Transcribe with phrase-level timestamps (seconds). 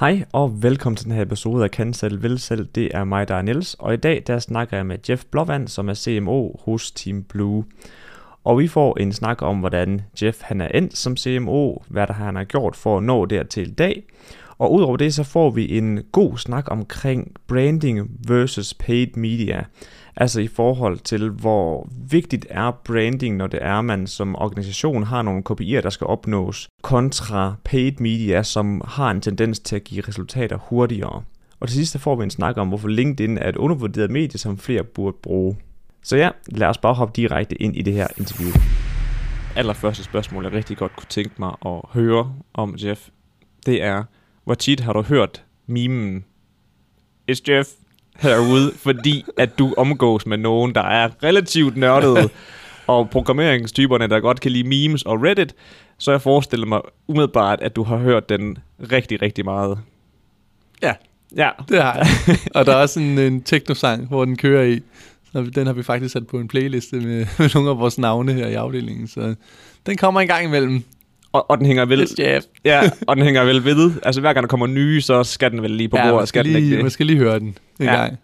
[0.00, 2.66] Hej og velkommen til den her episode af Kan Selv Vil Selv.
[2.66, 5.68] Det er mig, der er Niels, og i dag der snakker jeg med Jeff Blåvand,
[5.68, 7.64] som er CMO hos Team Blue.
[8.44, 12.12] Og vi får en snak om, hvordan Jeff han er endt som CMO, hvad der
[12.12, 14.02] han har gjort for at nå dertil i dag.
[14.58, 19.64] Og udover det, så får vi en god snak omkring branding versus paid media.
[20.20, 25.22] Altså i forhold til, hvor vigtigt er branding, når det er, man som organisation har
[25.22, 30.00] nogle kopier, der skal opnås, kontra paid media, som har en tendens til at give
[30.08, 31.22] resultater hurtigere.
[31.60, 34.58] Og til sidst får vi en snak om, hvorfor LinkedIn er et undervurderet medie, som
[34.58, 35.56] flere burde bruge.
[36.02, 38.52] Så ja, lad os bare hoppe direkte ind i det her interview.
[39.56, 43.08] Allerførste spørgsmål, jeg rigtig godt kunne tænke mig at høre om Jeff,
[43.66, 44.04] det er,
[44.44, 46.24] hvor tit har du hørt mimen
[47.30, 47.68] It's Jeff
[48.18, 52.30] herude, fordi at du omgås med nogen, der er relativt nørdet,
[52.86, 55.54] og programmeringstyperne, der godt kan lide memes og Reddit,
[55.98, 58.58] så jeg forestiller mig umiddelbart, at du har hørt den
[58.92, 59.78] rigtig, rigtig meget.
[60.82, 60.94] Ja,
[61.36, 62.36] Ja, det har jeg.
[62.54, 64.80] og der er også en, en teknosang, hvor den kører i.
[65.32, 68.32] Så den har vi faktisk sat på en playliste med, med nogle af vores navne
[68.32, 69.08] her i afdelingen.
[69.08, 69.34] Så
[69.86, 70.84] den kommer en gang imellem.
[71.32, 72.08] Og, og den hænger vel...
[72.64, 73.92] Ja, og den hænger vel ved.
[74.02, 76.28] Altså hver gang der kommer nye, så skal den vel lige på ja, bordet.
[76.28, 76.84] skal skal, den ikke lige, det?
[76.84, 77.94] man skal lige høre den en Ja.
[77.96, 78.18] gang.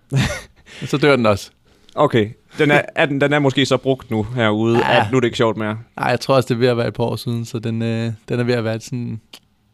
[0.83, 1.51] Og så dør den også.
[1.95, 5.01] Okay, den er, er den, den er måske så brugt nu herude, ja.
[5.01, 5.79] At nu er det ikke sjovt mere.
[5.97, 7.83] Nej, jeg tror også, det er ved at være et par år siden, så den,
[7.83, 9.21] øh, den er ved at være sådan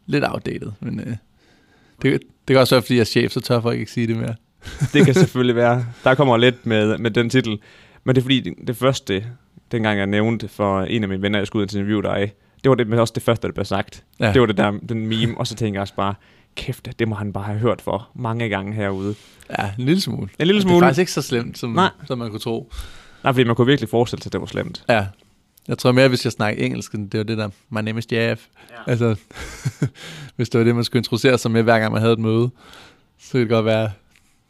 [0.05, 0.71] lidt outdated.
[0.79, 1.07] Men øh,
[2.01, 4.17] det, det kan også være, fordi jeg er chef, så tør folk ikke sige det
[4.17, 4.35] mere.
[4.93, 5.85] Det kan selvfølgelig være.
[6.03, 7.57] Der kommer lidt med, med den titel.
[8.03, 9.25] Men det er fordi, det, det første,
[9.71, 12.31] dengang jeg nævnte for en af mine venner, jeg skulle ud til interviewe dig,
[12.63, 14.03] det var det, men også det første, der blev sagt.
[14.19, 14.33] Ja.
[14.33, 16.15] Det var det der, den meme, og så tænkte jeg også bare,
[16.55, 19.15] kæft, det må han bare have hørt for mange gange herude.
[19.59, 20.29] Ja, en lille smule.
[20.39, 20.77] En lille Og Det smule.
[20.77, 21.89] er faktisk ikke så slemt, som, Nej.
[22.07, 22.71] som man kunne tro.
[23.23, 24.83] Nej, fordi man kunne virkelig forestille sig, at det var slemt.
[24.89, 25.07] Ja.
[25.67, 28.41] Jeg tror mere, hvis jeg snakker engelsk, det var det der, my name is Jeff.
[28.69, 28.91] Ja.
[28.91, 29.15] Altså,
[30.35, 32.49] hvis det var det, man skulle introducere sig med, hver gang man havde et møde,
[33.19, 33.91] så kan det godt være,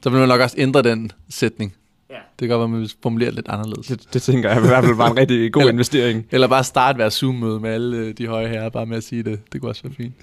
[0.03, 1.73] så ville man nok også ændre den sætning.
[2.11, 2.15] Ja.
[2.39, 3.87] Det kan godt være, at man vil formulere det lidt anderledes.
[3.87, 6.25] Det, det tænker jeg i hvert fald var en rigtig god Eller- investering.
[6.31, 9.23] Eller bare starte hver Zoom-møde med alle øh, de høje herrer, bare med at sige
[9.23, 9.39] det.
[9.53, 10.13] Det kunne også være fint.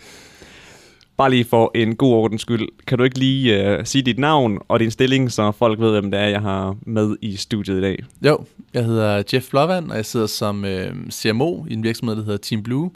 [1.17, 4.59] Bare lige for en god ordens skyld, kan du ikke lige uh, sige dit navn
[4.69, 7.81] og din stilling, så folk ved, hvem det er, jeg har med i studiet i
[7.81, 8.05] dag?
[8.27, 8.39] Jo,
[8.75, 12.39] jeg hedder Jeff Blåvand, og jeg sidder som øh, CMO i en virksomhed, der hedder
[12.39, 12.91] Team Blue.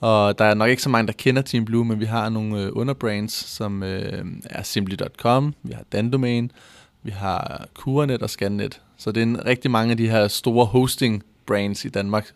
[0.00, 2.62] Og der er nok ikke så mange, der kender Team Blue, men vi har nogle
[2.62, 6.50] øh, underbrands, som øh, er Simply.com, vi har Dandomain,
[7.04, 8.80] vi har Kurenet og Scannet.
[8.96, 12.32] Så det er en, rigtig mange af de her store hosting brands i Danmark,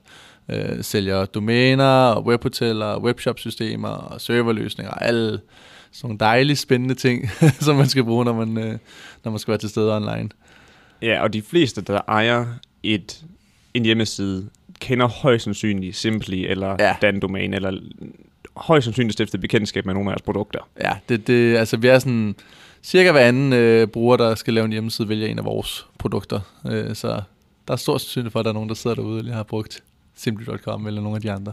[0.49, 5.41] øh, sælger domæner, og webhoteller, webshop-systemer og serverløsninger og alle
[5.93, 7.31] sådan nogle dejlige, spændende ting,
[7.61, 8.79] som man skal bruge, når man, øh,
[9.25, 10.29] når man skal være til stede online.
[11.03, 12.47] Ja, og de fleste, der ejer
[12.83, 13.25] et,
[13.75, 14.49] en hjemmeside,
[14.81, 16.77] kender højst sandsynligt Simply eller.
[16.79, 16.97] Ja.
[17.03, 17.81] Dan-domæne, eller
[18.57, 20.69] højst sandsynligt stiftet bekendtskab med nogle af jeres produkter.
[20.81, 22.35] Ja, det, det, altså vi er sådan,
[22.89, 26.41] cirka hver anden øh, bruger, der skal lave en hjemmeside, vælger en af vores produkter.
[26.71, 27.09] Øh, så
[27.69, 29.43] der er stor sandsynlighed for, at der er nogen, der sidder derude og lige har
[29.43, 29.83] brugt
[30.15, 31.53] Simply.com eller nogle af de andre.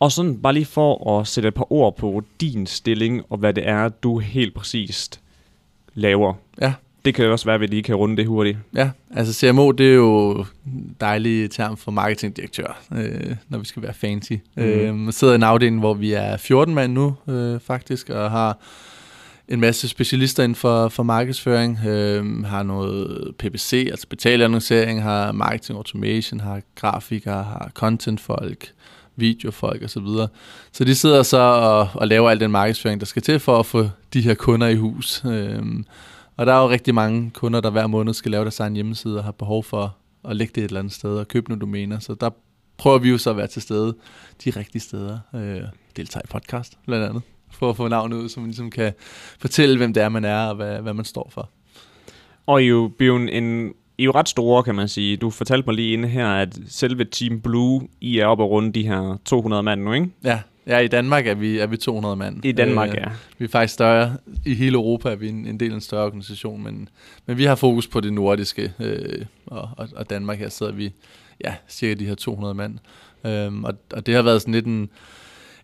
[0.00, 3.54] Og sådan bare lige for at sætte et par ord på din stilling, og hvad
[3.54, 5.20] det er, du helt præcist
[5.94, 6.34] laver.
[6.60, 6.72] Ja.
[7.04, 8.58] Det kan også være, at vi lige kan runde det hurtigt.
[8.74, 13.82] Ja, altså CMO, det er jo en dejlig term for marketingdirektør, øh, når vi skal
[13.82, 14.32] være fancy.
[14.56, 14.62] Mm.
[14.62, 18.58] Øh, sidder i en afdeling, hvor vi er 14 mand nu, øh, faktisk, og har
[19.48, 21.78] en masse specialister inden for, for markedsføring.
[21.86, 28.72] Øh, har noget PPC, altså betalannoncering, har marketing automation, har grafikere, har contentfolk,
[29.16, 29.88] videofolk osv.
[29.88, 30.28] Så, videre.
[30.72, 33.66] så de sidder så og, og laver al den markedsføring, der skal til for at
[33.66, 35.22] få de her kunder i hus.
[35.24, 35.62] Øh,
[36.36, 39.18] og der er jo rigtig mange kunder, der hver måned skal lave deres egen hjemmeside
[39.18, 39.96] og har behov for
[40.28, 41.98] at lægge det et eller andet sted og købe nogle domæner.
[41.98, 42.30] Så der
[42.76, 43.96] prøver vi jo så at være til stede
[44.44, 45.18] de rigtige steder.
[45.34, 45.62] Øh,
[45.96, 47.22] deltage i podcast, blandt andet.
[47.54, 48.92] For at få navnet ud, så man ligesom kan
[49.38, 51.50] fortælle, hvem det er, man er og hvad, hvad man står for.
[52.46, 55.16] Og I er jo blevet en, I er jo ret store, kan man sige.
[55.16, 58.72] Du fortalte mig lige inde her, at selve Team Blue, I er oppe og runde
[58.72, 60.08] de her 200 mand nu, ikke?
[60.24, 62.44] Ja, ja i Danmark er vi, er vi 200 mand.
[62.44, 63.08] I Danmark, Øh, ja.
[63.38, 64.16] Vi er faktisk større.
[64.46, 66.88] I hele Europa er vi en, en del af en større organisation, men,
[67.26, 70.92] men vi har fokus på det nordiske, øh, og, og, og Danmark her sidder vi,
[71.44, 72.78] ja, cirka de her 200 mand.
[73.26, 74.90] Øhm, og, og det har været sådan lidt en,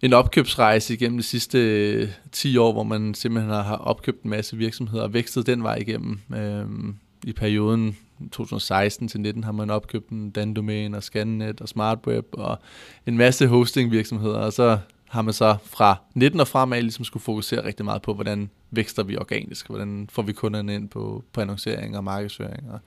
[0.02, 4.56] en opkøbsrejse igennem de sidste øh, 10 år, hvor man simpelthen har, opkøbt en masse
[4.56, 6.20] virksomheder og vækstet den vej igennem.
[6.36, 7.96] Øhm, I perioden
[8.32, 12.58] 2016 til 19 har man opkøbt en Dandomain og Scannet og SmartWeb og
[13.06, 17.22] en masse hosting virksomheder, og så har man så fra 19 og fremad ligesom skulle
[17.22, 21.40] fokusere rigtig meget på, hvordan vækster vi organisk, hvordan får vi kunderne ind på, på
[21.40, 22.70] annoncering og markedsføring.
[22.70, 22.80] Og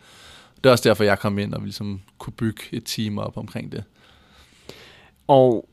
[0.58, 3.38] det er også derfor, jeg kom ind og vi ligesom kunne bygge et team op
[3.38, 3.84] omkring det.
[5.28, 5.70] Og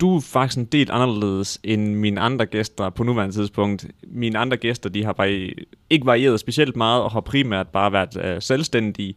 [0.00, 3.86] du er faktisk en del anderledes end mine andre gæster på nuværende tidspunkt.
[4.02, 5.50] Mine andre gæster, de har bare
[5.90, 9.14] ikke varieret specielt meget, og har primært bare været øh, selvstændige,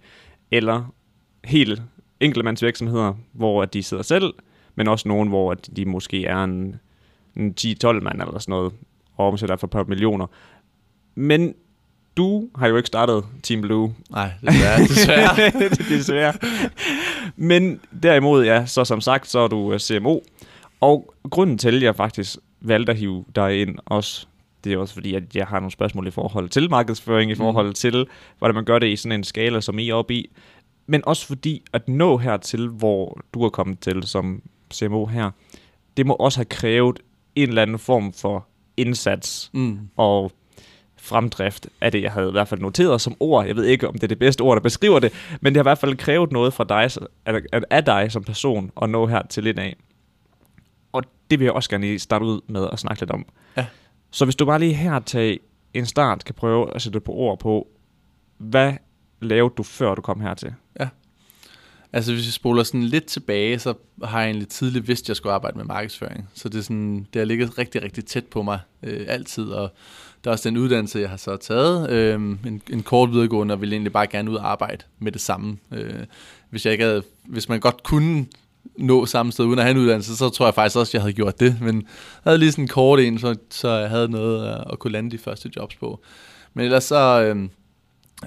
[0.52, 0.94] eller
[1.44, 1.81] helt
[2.20, 4.34] enkeltmandsvirksomheder, hvor de sidder selv,
[4.76, 6.76] men også nogen, hvor de måske er en,
[7.36, 8.74] en 10-12 mand eller sådan noget,
[9.16, 10.28] og omsætter for et par millioner.
[11.16, 11.54] Men
[12.18, 13.96] du har jo ikke startet Team Blue.
[14.10, 14.80] Nej, desværre.
[14.88, 15.70] desværre.
[15.70, 16.34] desværre.
[17.36, 20.20] Men derimod, ja, så som sagt, så er du øh, CMO.
[20.80, 24.28] Og grunden til, at jeg faktisk valgte at hive dig ind også,
[24.64, 27.38] det er også fordi, at jeg har nogle spørgsmål i forhold til markedsføring, i mm.
[27.38, 30.30] forhold til, hvordan man gør det i sådan en skala, som I er oppe i.
[30.88, 34.42] Men også fordi, at nå hertil, hvor du er kommet til som
[34.74, 35.31] CMO her,
[35.98, 37.00] det må også have krævet
[37.36, 38.48] en eller anden form for
[38.78, 39.80] indsats mm.
[39.98, 40.31] og
[40.98, 43.46] fremdrift af det, jeg havde i hvert fald noteret som ord.
[43.46, 45.64] Jeg ved ikke, om det er det bedste ord, der beskriver det, men det har
[45.64, 46.90] i hvert fald krævet noget fra dig,
[47.72, 49.76] af dig som person at nå her til lidt af.
[51.30, 53.26] Det vil jeg også gerne starte ud med at snakke lidt om.
[53.58, 53.66] Ja.
[54.12, 55.40] Så hvis du bare lige her til
[55.74, 57.68] en start kan prøve at sætte på ord på,
[58.38, 58.74] hvad
[59.22, 60.54] lavede du før du kom hertil?
[60.80, 60.88] Ja.
[61.94, 63.74] Altså hvis vi spoler sådan lidt tilbage, så
[64.04, 66.30] har jeg egentlig tidligt vidst, at jeg skulle arbejde med markedsføring.
[66.34, 69.74] Så det, er sådan, det har ligget rigtig, rigtig tæt på mig øh, altid, og
[70.24, 73.62] der er også den uddannelse, jeg har så taget, øh, en, en kort videregående, og
[73.62, 75.58] ville egentlig bare gerne ud og arbejde med det samme.
[75.72, 76.06] Øh,
[76.50, 78.26] hvis, jeg ikke havde, hvis man godt kunne
[78.77, 81.01] nå samme sted uden at have en uddannelse, så tror jeg faktisk også, at jeg
[81.01, 81.62] havde gjort det.
[81.62, 81.83] Men jeg
[82.24, 85.12] havde lige sådan en kort en, så, så jeg havde noget øh, at, kunne lande
[85.12, 86.01] de første jobs på.
[86.54, 87.50] Men ellers så øh,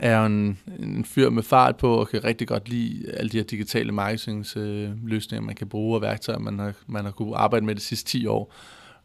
[0.00, 3.36] er jeg en, en fyr med fart på, og kan rigtig godt lide alle de
[3.36, 7.66] her digitale marketingsløsninger, øh, man kan bruge, og værktøjer, man har, man har kunne arbejde
[7.66, 8.54] med de sidste 10 år.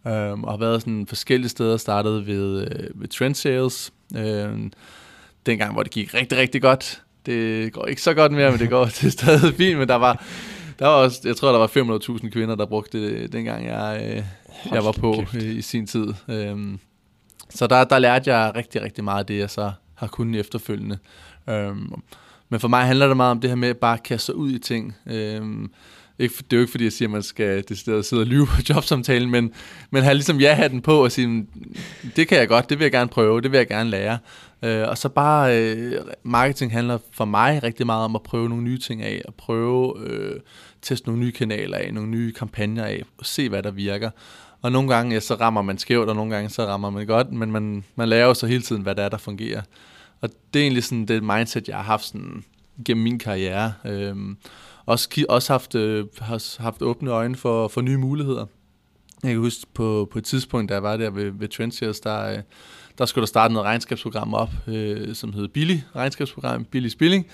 [0.07, 4.49] Øh, og har været sådan forskellige steder, startet ved, øh, ved Trend Sales, øh,
[5.45, 7.01] dengang, hvor det gik rigtig, rigtig godt.
[7.25, 10.23] Det går ikke så godt mere, men det går det stadig fint, men der var,
[10.79, 14.23] der var også, jeg tror, der var 500.000 kvinder, der brugte det, dengang jeg,
[14.65, 16.13] uh, jeg var på i, i sin tid.
[16.27, 16.79] Um,
[17.49, 20.97] så der, der lærte jeg rigtig, rigtig meget af det, jeg så har kunnet efterfølgende.
[21.47, 22.03] Um,
[22.49, 24.51] men for mig handler det meget om det her med bare at kaste sig ud
[24.51, 24.95] i ting.
[25.39, 25.71] Um,
[26.19, 28.27] ikke, det er jo ikke, fordi jeg siger, at man skal det sted sidde og
[28.27, 29.53] lyve på jobsamtalen, men,
[29.91, 31.47] men have ligesom ja-hatten på og sige,
[32.15, 34.17] det kan jeg godt, det vil jeg gerne prøve, det vil jeg gerne lære.
[34.63, 38.63] Øh, og så bare, øh, marketing handler for mig rigtig meget om at prøve nogle
[38.63, 40.39] nye ting af, at prøve øh,
[40.81, 44.09] teste nogle nye kanaler af, nogle nye kampagner af, og se hvad der virker.
[44.61, 47.31] Og nogle gange, ja, så rammer man skævt, og nogle gange, så rammer man godt,
[47.31, 49.61] men man, man lærer jo så hele tiden, hvad der er, der fungerer.
[50.21, 52.43] Og det er egentlig sådan det mindset, jeg har haft sådan,
[52.85, 53.73] gennem min karriere.
[53.85, 54.15] Øh,
[54.85, 58.45] også, også haft, øh, har haft åbne øjne for, for nye muligheder.
[59.23, 62.31] Jeg kan huske på, på et tidspunkt, da jeg var der ved, ved Trendshares, der,
[62.31, 62.39] øh,
[62.97, 67.25] der skulle der starte noget regnskabsprogram op, øh, som hed Billy regnskabsprogram, Billy Spilling.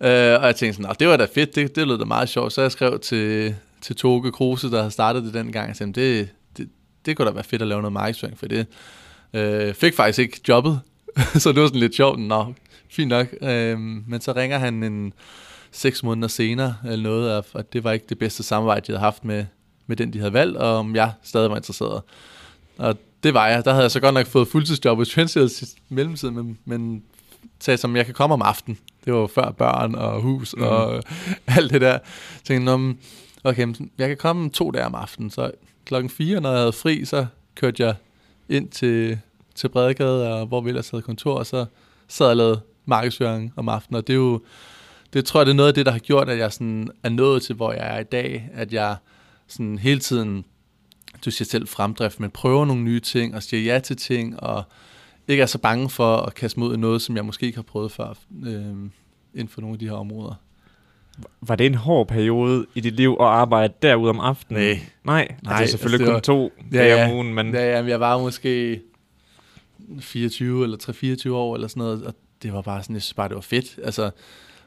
[0.00, 2.52] Øh, og jeg tænkte sådan, det var da fedt, det, det lød da meget sjovt.
[2.52, 6.28] Så jeg skrev til, til Toge Kruse, der havde startet det dengang, og sagde, det,
[6.56, 6.68] det,
[7.06, 8.66] det kunne da være fedt at lave noget markedsføring for det.
[9.34, 10.80] Øh, fik faktisk ikke jobbet,
[11.42, 12.20] så det var sådan lidt sjovt.
[12.20, 12.54] Nå,
[12.90, 13.26] fint nok.
[13.42, 15.12] Øh, men så ringer han en,
[15.74, 19.24] seks måneder senere, eller noget, og det var ikke det bedste samarbejde, jeg havde haft
[19.24, 19.44] med,
[19.86, 22.02] med den, de havde valgt, og om jeg stadig var interesseret.
[22.78, 23.64] Og det var jeg.
[23.64, 27.02] Der havde jeg så godt nok fået fuldtidsjob i Trendsales i mellemtiden, men, men
[27.60, 28.78] sagde som, jeg kan komme om aftenen.
[29.04, 30.62] Det var før børn og hus mm.
[30.62, 31.02] og
[31.56, 31.90] alt det der.
[31.90, 32.00] Jeg
[32.44, 32.96] tænkte,
[33.44, 35.50] okay, jeg kan komme to dage om aftenen, så
[35.84, 37.94] klokken 4, når jeg havde fri, så kørte jeg
[38.48, 39.18] ind til,
[39.54, 41.64] til Bredegade, og hvor vi ellers havde kontor, og så
[42.08, 44.40] sad jeg og lavede markedsføring om aftenen, og det er jo
[45.14, 47.08] det tror jeg, det er noget af det, der har gjort, at jeg sådan er
[47.08, 48.50] nået til, hvor jeg er i dag.
[48.52, 48.96] At jeg
[49.48, 50.44] sådan hele tiden,
[51.24, 54.62] du siger selv fremdrift, men prøver nogle nye ting og siger ja til ting, og
[55.28, 57.92] ikke er så bange for at kaste mod noget, som jeg måske ikke har prøvet
[57.92, 58.14] før
[58.46, 58.56] øh,
[59.34, 60.34] inden for nogle af de her områder.
[61.40, 64.62] Var det en hård periode i dit liv at arbejde derude om aftenen?
[64.62, 64.80] Nej.
[65.04, 67.34] Nej, Nej det er selvfølgelig altså, det var, kun to ja, dage om ugen.
[67.34, 67.54] Men...
[67.54, 68.80] Ja, ja, jeg var måske
[70.00, 73.28] 24 eller 3-24 år eller sådan noget, og det var bare sådan, jeg synes bare,
[73.28, 73.78] det var fedt.
[73.84, 74.10] Altså,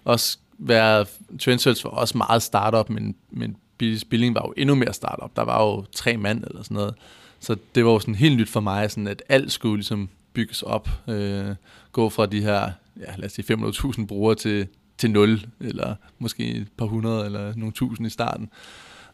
[0.04, 1.06] også være
[1.40, 3.58] Trendsearch var også meget startup, men, men
[3.98, 5.36] Spilling var jo endnu mere startup.
[5.36, 6.96] Der var jo tre mand eller sådan noget.
[7.40, 10.62] Så det var jo sådan helt nyt for mig, sådan at alt skulle ligesom bygges
[10.62, 10.90] op.
[11.08, 11.56] Øh,
[11.92, 14.68] gå fra de her, ja, lad os sige 500.000 brugere til,
[14.98, 18.50] til 0, eller måske et par hundrede, eller nogle tusind i starten.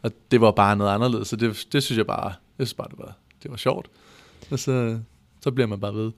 [0.02, 2.88] Og det var bare noget anderledes, så det, det synes jeg bare, jeg synes bare,
[2.90, 3.88] det var, det var sjovt.
[4.52, 5.00] Og så,
[5.42, 6.12] så bliver man bare ved.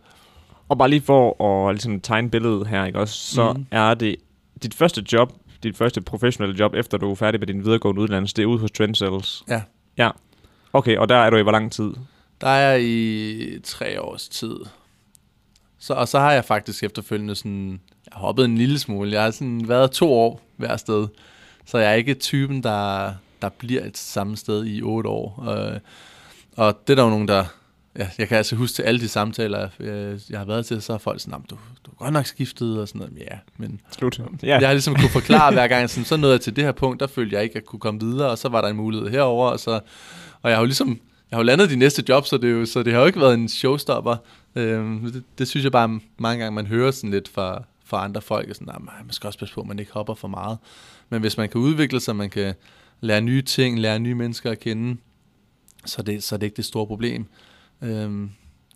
[0.70, 3.66] Og bare lige for at ligesom, tegne billedet her, ikke også, så mm.
[3.72, 4.16] er det
[4.64, 5.34] dit første job,
[5.64, 8.60] dit første professionelle job, efter du er færdig med din videregående uddannelse, det er ude
[8.60, 9.44] hos Trend Sales.
[9.50, 9.62] Ja.
[9.98, 10.10] Ja.
[10.74, 11.92] Okay, og der er du i hvor lang tid?
[12.42, 14.56] Der er jeg i tre års tid.
[15.80, 17.72] Så, og så har jeg faktisk efterfølgende sådan,
[18.06, 19.12] jeg har hoppet en lille smule.
[19.12, 21.08] Jeg har sådan været to år hver sted.
[21.66, 25.34] Så jeg er ikke typen, der, der bliver et samme sted i otte år.
[25.38, 25.82] Og,
[26.58, 27.46] og det er der jo nogen, der...
[28.00, 30.94] Ja, jeg kan altså huske til alle de samtaler, jeg, jeg har været til, så
[30.94, 33.18] har folk sådan, du, du er godt nok skiftet og sådan noget.
[33.18, 34.20] Ja, men Slut.
[34.44, 34.60] Ja.
[34.60, 37.00] Jeg har ligesom kunne forklare hver gang, sådan, så nåede jeg til det her punkt,
[37.00, 39.10] der følte jeg ikke, at jeg kunne komme videre, og så var der en mulighed
[39.10, 39.80] herover og, så,
[40.42, 40.90] og jeg har jo ligesom,
[41.32, 43.06] jeg har jo landet de næste job, så det, er jo, så det har jo
[43.06, 44.16] ikke været en showstopper.
[44.56, 48.22] Øhm, det, det, synes jeg bare mange gange, man hører sådan lidt fra, fra andre
[48.22, 50.58] folk, sådan, at man skal også passe på, at man ikke hopper for meget.
[51.10, 52.54] Men hvis man kan udvikle sig, man kan
[53.02, 54.98] lære nye ting, lære nye mennesker at kende,
[55.86, 57.26] så det, så det er ikke det store problem.
[57.82, 58.32] Øhm,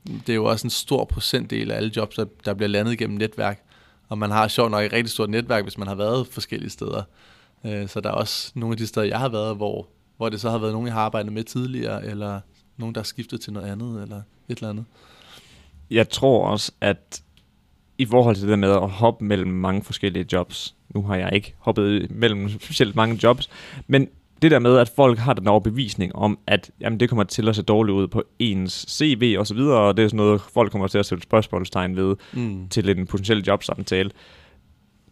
[0.08, 3.18] det er jo også en stor procentdel af alle jobs, der, der bliver landet gennem
[3.18, 3.64] netværk.
[4.10, 7.04] Og man har sjovt nok et rigtig stort netværk, hvis man har været forskellige steder.
[7.66, 9.88] Øh, så der er også nogle af de steder, jeg har været, hvor,
[10.18, 12.40] hvor det så har været nogen, jeg har arbejdet med tidligere, eller
[12.78, 14.86] nogen, der har skiftet til noget andet, eller et eller andet.
[15.92, 17.24] Jeg tror også, at
[17.98, 21.56] i forhold til det med at hoppe mellem mange forskellige jobs, nu har jeg ikke
[21.58, 23.50] hoppet mellem specielt mange jobs,
[23.88, 24.08] men
[24.42, 27.56] det der med, at folk har den overbevisning om, at jamen, det kommer til at
[27.56, 30.72] se dårligt ud på ens CV og så videre, og det er sådan noget, folk
[30.72, 32.68] kommer til at sætte spørgsmålstegn ved mm.
[32.70, 34.12] til en potentiel jobsamtale.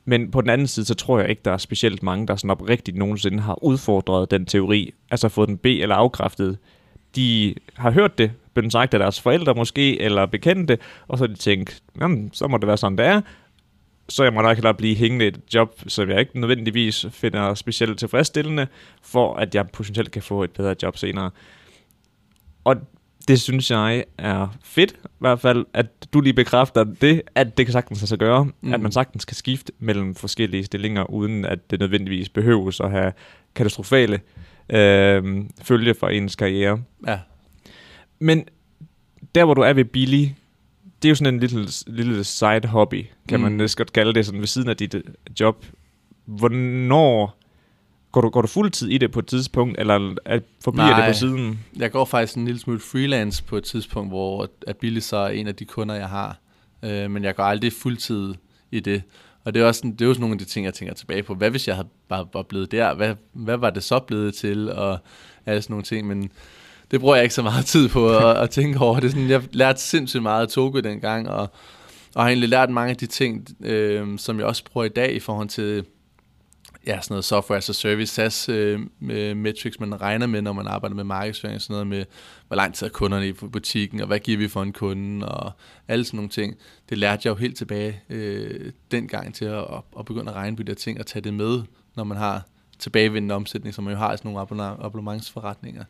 [0.06, 2.50] Men på den anden side, så tror jeg ikke, der er specielt mange, der sådan
[2.50, 6.58] oprigtigt nogensinde har udfordret den teori, altså fået den B eller afkræftet.
[7.16, 11.28] De har hørt det, blevet sagt af deres forældre måske, eller bekendte, og så har
[11.28, 13.22] de tænkt, jamen, så må det være sådan, det er,
[14.10, 17.54] så jeg må nok hellere blive hængende i et job, som jeg ikke nødvendigvis finder
[17.54, 18.68] specielt tilfredsstillende,
[19.02, 21.32] for at jeg potentielt kan få et bedre job senere.
[22.64, 22.76] Og
[23.28, 27.66] det synes jeg er fedt, i hvert fald, at du lige bekræfter det, at det
[27.66, 28.74] kan sagtens lade sig gøre, mm.
[28.74, 33.14] at man sagtens kan skifte mellem forskellige stillinger, uden at det nødvendigvis behøves at have
[33.56, 34.20] katastrofale
[34.70, 36.82] øh, følge for ens karriere.
[37.08, 37.20] Ja.
[38.20, 38.46] Men
[39.36, 40.28] der, hvor du er ved Billy,
[41.02, 43.44] det er jo sådan en lille, lille side hobby, kan mm.
[43.44, 45.04] man næsten godt kalde det, sådan ved siden af dit øh,
[45.40, 45.66] job.
[46.26, 47.38] Hvornår
[48.12, 51.14] går du, går du fuldtid i det på et tidspunkt, eller er, forbliver Nej, det
[51.14, 51.60] på siden?
[51.76, 55.30] jeg går faktisk en lille smule freelance på et tidspunkt, hvor at Billy så er
[55.30, 56.38] en af de kunder, jeg har.
[56.84, 58.34] Øh, men jeg går aldrig fuldtid
[58.72, 59.04] i det.
[59.44, 61.24] Og det er, også, det er jo sådan nogle af de ting, jeg tænker tilbage
[61.24, 61.36] på.
[61.36, 62.94] Hvad hvis jeg havde bare var blevet der?
[62.94, 64.72] Hvad, hvad var det så blevet til?
[64.72, 65.00] Og
[65.46, 66.08] alle sådan nogle ting.
[66.08, 66.32] Men
[66.92, 69.00] det bruger jeg ikke så meget tid på at, at tænke over.
[69.00, 71.50] Det er sådan, jeg lærte sindssygt meget af Togo dengang, og,
[72.16, 75.14] og har egentlig lært mange af de ting, øh, som jeg også bruger i dag
[75.14, 75.86] i forhold til
[76.88, 78.80] ja, sådan noget software as a service, SaaS øh,
[79.38, 82.06] metrics, man regner med, når man arbejder med markedsføring og sådan noget med,
[82.48, 85.52] hvor lang tid er kunderne i butikken, og hvad giver vi for en kunde, og
[85.88, 86.56] alle sådan nogle ting.
[86.90, 89.64] Det lærte jeg jo helt tilbage øh, dengang til at,
[90.00, 91.62] at begynde at regne på de der ting og tage det med,
[91.96, 92.44] når man har
[92.80, 95.84] tilbagevendende omsætning, som man jo har i sådan nogle abonnementsforretninger.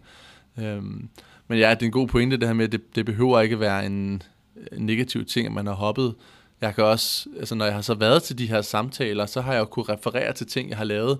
[0.60, 1.10] Øhm,
[1.48, 3.60] men ja, det er en god pointe, det her med, at det, det behøver ikke
[3.60, 4.24] være en,
[4.72, 6.16] en negativ ting, at man har hoppet.
[6.62, 9.54] Jeg kan også, altså når jeg har så været til de her samtaler, så har
[9.54, 11.20] jeg jo kunne referere til ting, jeg har lavet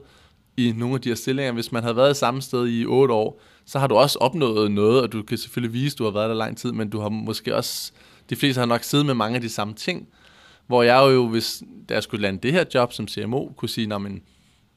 [0.58, 1.52] i nogle af de her stillinger.
[1.52, 4.72] Hvis man har været i samme sted i otte år, så har du også opnået
[4.72, 7.00] noget, og du kan selvfølgelig vise, at du har været der lang tid, men du
[7.00, 7.92] har måske også,
[8.30, 10.08] de fleste har nok siddet med mange af de samme ting,
[10.68, 14.00] hvor jeg jo, hvis da jeg skulle lande det her job som CMO, kunne sige,
[14.00, 14.22] men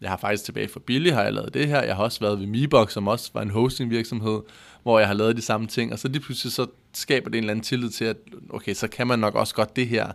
[0.01, 1.83] jeg har faktisk tilbage for Billy, har jeg lavet det her.
[1.83, 4.41] Jeg har også været ved Mebox, som også var en hosting virksomhed,
[4.83, 5.93] hvor jeg har lavet de samme ting.
[5.93, 8.17] Og så lige pludselig så skaber det en eller anden tillid til, at
[8.51, 10.13] okay, så kan man nok også godt det her,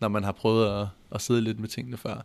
[0.00, 2.24] når man har prøvet at, at sidde lidt med tingene før.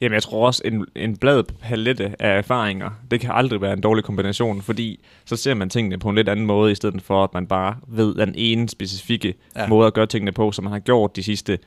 [0.00, 3.80] Jamen, jeg tror også, en, en blad palette af erfaringer, det kan aldrig være en
[3.80, 7.24] dårlig kombination, fordi så ser man tingene på en lidt anden måde, i stedet for,
[7.24, 9.66] at man bare ved den ene specifikke ja.
[9.66, 11.58] måde at gøre tingene på, som man har gjort de sidste,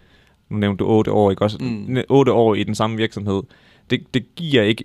[0.50, 1.58] nu nævnte du otte år, ikke også?
[1.62, 1.98] Mm.
[2.10, 3.44] Otte år i den samme virksomhed
[3.89, 4.84] det, det giver ikke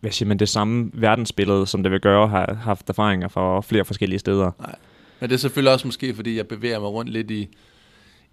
[0.00, 3.84] hvad siger man, det samme verdensbillede, som det vil gøre have haft erfaringer fra flere
[3.84, 4.50] forskellige steder.
[4.58, 4.74] Nej.
[5.20, 7.48] Men det er selvfølgelig også måske, fordi jeg bevæger mig rundt lidt i,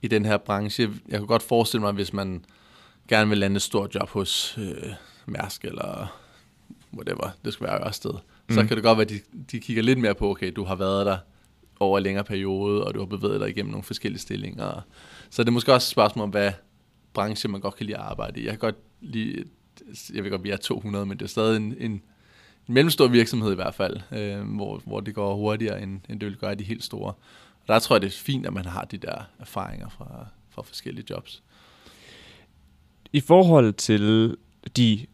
[0.01, 0.89] i den her branche.
[1.10, 2.46] Jeg kan godt forestille mig, hvis man
[3.08, 4.94] gerne vil lande et stort job hos øh,
[5.25, 6.18] Mærsk eller
[6.94, 8.13] whatever, det skal være Ørsted,
[8.50, 8.56] mm.
[8.56, 9.20] så kan det godt være, at de,
[9.51, 11.18] de kigger lidt mere på, okay, du har været der
[11.80, 14.82] over en længere periode, og du har bevæget dig igennem nogle forskellige stillinger.
[15.30, 16.51] Så det er måske også et spørgsmål om, hvad
[17.13, 18.44] branche man godt kan lide at arbejde i.
[18.44, 19.44] Jeg kan godt lide
[20.13, 21.91] jeg ved godt, vi er 200, men det er stadig en, en,
[22.67, 26.29] en mellemstor virksomhed i hvert fald, øh, hvor, hvor det går hurtigere, end, end det
[26.29, 27.13] vil gøre de helt store.
[27.62, 30.62] Og der tror jeg, det er fint, at man har de der erfaringer fra, fra
[30.62, 31.44] forskellige jobs.
[33.13, 34.36] I forhold til
[34.77, 35.05] de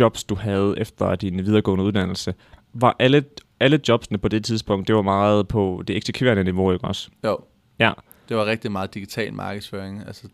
[0.00, 2.34] jobs, du havde efter din videregående uddannelse,
[2.72, 3.24] var alle,
[3.60, 7.10] alle jobsene på det tidspunkt, det var meget på det eksekverende niveau, ikke også?
[7.24, 7.38] Jo.
[7.78, 7.92] Ja.
[8.28, 10.06] Det var rigtig meget digital markedsføring.
[10.06, 10.28] Altså,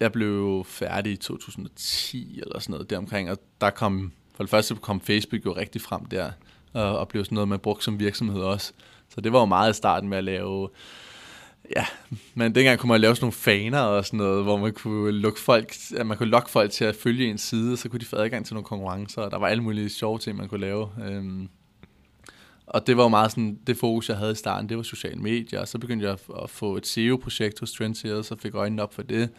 [0.00, 4.74] jeg blev færdig i 2010 eller sådan noget deromkring, og der kom, for det første
[4.74, 6.30] kom Facebook jo rigtig frem der,
[6.72, 8.72] og, og blev sådan noget, man brugte som virksomhed også.
[9.14, 10.68] Så det var jo meget i starten med at lave
[11.76, 11.86] Ja,
[12.34, 15.40] men dengang kunne man lave sådan nogle faner og sådan noget, hvor man kunne lukke
[15.40, 18.16] folk, at man kunne lokke folk til at følge en side, så kunne de få
[18.16, 20.88] adgang til nogle konkurrencer, og der var alle mulige sjove ting, man kunne lave.
[21.04, 21.48] Øhm,
[22.66, 25.20] og det var jo meget sådan, det fokus, jeg havde i starten, det var sociale
[25.20, 28.94] medier, og så begyndte jeg at få et SEO-projekt hos Trendseers, så fik øjnene op
[28.94, 29.30] for det,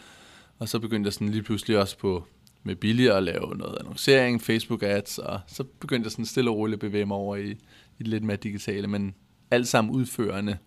[0.59, 2.23] og så begyndte jeg sådan lige pludselig også på
[2.63, 6.57] med billigere at lave noget annoncering, Facebook ads, og så begyndte jeg sådan stille og
[6.57, 7.51] roligt at bevæge mig over i,
[7.99, 9.15] i lidt mere digitale, men
[9.51, 10.57] alt sammen udførende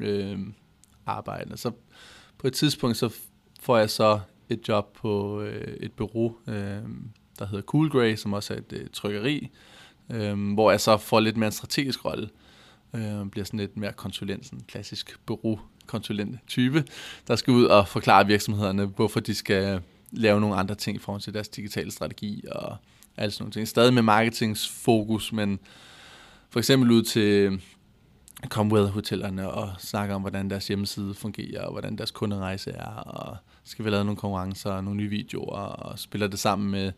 [0.00, 0.38] øh,
[1.06, 1.56] arbejde.
[1.56, 1.72] Så
[2.38, 3.14] på et tidspunkt, så
[3.60, 6.82] får jeg så et job på øh, et bureau, øh,
[7.38, 9.50] der hedder Cool Grey, som også er et øh, trykkeri,
[10.10, 12.28] øh, hvor jeg så får lidt mere en strategisk rolle.
[12.94, 15.60] Øh, bliver sådan lidt mere konsulent, sådan en klassisk bureau
[16.48, 16.84] type,
[17.28, 19.80] der skal ud og forklare virksomhederne, hvorfor de skal
[20.12, 22.76] lave nogle andre ting i forhold til deres digitale strategi og
[23.16, 23.68] alt sådan nogle ting.
[23.68, 25.58] Stadig med marketingsfokus, men
[26.50, 27.60] for eksempel ud til
[28.48, 33.84] Commonwealth-hotellerne og snakke om, hvordan deres hjemmeside fungerer, og hvordan deres kunderejse er, og skal
[33.84, 36.92] vi lave nogle konkurrencer og nogle nye videoer, og spiller det sammen med,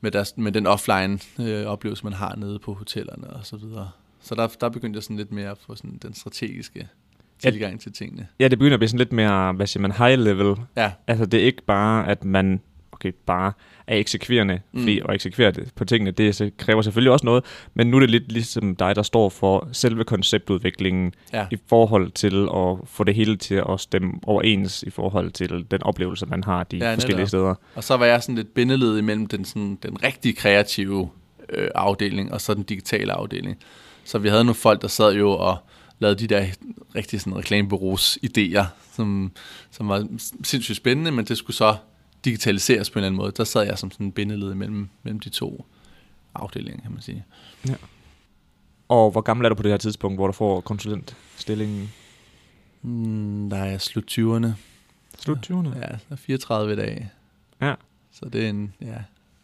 [0.00, 3.90] med, deres, med den offline øh, oplevelse, man har nede på hotellerne og så videre.
[4.20, 6.88] Så der, der begyndte jeg sådan lidt mere at få sådan den strategiske
[7.38, 8.26] tilgang til tingene.
[8.40, 10.56] Ja, det begynder at blive sådan lidt mere, hvad siger man, high level.
[10.76, 10.92] Ja.
[11.06, 12.60] Altså det er ikke bare, at man
[12.92, 13.52] okay, bare
[13.86, 14.80] er eksekverende, mm.
[14.80, 18.00] fordi at eksekvere det på tingene, det så kræver selvfølgelig også noget, men nu er
[18.00, 21.46] det lidt ligesom dig, der står for selve konceptudviklingen ja.
[21.50, 25.82] i forhold til at få det hele til at stemme overens i forhold til den
[25.82, 27.28] oplevelse, man har de ja, forskellige netop.
[27.28, 27.54] steder.
[27.74, 31.08] Og så var jeg sådan lidt bindeled imellem den, sådan, den rigtig kreative
[31.48, 33.56] øh, afdeling og så den digitale afdeling.
[34.04, 35.56] Så vi havde nogle folk, der sad jo og
[35.98, 36.46] lavede de der
[36.94, 39.32] rigtig sådan reklamebureaus idéer, som,
[39.70, 40.08] som var
[40.42, 41.76] sindssygt spændende, men det skulle så
[42.24, 43.32] digitaliseres på en eller anden måde.
[43.36, 45.66] Der sad jeg som sådan en bindeled mellem, mellem de to
[46.34, 47.24] afdelinger, kan man sige.
[47.68, 47.74] Ja.
[48.88, 51.92] Og hvor gammel er du på det her tidspunkt, hvor du får konsulentstillingen?
[52.82, 54.48] Mm, der er jeg slut 20'erne.
[55.18, 55.78] Slut 20'erne?
[55.78, 57.10] Ja, der er 34 i dag.
[57.60, 57.74] Ja.
[58.12, 58.98] Så det er en, ja,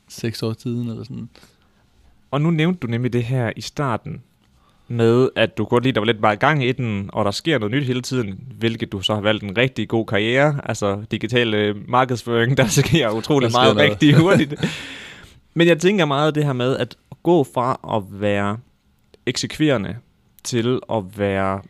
[0.09, 1.29] 6 år tiden eller sådan.
[2.31, 4.23] Og nu nævnte du nemlig det her i starten,
[4.93, 7.59] med, at du godt lide, der var lidt bare gang i den, og der sker
[7.59, 11.55] noget nyt hele tiden, hvilket du så har valgt en rigtig god karriere, altså digital
[11.55, 13.91] øh, markedsføring, der sker utrolig der meget noget.
[13.91, 14.55] rigtig hurtigt.
[15.55, 18.59] Men jeg tænker meget det her med at gå fra at være
[19.27, 19.97] eksekverende
[20.45, 21.61] til at være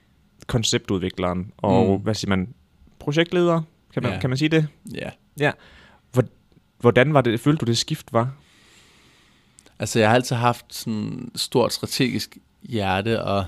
[0.47, 2.03] konceptudvikleren og, mm.
[2.03, 2.55] hvad siger man,
[2.99, 3.63] projektleder,
[3.95, 4.21] kan man, ja.
[4.21, 4.69] kan man sige det?
[4.95, 5.11] Ja.
[5.41, 5.51] Ja.
[6.81, 8.31] Hvordan var det, følte du det skift var?
[9.79, 13.45] Altså jeg har altid haft sådan stort strategisk hjerte, og,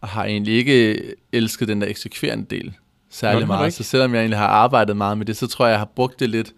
[0.00, 2.74] og har egentlig ikke elsket den der eksekverende del
[3.10, 3.74] særlig Nå, meget.
[3.74, 6.20] Så selvom jeg egentlig har arbejdet meget med det, så tror jeg, jeg har brugt
[6.20, 6.52] det lidt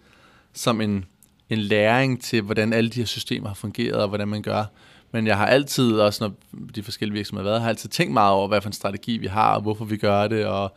[0.53, 1.05] som en,
[1.51, 4.65] en læring til, hvordan alle de her systemer har fungeret, og hvordan man gør.
[5.13, 6.35] Men jeg har altid, også når
[6.75, 9.27] de forskellige virksomheder har været, har altid tænkt meget over, hvad for en strategi vi
[9.27, 10.77] har, og hvorfor vi gør det, og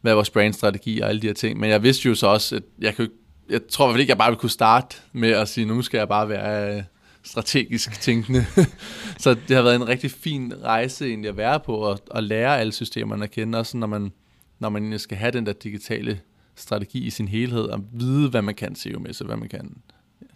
[0.00, 1.60] hvad er vores brandstrategi og alle de her ting.
[1.60, 3.08] Men jeg vidste jo så også, at jeg, kunne,
[3.50, 5.82] jeg tror i hvert fald ikke, jeg bare ville kunne starte med at sige, nu
[5.82, 6.84] skal jeg bare være
[7.24, 8.46] strategisk tænkende.
[9.18, 12.60] så det har været en rigtig fin rejse egentlig at være på, og, og lære
[12.60, 14.12] alle systemerne at kende, også når man,
[14.58, 16.20] når man skal have den der digitale
[16.54, 19.76] strategi i sin helhed, og vide, hvad man kan SEO-mæssigt, hvad man kan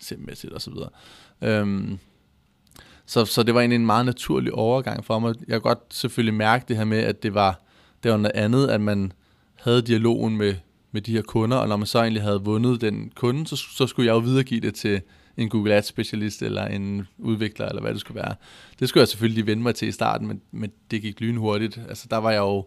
[0.00, 0.72] SEM-mæssigt osv.
[1.42, 1.98] Øhm,
[3.06, 5.34] så, så det var egentlig en meget naturlig overgang for mig.
[5.38, 7.62] Jeg kan godt selvfølgelig mærke det her med, at det var,
[8.02, 9.12] det var noget andet, at man
[9.54, 10.54] havde dialogen med,
[10.92, 13.86] med de her kunder, og når man så egentlig havde vundet den kunde, så, så
[13.86, 15.00] skulle jeg jo videregive det til
[15.38, 18.34] en Google Ads specialist eller en udvikler, eller hvad det skulle være.
[18.80, 21.80] Det skulle jeg selvfølgelig vende mig til i starten, men, men det gik lynhurtigt.
[21.88, 22.66] Altså der var jeg jo,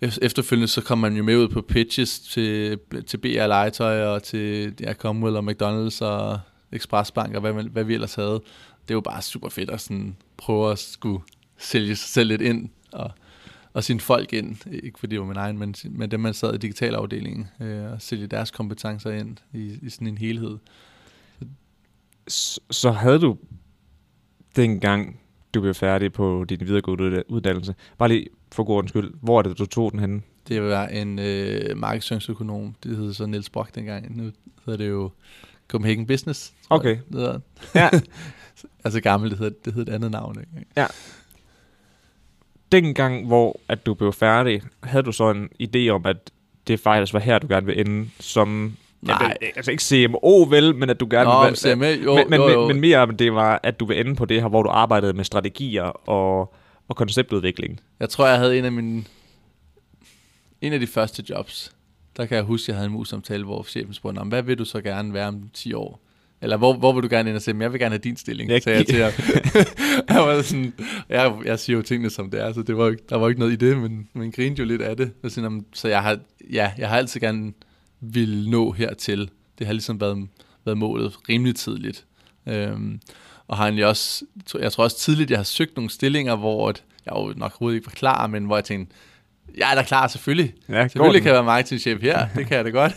[0.00, 4.74] efterfølgende så kom man jo med ud på pitches til, til BR Legetøj og til
[4.80, 6.40] ja, Commonwealth og McDonald's og
[6.72, 8.40] Expressbank og hvad, hvad vi ellers havde.
[8.88, 11.20] Det var bare super fedt at sådan prøve at skulle
[11.58, 13.10] sælge sig selv lidt ind og,
[13.72, 14.56] og sine folk ind.
[14.82, 18.02] Ikke fordi det var min egen, men, men dem man sad i digitalafdelingen øh, og
[18.02, 20.58] sælge deres kompetencer ind i, i sådan en helhed
[22.70, 23.36] så havde du
[24.56, 25.20] dengang,
[25.54, 29.58] du blev færdig på din videregående uddannelse, bare lige for god skyld, hvor er det,
[29.58, 30.22] du tog den henne?
[30.48, 34.30] Det var en øh, markedsføringsøkonom, det hed så Niels Brock dengang, nu
[34.66, 35.10] hedder det jo
[35.68, 36.52] Copenhagen Business.
[36.70, 36.90] Okay.
[36.90, 37.40] Det hedder.
[37.74, 37.90] Ja.
[38.84, 40.40] altså gammel, det hedder, det hedder et andet navn.
[40.40, 40.66] Ikke?
[40.76, 40.86] Ja.
[42.72, 46.30] Dengang, hvor at du blev færdig, havde du så en idé om, at
[46.66, 49.36] det faktisk var her, du gerne vil ende som Nej.
[49.42, 51.56] Ja, altså ikke CMO vel, men at du gerne Nå, vil...
[51.56, 52.68] CMA, jo, men, men, jo, jo.
[52.68, 55.24] men mere, det var, at du vil ende på det her, hvor du arbejdede med
[55.24, 56.54] strategier og,
[56.88, 57.80] og konceptudvikling.
[58.00, 59.04] Jeg tror, jeg havde en af mine...
[60.60, 61.72] En af de første jobs,
[62.16, 64.64] der kan jeg huske, at jeg havde en mus-samtale, hvor chefen spurgte, hvad vil du
[64.64, 66.00] så gerne være om 10 år?
[66.42, 68.16] eller hvor, hvor vil du gerne ind og se, men jeg vil gerne have din
[68.16, 69.12] stilling, Jeg sagde jeg til ham.
[70.16, 70.72] jeg, var sådan,
[71.08, 73.52] jeg, jeg siger jo tingene som det er, så det var, der var ikke noget
[73.52, 75.10] i det, men man grinede jo lidt af det.
[75.24, 76.18] Så, sådan, "Jamen, så jeg har,
[76.52, 77.52] ja, jeg har altid gerne
[78.02, 79.30] vil nå hertil.
[79.58, 80.28] Det har ligesom været,
[80.64, 82.04] været målet rimelig tidligt.
[82.46, 83.00] Øhm,
[83.48, 84.24] og har egentlig også,
[84.58, 87.76] jeg tror også tidligt, jeg har søgt nogle stillinger, hvor at jeg jo nok overhovedet
[87.76, 88.94] ikke var klar, men hvor jeg tænkte,
[89.56, 90.54] jeg er da klar, selvfølgelig.
[90.68, 92.92] Ja, Selvfølgelig kan jeg være marketingchef her, det kan jeg da godt.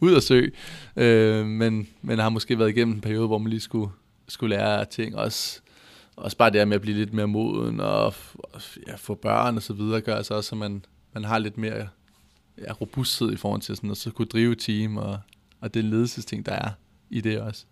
[0.00, 0.52] Ud og søge.
[0.96, 3.92] Øh, men, men har måske været igennem en periode, hvor man lige skulle,
[4.28, 5.16] skulle lære ting.
[5.16, 5.60] Også,
[6.16, 9.56] også bare det her med at blive lidt mere moden og, og ja, få børn
[9.56, 11.88] og så videre, gør så også, at man, man har lidt mere
[12.58, 15.18] ja, robusthed i forhold til sådan, at så kunne drive team og,
[15.60, 16.68] og det ledelsesting, der er
[17.10, 17.64] i det også.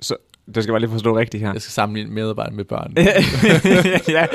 [0.00, 0.16] Så
[0.54, 1.52] det skal bare lige forstå rigtigt her.
[1.52, 2.94] Jeg skal sammenligne medarbejdere med børn.
[4.08, 4.26] ja.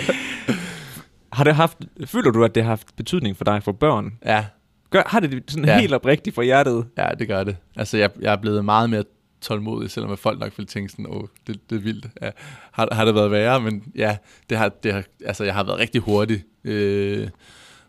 [1.34, 4.18] Har det haft, føler du, at det har haft betydning for dig for børn?
[4.26, 4.46] Ja,
[4.90, 5.80] Gør, har det sådan Ja.
[5.80, 6.86] helt oprigtigt fra hjertet?
[6.98, 7.58] Ja, det gør det.
[7.76, 9.04] Altså, jeg, jeg er blevet meget mere
[9.42, 12.08] tålmodig, selvom at folk nok vil tænke sådan, åh, det, det er vildt.
[12.22, 12.30] Ja,
[12.72, 13.60] har, har det været værre?
[13.62, 14.18] Men ja,
[14.50, 16.44] det har, det har, altså, jeg har været rigtig hurtig.
[16.64, 17.28] Øh,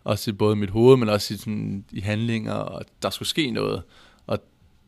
[0.08, 3.50] også i både mit hoved, men også i, sådan, i handlinger, og der skulle ske
[3.50, 3.82] noget.
[4.26, 4.38] Og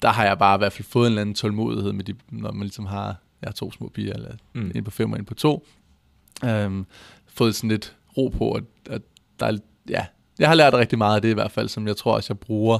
[0.03, 2.53] der har jeg bare i hvert fald fået en eller anden tålmodighed, med de, når
[2.53, 3.07] man ligesom har,
[3.43, 4.73] jeg har to små piger, eller Mm.
[4.75, 5.67] en på fem og en på to.
[6.45, 6.87] Øhm,
[7.27, 9.03] fået sådan lidt ro på, at, at
[9.41, 9.57] der er,
[9.89, 10.07] ja,
[10.39, 12.39] jeg har lært rigtig meget af det i hvert fald, som jeg tror også, jeg
[12.39, 12.79] bruger,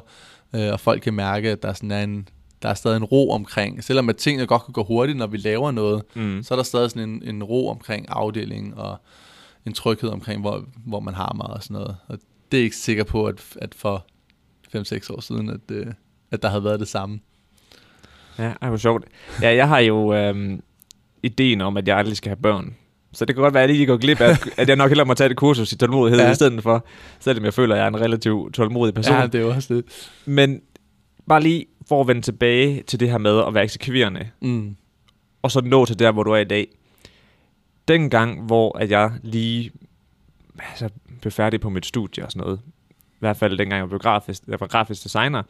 [0.55, 2.29] øh, og folk kan mærke, at der, sådan er en,
[2.63, 5.37] der er stadig en ro omkring, selvom at tingene godt kan gå hurtigt, når vi
[5.37, 6.43] laver noget, Mm.
[6.43, 8.97] så er der stadig sådan en, en ro omkring afdelingen, og
[9.67, 11.97] en tryghed omkring, hvor, hvor man har meget og sådan noget.
[12.09, 12.19] Og
[12.53, 14.07] det er ikke sikker på, at, at for
[14.77, 15.87] 5-6 år siden, at, øh,
[16.31, 17.21] at der havde været det samme.
[18.39, 19.05] Ja, ej, hvor sjovt.
[19.43, 20.61] Ja, jeg har jo øhm,
[21.23, 22.77] ideen om, at jeg aldrig skal have børn.
[23.13, 25.07] Så det kan godt være, at jeg lige går glip af, at jeg nok hellere
[25.07, 26.27] må tage det kursus i tålmodighed Ja.
[26.27, 26.33] ja.
[26.33, 26.87] i stedet for.
[27.21, 29.15] Selvom jeg føler, at jeg er en relativt tålmodig person.
[29.17, 29.85] Ja, det er jo også det.
[30.27, 30.61] Men
[31.29, 34.77] bare lige for at vende tilbage til det her med at være eksekverende, Mm.
[35.43, 36.67] og så nå til der, hvor du er i dag.
[37.89, 39.71] Den gang, hvor at jeg lige
[40.59, 40.89] altså,
[41.21, 42.61] blev færdig på mit studie og sådan noget,
[42.91, 45.43] i hvert fald dengang jeg blev grafisk, jeg var grafisk designer,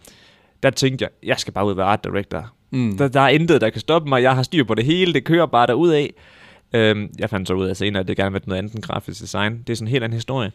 [0.63, 2.53] der tænkte jeg, jeg skal bare ud og være art director.
[2.71, 2.97] Mm.
[2.97, 4.23] Der, der er intet, der kan stoppe mig.
[4.23, 5.15] Jeg har styr på det hele.
[5.15, 6.15] Det kører bare derud af.
[6.73, 9.21] Øhm, jeg fandt så ud af senere, at det gerne vil noget andet end grafisk
[9.21, 9.59] design.
[9.59, 10.53] Det er sådan en helt anden historie.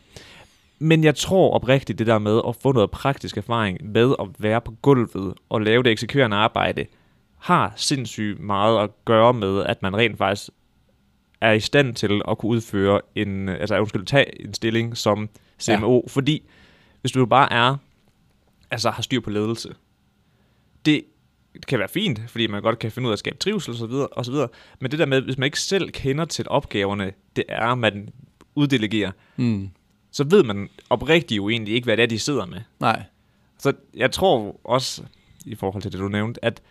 [0.79, 4.61] Men jeg tror oprigtigt det der med at få noget praktisk erfaring med at være
[4.61, 6.85] på gulvet og lave det eksekverende arbejde,
[7.39, 10.49] har sindssygt meget at gøre med, at man rent faktisk
[11.45, 15.29] er i stand til at kunne udføre en, altså undskyld, tage en stilling som
[15.61, 15.95] CMO.
[15.95, 16.01] Ja.
[16.07, 16.43] Fordi
[17.01, 17.77] hvis du bare er,
[18.71, 19.75] altså har styr på ledelse,
[20.85, 21.03] det,
[21.67, 23.85] kan være fint, fordi man godt kan finde ud af at skabe trivsel og så
[23.85, 24.47] videre, og så videre.
[24.79, 28.09] Men det der med, hvis man ikke selv kender til opgaverne, det er, man
[28.55, 29.69] uddelegerer, Mm.
[30.11, 32.61] så ved man oprigtigt jo egentlig ikke, hvad det er, de sidder med.
[32.79, 33.03] Nej.
[33.59, 35.03] Så jeg tror også,
[35.45, 36.61] i forhold til det, du nævnte, at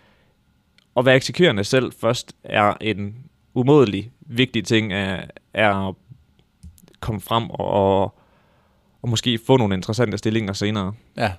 [0.97, 3.17] at være eksekverende selv først er en
[3.55, 5.95] umådelig vigtige ting, er, er at
[7.01, 8.03] komme frem og,
[9.03, 10.93] og måske få nogle interessante stillinger senere.
[11.17, 11.33] Ja,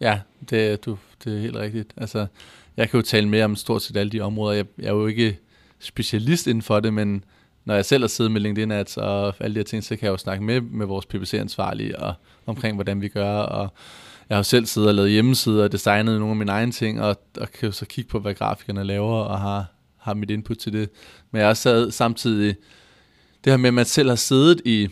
[0.00, 1.94] ja det, du, det er helt rigtigt.
[1.96, 2.26] Altså,
[2.76, 4.56] jeg kan jo tale mere om stort set alle de områder.
[4.56, 5.38] Jeg, jeg er jo ikke
[5.78, 7.24] specialist inden for det, men
[7.64, 10.04] når jeg selv har siddet med LinkedIn Ads og alle de her ting, så kan
[10.06, 12.14] jeg jo snakke med, med vores PPC-ansvarlige og
[12.46, 13.38] omkring, hvordan vi gør.
[13.38, 13.72] Og
[14.28, 17.02] jeg har jo selv siddet og lavet hjemmesider og designet nogle af mine egne ting,
[17.02, 19.64] og, og kan jo så kigge på, hvad grafikerne laver, og har,
[20.06, 20.90] har mit input til det.
[21.30, 22.56] Men jeg har sad samtidig,
[23.44, 24.88] det her med, at man selv har siddet i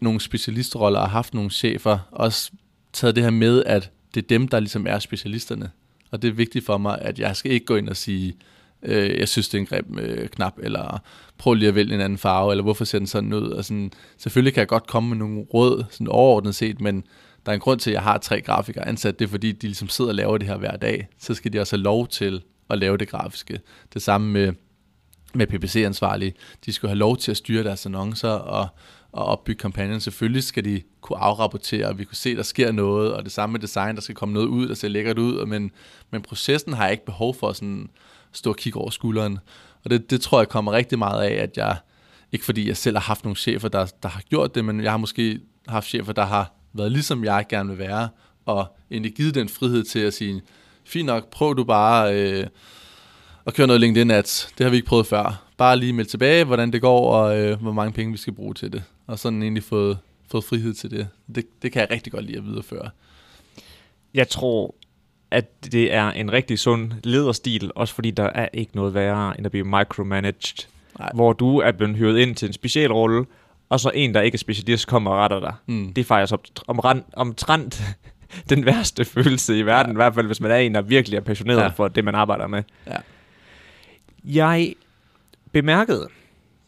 [0.00, 2.50] nogle specialistroller og haft nogle chefer, også
[2.92, 5.70] taget det her med, at det er dem, der ligesom er specialisterne.
[6.10, 8.34] Og det er vigtigt for mig, at jeg skal ikke gå ind og sige,
[8.82, 11.02] øh, jeg synes, det er en grim øh, knap, eller
[11.38, 13.50] prøv lige at vælge en anden farve, eller hvorfor ser den sådan ud?
[13.50, 17.04] Og sådan, selvfølgelig kan jeg godt komme med nogle råd, sådan overordnet set, men
[17.46, 19.18] der er en grund til, at jeg har tre grafikere ansat.
[19.18, 21.08] Det er fordi, de ligesom sidder og laver det her hver dag.
[21.18, 23.60] Så skal de også have lov til at lave det grafiske.
[23.94, 24.52] Det samme med,
[25.34, 26.34] med PPC-ansvarlige.
[26.66, 28.68] De skulle have lov til at styre deres annoncer og,
[29.12, 30.00] og opbygge kampagnen.
[30.00, 33.32] Selvfølgelig skal de kunne afrapportere, og vi kunne se, at der sker noget, og det
[33.32, 35.70] samme med design, der skal komme noget ud, der ser lækkert ud, men,
[36.10, 37.90] men processen har jeg ikke behov for sådan
[38.32, 39.38] stå og kigge over skulderen.
[39.84, 41.76] Og det, det tror jeg kommer rigtig meget af, at jeg,
[42.32, 44.90] ikke fordi jeg selv har haft nogle chefer, der, der har gjort det, men jeg
[44.90, 48.08] har måske haft chefer, der har været ligesom jeg gerne vil være,
[48.46, 50.42] og egentlig givet den frihed til at sige,
[50.86, 52.46] fint nok, prøv du bare øh,
[53.46, 54.52] at køre noget LinkedIn ads.
[54.58, 55.44] Det har vi ikke prøvet før.
[55.56, 58.54] Bare lige meld tilbage, hvordan det går, og øh, hvor mange penge vi skal bruge
[58.54, 58.82] til det.
[59.06, 59.98] Og sådan egentlig fået,
[60.30, 61.08] fået frihed til det.
[61.34, 61.44] det.
[61.62, 62.90] Det kan jeg rigtig godt lide at videreføre.
[64.14, 64.74] Jeg tror,
[65.30, 69.46] at det er en rigtig sund lederstil, også fordi der er ikke noget værre, end
[69.46, 70.66] at blive micromanaged,
[70.98, 71.10] Nej.
[71.14, 73.26] hvor du er blevet hyret ind til en speciel rolle,
[73.68, 75.54] og så en, der ikke er specialist, kommer og retter dig.
[75.66, 75.92] Mm.
[75.92, 76.34] Det er faktisk
[76.66, 77.82] om, om, omtrent
[78.50, 79.94] den værste følelse i verden, ja.
[79.94, 81.68] i hvert fald hvis man er en, der virkelig er passioneret Ja.
[81.68, 82.62] for det, man arbejder med.
[82.86, 82.96] Ja.
[84.24, 84.74] Jeg
[85.52, 86.08] bemærkede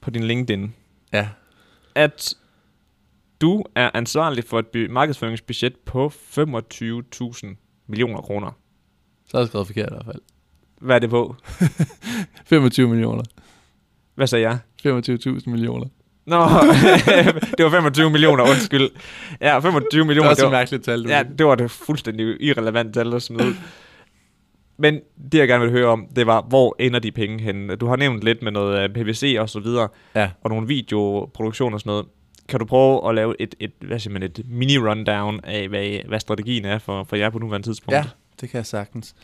[0.01, 0.75] på din LinkedIn,
[1.12, 1.29] Ja.
[1.94, 2.35] at
[3.40, 7.47] du er ansvarlig for et markedsføringsbudget på 25.000
[7.87, 8.51] millioner kroner.
[9.27, 10.21] Så er jeg skrevet forkert i hvert fald.
[10.81, 11.37] Hvad er det på?
[12.47, 13.23] 25 millioner.
[14.14, 14.59] Hvad sagde jeg?
[14.87, 15.87] 25.000 millioner.
[16.29, 16.38] Nå,
[17.59, 18.91] det var 25 millioner, undskyld.
[19.41, 20.27] Ja, 25 Det millioner.
[20.27, 21.05] er også det et var, mærkeligt tal.
[21.05, 23.55] Du ja, det var det fuldstændig irrelevant tal at smide ud.
[24.79, 25.01] Men
[25.33, 27.77] det, jeg gerne vil høre om, det var, hvor ender de penge henne?
[27.77, 30.31] Du har nævnt lidt med noget øh, PVC og så videre, ja.
[30.43, 32.07] og nogle videoproduktioner og sådan noget.
[32.49, 36.21] Kan du prøve at lave et, et, hvad siger man, et mini-rundown af, hvad, hvad
[36.21, 37.97] strategien er for, for jer på nuværende tidspunkt?
[37.97, 38.05] Ja,
[38.41, 39.14] det kan jeg sagtens.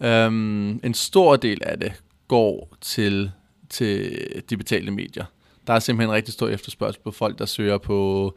[0.00, 1.92] Um, en stor del af det
[2.28, 3.30] går til,
[3.70, 4.18] til
[4.50, 5.24] de betalte medier.
[5.66, 8.32] Der er simpelthen en rigtig stor efterspørgsel på folk, der søger på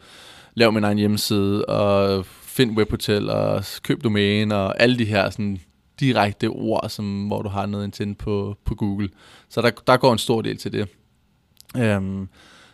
[0.54, 5.60] lav min egen hjemmeside, og find webhotel, og køb domæne, og alle de her sådan,
[6.00, 9.10] direkte ord, som, hvor du har noget intent på, på Google.
[9.50, 10.88] Så der, der går en stor del til det.
[11.78, 12.28] Øhm,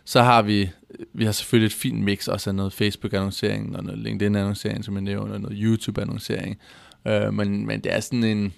[0.04, 0.70] så har vi,
[1.12, 5.02] vi har selvfølgelig et fint mix også af noget Facebook-annoncering, og noget LinkedIn-annoncering, som jeg
[5.02, 6.56] nævner, og noget YouTube-annoncering.
[7.04, 8.52] Uh, men, men det er sådan en,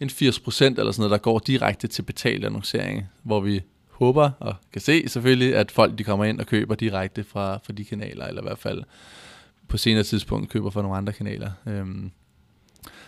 [0.00, 3.62] en 80% eller sådan noget, der går direkte til betalt annoncering, hvor vi
[3.94, 7.72] håber og kan se selvfølgelig, at folk de kommer ind og køber direkte fra, fra
[7.72, 8.82] de kanaler, eller i hvert fald
[9.68, 11.50] på senere tidspunkt køber fra nogle andre kanaler.
[11.66, 12.10] Øhm,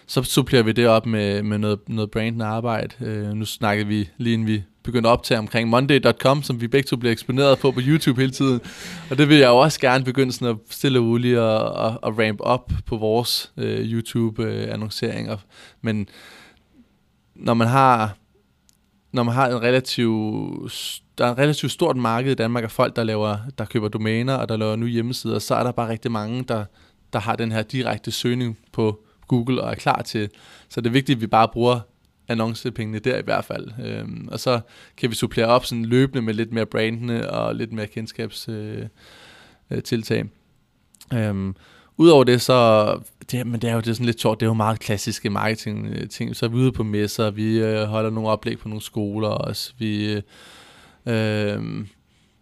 [0.07, 2.95] så supplerer vi det op med, med noget, noget brandende arbejde.
[3.01, 6.87] Øh, nu snakkede vi lige inden vi begyndte at optage omkring monday.com, som vi begge
[6.87, 8.61] to bliver eksponeret på på YouTube hele tiden.
[9.11, 11.99] Og det vil jeg jo også gerne begynde sådan at stille og roligt og, og,
[12.03, 15.33] og ramp op på vores øh, YouTube-annonceringer.
[15.33, 15.39] Øh,
[15.81, 16.09] Men
[17.35, 18.17] når man har
[19.17, 20.11] når man har en relativ,
[21.19, 24.35] der er en relativt stort marked i Danmark af folk, der laver, der køber domæner
[24.35, 26.65] og der laver nye hjemmesider, så er der bare rigtig mange, der,
[27.13, 30.31] der har den her direkte søgning på Google og er klar til.
[30.69, 31.81] Så det er vigtigt, at vi bare bruger
[32.29, 33.71] annoncepengene der i hvert fald.
[33.85, 34.61] Øhm, og så
[34.97, 38.83] kan vi supplere op sådan løbende med lidt mere brandende og lidt mere kendskabstiltag.
[39.71, 40.25] Øh, øh, tiltag.
[41.15, 41.55] øhm,
[41.99, 44.51] Udover det, så, det, men det er jo det er sådan lidt sjovt, det er
[44.51, 46.37] jo meget klassiske marketing øh, ting.
[46.37, 49.73] Så er vi ude på messer, vi øh, holder nogle oplæg på nogle skoler også,
[49.79, 50.23] vi øh,
[51.07, 51.87] øh,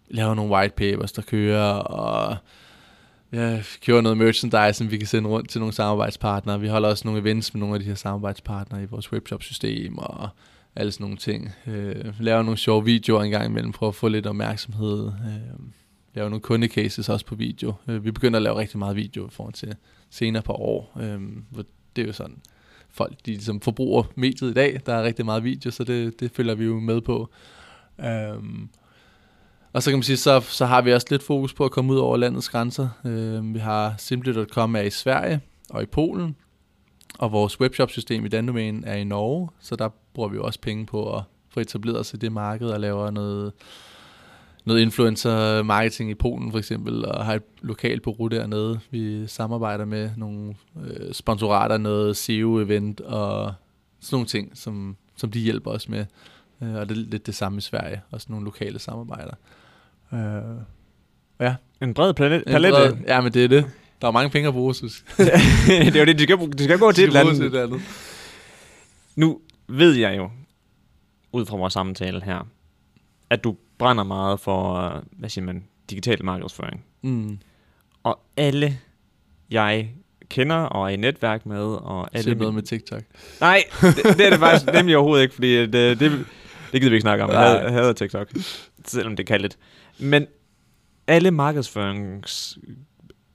[0.08, 2.36] laver nogle white papers, der kører, og
[3.32, 6.60] ja, kører noget merchandise, som vi kan sende rundt til nogle samarbejdspartnere.
[6.60, 10.28] Vi holder også nogle events med nogle af de her samarbejdspartnere i vores webshop-system, og
[10.76, 11.50] alle sådan nogle ting.
[11.66, 15.06] Øh, laver nogle sjove videoer en gang imellem, prøver at få lidt opmærksomhed.
[15.06, 15.60] Øh,
[16.14, 17.74] laver nogle kundecases også på video.
[17.88, 19.74] Øh, vi begynder at lave rigtig meget video i forhold til
[20.10, 20.98] senere på år.
[21.00, 21.20] Øh,
[21.96, 22.38] det er jo sådan,
[22.88, 24.80] folk de ligesom forbruger mediet i dag.
[24.86, 27.30] Der er rigtig meget video, så det, det følger vi jo med på.
[28.00, 28.66] Øh,
[29.72, 31.92] og så kan man sige, så, så har vi også lidt fokus på at komme
[31.92, 32.88] ud over landets grænser.
[33.04, 36.36] Øh, vi har Simply.com er i Sverige og i Polen,
[37.18, 40.86] og vores webshop-system i Dandomæne er i Norge, så der bruger vi jo også penge
[40.86, 43.52] på at få etableret os i det marked og lave noget,
[44.64, 48.80] noget influencer marketing i Polen for eksempel, og har et lokalt bureau dernede.
[48.90, 53.54] Vi samarbejder med nogle øh, sponsorater, noget SEO-event og
[54.00, 56.06] sådan nogle ting, som, som de hjælper os med.
[56.62, 59.34] Øh, og det er lidt det samme i Sverige, også nogle lokale samarbejder.
[60.12, 60.18] Øh,
[61.40, 61.54] ja.
[61.80, 62.50] En bred palette.
[62.50, 63.66] En bred, ja, men det er det.
[64.00, 66.78] Der er mange penge at bruge, synes det er jo det, de skal, de skal
[66.78, 67.36] gå til et eller andet.
[67.36, 67.80] Til et andet.
[69.16, 70.30] Nu ved jeg jo,
[71.32, 72.48] ud fra vores samtale her,
[73.30, 76.84] at du brænder meget for, hvad siger man, digital markedsføring.
[77.02, 77.38] Mm.
[78.02, 78.78] Og alle,
[79.50, 79.90] jeg
[80.28, 82.22] kender og er i netværk med, og alle...
[82.22, 83.02] Siger noget med TikTok.
[83.40, 86.26] Nej, det, det er det faktisk nemlig overhovedet ikke, fordi det, det,
[86.72, 87.30] det gider vi ikke snakke om.
[87.30, 88.32] Jeg hader, hader TikTok,
[88.84, 89.58] selvom det kan lidt.
[89.98, 90.26] Men
[91.06, 92.58] alle markedsførings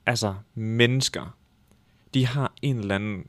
[0.06, 1.36] altså mennesker,
[2.14, 3.26] de har en eller anden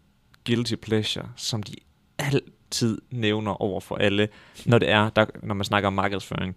[0.47, 1.76] guilty pleasure, som de
[2.17, 4.28] altid nævner over for alle,
[4.65, 6.56] når det er, der, når man snakker om markedsføring.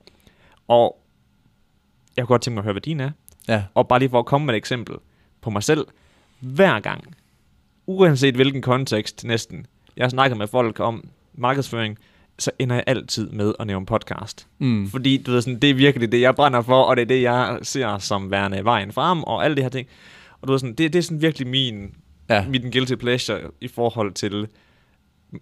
[0.68, 1.00] Og
[2.16, 3.10] jeg kunne godt tænke mig at høre, hvad din er.
[3.48, 3.64] Ja.
[3.74, 4.96] Og bare lige for at komme med et eksempel
[5.40, 5.86] på mig selv.
[6.40, 7.14] Hver gang,
[7.86, 11.98] uanset hvilken kontekst næsten, jeg snakker med folk om markedsføring,
[12.38, 14.46] så ender jeg altid med at nævne podcast.
[14.58, 14.90] Mm.
[14.90, 17.22] Fordi du ved, sådan, det er virkelig det, jeg brænder for, og det er det,
[17.22, 19.88] jeg ser som værende vejen frem, og alle de her ting.
[20.40, 21.94] Og du ved, sådan, det, det er sådan virkelig min,
[22.28, 22.48] ja.
[22.48, 24.48] min guilty pleasure i forhold til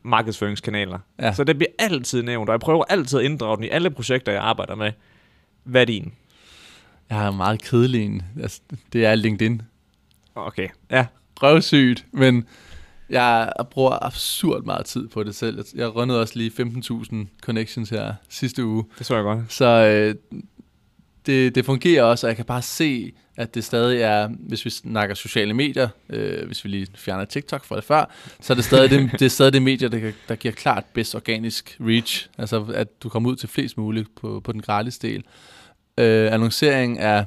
[0.02, 0.98] markedsføringskanaler.
[1.20, 1.32] Ja.
[1.32, 4.32] Så det bliver altid nævnt, og jeg prøver altid at inddrage den i alle projekter,
[4.32, 4.92] jeg arbejder med.
[5.64, 6.12] Hvad er din?
[7.10, 8.22] Jeg har meget kedelig en.
[8.42, 8.60] Altså,
[8.92, 9.62] det er LinkedIn.
[10.34, 11.06] Okay, ja.
[11.42, 12.44] Røvsygt, men
[13.10, 15.64] jeg bruger absurd meget tid på det selv.
[15.74, 18.84] Jeg rundede også lige 15.000 connections her sidste uge.
[18.98, 19.52] Det så jeg godt.
[19.52, 20.40] Så øh,
[21.26, 24.70] det, det fungerer også, og jeg kan bare se, at det stadig er, hvis vi
[24.70, 28.64] snakker sociale medier, øh, hvis vi lige fjerner TikTok fra det før, så er det
[28.64, 32.64] stadig det, det, er stadig det medier, der, der giver klart bedst organisk reach, altså
[32.74, 35.24] at du kommer ud til flest muligt på, på den gratis del.
[35.98, 37.24] Øh, annoncering er,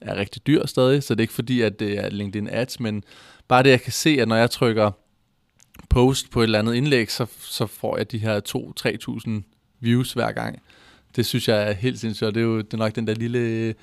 [0.00, 3.04] er rigtig dyr stadig, så det er ikke fordi, at det er LinkedIn Ads, men
[3.48, 4.90] bare det, jeg kan se, at når jeg trykker
[5.88, 8.40] post på et eller andet indlæg, så, så får jeg de her
[9.28, 9.30] 2-3.000
[9.80, 10.62] views hver gang.
[11.16, 13.14] Det synes jeg er helt sindssygt, og det er jo det er nok den der
[13.14, 13.74] lille øh,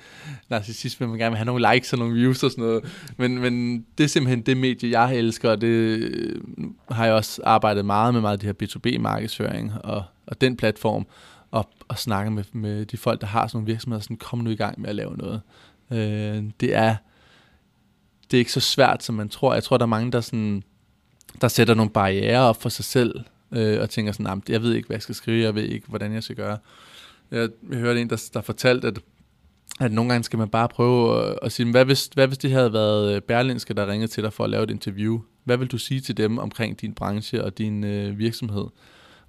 [0.48, 2.84] narcissisme, man gerne vil have nogle likes og nogle views og sådan noget.
[3.16, 6.40] Men, men det er simpelthen det medie, jeg elsker, og det øh,
[6.90, 11.06] har jeg også arbejdet meget med meget af det her B2B-markedsføring og, og den platform,
[11.50, 14.50] og, og snakke med, med de folk, der har sådan nogle virksomheder, sådan kom nu
[14.50, 15.40] i gang med at lave noget.
[15.90, 16.96] Øh, det er
[18.30, 19.54] det er ikke så svært, som man tror.
[19.54, 20.62] Jeg tror, der er mange, der, sådan,
[21.40, 23.20] der sætter nogle barriere op for sig selv,
[23.52, 26.12] øh, og tænker sådan, jeg ved ikke, hvad jeg skal skrive, jeg ved ikke, hvordan
[26.12, 26.58] jeg skal gøre.
[27.30, 28.98] Jeg, jeg hørte en, der, der fortalte, at,
[29.80, 32.50] at nogle gange skal man bare prøve at, at sige, hvad hvis, hvad hvis det
[32.50, 35.20] havde været øh, Berlinske, der ringede til dig for at lave et interview?
[35.44, 38.64] Hvad vil du sige til dem omkring din branche og din øh, virksomhed?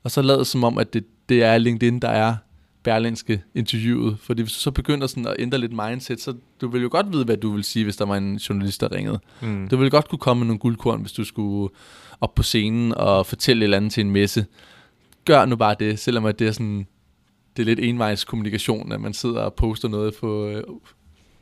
[0.04, 2.36] Og så lad som om, at det, det er LinkedIn, der er
[2.84, 4.18] Berlinske interviewet.
[4.20, 7.14] Fordi hvis du så begynder sådan at ændre lidt mindset, så du vil jo godt
[7.14, 9.20] vide, hvad du vil sige, hvis der var en journalist, der ringede.
[9.42, 9.68] Mm.
[9.70, 11.74] Du vil godt kunne komme med nogle guldkorn, hvis du skulle
[12.22, 14.46] op på scenen og fortælle et eller andet til en messe.
[15.26, 16.88] Gør nu bare det, selvom at det er sådan
[17.58, 20.64] det er lidt envejs kommunikation, at man sidder og poster noget på, øh,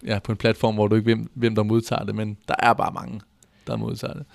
[0.06, 2.73] ja, på en platform, hvor du ikke ved, hvem der modtager det, men der er
[2.73, 3.21] bare mange,
[3.67, 4.26] der modtager det.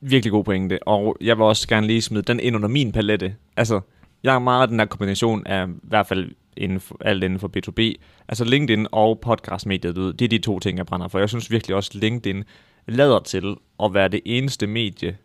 [0.00, 3.36] Virkelig god pointe, og jeg vil også gerne lige smide den ind under min palette.
[3.56, 3.80] Altså,
[4.22, 7.38] jeg er meget af den her kombination af, i hvert fald inden for, alt inden
[7.38, 11.18] for B2B, altså LinkedIn og podcastmediet, det er de to ting, jeg brænder for.
[11.18, 12.44] Jeg synes virkelig også, LinkedIn
[12.88, 15.16] lader til at være det eneste medie,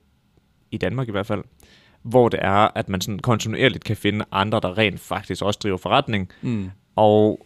[0.72, 1.44] i Danmark i hvert fald,
[2.04, 5.78] hvor det er, at man sådan kontinuerligt kan finde andre, der rent faktisk også driver
[5.78, 6.72] forretning, mm.
[6.96, 7.46] og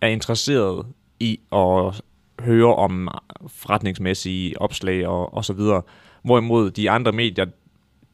[0.00, 0.86] er interesseret
[1.20, 2.02] i at
[2.40, 3.08] høre om
[3.48, 5.82] forretningsmæssige opslag og, og så videre.
[6.22, 7.46] Hvorimod de andre medier,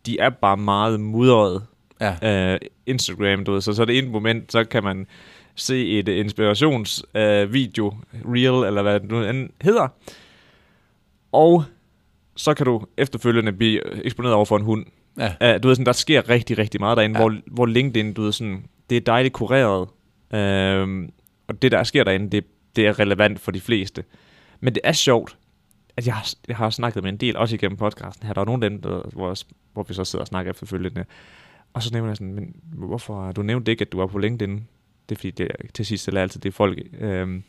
[0.06, 1.64] de er bare meget mudrede.
[2.00, 2.54] Ja.
[2.54, 5.06] Uh, Instagram, du ved, så, så det ene moment, så kan man
[5.54, 9.88] se et inspirationsvideo, uh, reel, eller hvad det nu hedder.
[11.32, 11.64] Og
[12.36, 14.86] så kan du efterfølgende blive eksponeret over for en hund,
[15.18, 15.54] Ja.
[15.54, 17.24] Uh, du ved, sådan, der sker rigtig, rigtig meget derinde, ja.
[17.24, 19.88] hvor, hvor LinkedIn, du ved, sådan, det er dejligt kureret,
[20.34, 21.08] uh,
[21.46, 22.44] og det, der sker derinde, det,
[22.76, 24.04] det er relevant for de fleste.
[24.60, 25.36] Men det er sjovt,
[25.96, 28.44] at jeg har, jeg har snakket med en del, også igennem podcasten her, der er
[28.44, 29.36] nogle af dem, der, hvor,
[29.72, 31.04] hvor vi så sidder og snakker efterfølgende,
[31.72, 34.68] og så nævner jeg sådan, men hvorfor, du nævnte ikke, at du var på LinkedIn?
[35.08, 37.40] Det er fordi, det, til sidst er altid det, folk øh,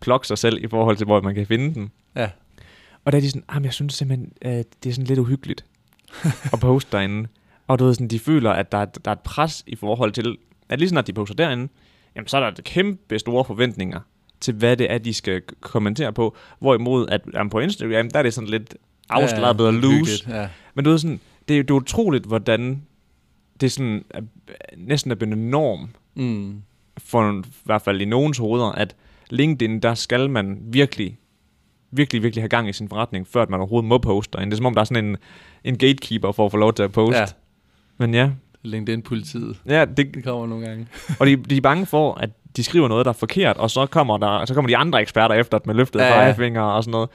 [0.00, 1.90] plukker sig selv i forhold til, hvor man kan finde den.
[2.16, 2.30] Ja.
[3.04, 5.64] Og der er de sådan, ah, jeg synes simpelthen, at det er sådan lidt uhyggeligt
[6.52, 7.28] og poste derinde.
[7.66, 10.12] Og du ved, sådan, de føler, at der er, der er et pres i forhold
[10.12, 10.36] til,
[10.68, 11.68] at lige snart de poster derinde,
[12.16, 14.00] jamen så er der kæmpe store forventninger
[14.40, 16.36] til, hvad det er, de skal kommentere på.
[16.58, 18.74] Hvorimod, at jamen, på Instagram, der er det sådan lidt
[19.08, 20.24] afslappet ja, og loose.
[20.28, 20.48] ja.
[20.74, 22.82] Men du ved sådan, det er jo utroligt, hvordan
[23.60, 24.20] det sådan er,
[24.76, 26.62] næsten er blevet en norm, mm.
[26.98, 28.96] for i hvert fald i nogens hoveder, at
[29.30, 31.18] LinkedIn, der skal man virkelig,
[31.90, 34.50] virkelig, virkelig have gang i sin forretning, før at man overhovedet må poste derinde.
[34.50, 35.16] Det er som om, der er sådan en,
[35.64, 37.18] en gatekeeper for at få lov til at poste.
[37.18, 37.26] Ja.
[37.98, 38.30] Men ja.
[38.62, 39.56] LinkedIn-politiet.
[39.66, 40.86] Ja, det, det kommer nogle gange.
[41.20, 43.86] og de, de er bange for, at de skriver noget, der er forkert, og så
[43.86, 47.10] kommer, der, så kommer de andre eksperter efter med løftede ja, pegefinger og sådan noget.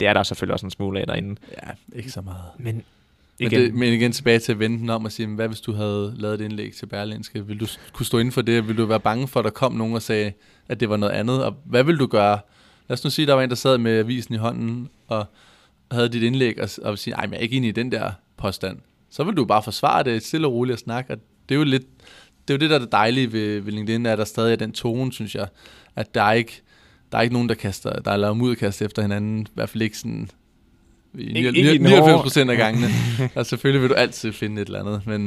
[0.00, 1.40] Det er der selvfølgelig også en smule af derinde.
[1.62, 2.44] Ja, ikke så meget.
[2.58, 2.82] Men
[3.38, 3.60] igen.
[3.60, 5.72] Men, det, men igen tilbage til at vende den om og sige, hvad hvis du
[5.72, 7.46] havde lavet et indlæg til Berlinske?
[7.46, 8.68] Vil du kunne stå inden for det?
[8.68, 10.32] Vil du være bange for, at der kom nogen og sagde,
[10.68, 11.44] at det var noget andet?
[11.44, 12.38] Og hvad vil du gøre?
[12.88, 15.26] Lad os nu sige, der var en, der sad med avisen i hånden og
[15.90, 18.78] havde dit indlæg og, og sige, nej, jeg er ikke enig i den der påstand.
[19.10, 21.12] Så vil du bare forsvare det stille og roligt og snakke.
[21.12, 21.86] Og det er jo lidt,
[22.48, 24.56] det er jo det, der er det dejlige ved, ved LinkedIn, at der stadig er
[24.56, 25.48] den tone, synes jeg,
[25.96, 26.62] at der er ikke,
[27.12, 29.82] der er ikke nogen, der kaster, der er lavet mudderkast efter hinanden, i hvert fald
[29.82, 30.30] ikke sådan
[31.14, 32.86] i 99 procent af gangene.
[33.34, 35.20] og selvfølgelig vil du altid finde et eller andet, men,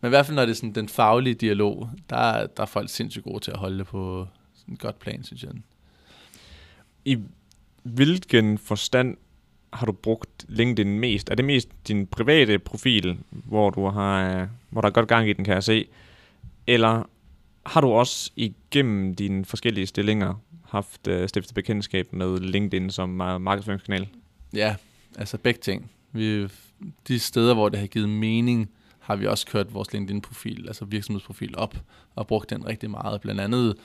[0.00, 2.90] men i hvert fald når det er sådan den faglige dialog, der, der er folk
[2.90, 5.50] sindssygt gode til at holde det på sådan et godt plan, synes jeg.
[7.04, 7.18] I
[7.82, 9.16] hvilken forstand
[9.72, 11.30] har du brugt LinkedIn mest?
[11.30, 15.28] Er det mest din private profil, hvor du har, øh, hvor der er godt gang
[15.28, 15.86] i den, kan jeg se?
[16.66, 17.02] Eller
[17.66, 20.34] har du også igennem dine forskellige stillinger
[20.64, 24.08] haft uh, stiftet bekendtskab med LinkedIn som markedsføringskanal?
[24.54, 24.76] Ja,
[25.18, 25.90] altså begge ting.
[26.12, 26.48] Vi,
[27.08, 31.58] de steder, hvor det har givet mening, har vi også kørt vores LinkedIn-profil, altså virksomhedsprofil
[31.58, 31.76] op,
[32.14, 33.20] og brugt den rigtig meget.
[33.20, 33.76] Blandt andet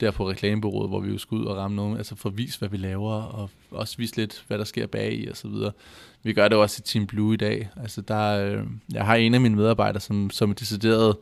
[0.00, 2.58] der på reklamebureauet, hvor vi jo skulle ud og ramme nogen, altså for at vise,
[2.58, 5.72] hvad vi laver, og også vise lidt, hvad der sker bag i og så videre.
[6.22, 7.68] Vi gør det også i Team Blue i dag.
[7.82, 11.16] Altså der, øh, jeg har en af mine medarbejdere, som, som er decideret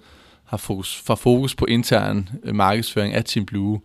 [0.45, 3.81] har fokus, for fokus på intern øh, markedsføring af Team Blue,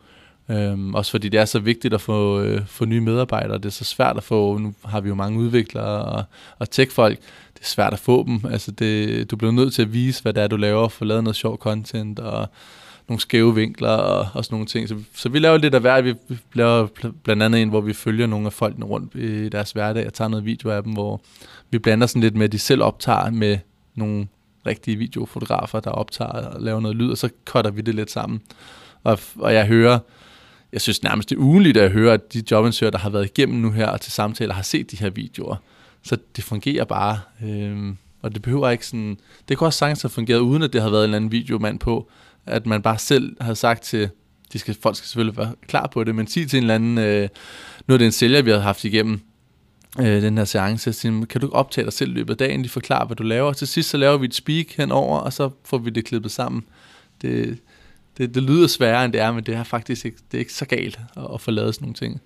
[0.52, 3.58] Øhm, også fordi det er så vigtigt at få, øh, få nye medarbejdere.
[3.58, 6.24] Det er så svært at få, nu har vi jo mange udviklere og,
[6.60, 7.18] og tech-folk,
[7.54, 8.42] det er svært at få dem.
[8.52, 11.24] Altså det, du bliver nødt til at vise, hvad det er, du laver, få lavet
[11.24, 12.48] noget sjov content og
[13.10, 14.90] nogle skæve vinkler og, og sådan nogle ting.
[14.90, 16.02] Så, så vi laver lidt af hver.
[16.02, 16.16] Vi
[16.54, 16.88] laver
[17.24, 20.30] blandt andet en, hvor vi følger nogle af folkene rundt i deres hverdag og tager
[20.30, 21.22] noget video af dem, hvor
[21.72, 23.58] vi blander sådan lidt med, at de selv optager med
[23.96, 24.28] nogle
[24.66, 28.42] rigtige videofotografer, der optager og laver noget lyd, og så cutter vi det lidt sammen.
[29.04, 30.00] Og, og jeg hører,
[30.74, 33.26] jeg synes nærmest det er ugenligt, at jeg hører, at de jobansøgere, der har været
[33.26, 35.56] igennem nu her og til samtaler, har set de her videoer.
[36.04, 37.20] Så det fungerer bare.
[37.44, 39.18] Øhm, og det behøver ikke sådan...
[39.50, 41.80] Det kunne også sagtens have fungeret, uden at det har været en eller anden videomand
[41.80, 42.10] på.
[42.46, 44.10] At man bare selv har sagt til...
[44.54, 46.98] De skal, folk skal selvfølgelig være klar på det, men sig til en eller anden...
[46.98, 47.30] Øh,
[47.88, 49.22] nu er det en sælger, vi har haft igennem
[50.00, 50.94] øh, den her seance.
[50.94, 52.64] Sige, kan du optage dig selv i løbet af dagen?
[52.64, 53.54] De forklarer, hvad du laver.
[53.54, 56.64] Til sidst så laver vi et speak henover, og så får vi det klippet sammen.
[57.22, 57.60] Det,
[58.18, 60.54] det, det lyder sværere, end det er, men det er faktisk ikke, det er ikke
[60.54, 62.22] så galt at, at få lavet sådan nogle ting.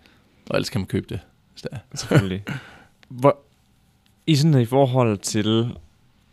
[0.49, 1.19] Og ellers kan man købe det,
[1.51, 1.77] hvis det er.
[1.95, 2.43] Selvfølgelig.
[3.09, 3.37] Hvor,
[4.27, 5.75] I sådan i forhold til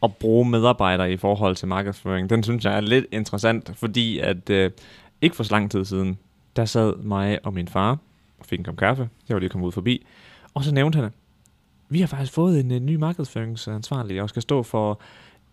[0.03, 4.51] at bruge medarbejdere i forhold til markedsføring, den synes jeg er lidt interessant, fordi at
[4.51, 4.71] øh,
[5.21, 6.19] ikke for så lang tid siden,
[6.57, 7.91] der sad mig og min far
[8.39, 9.09] og fik en kop kaffe.
[9.29, 10.07] Jeg var lige kommet ud forbi.
[10.55, 11.11] Og så nævnte han,
[11.89, 15.01] vi har faktisk fået en, en ny markedsføringsansvarlig, og skal stå for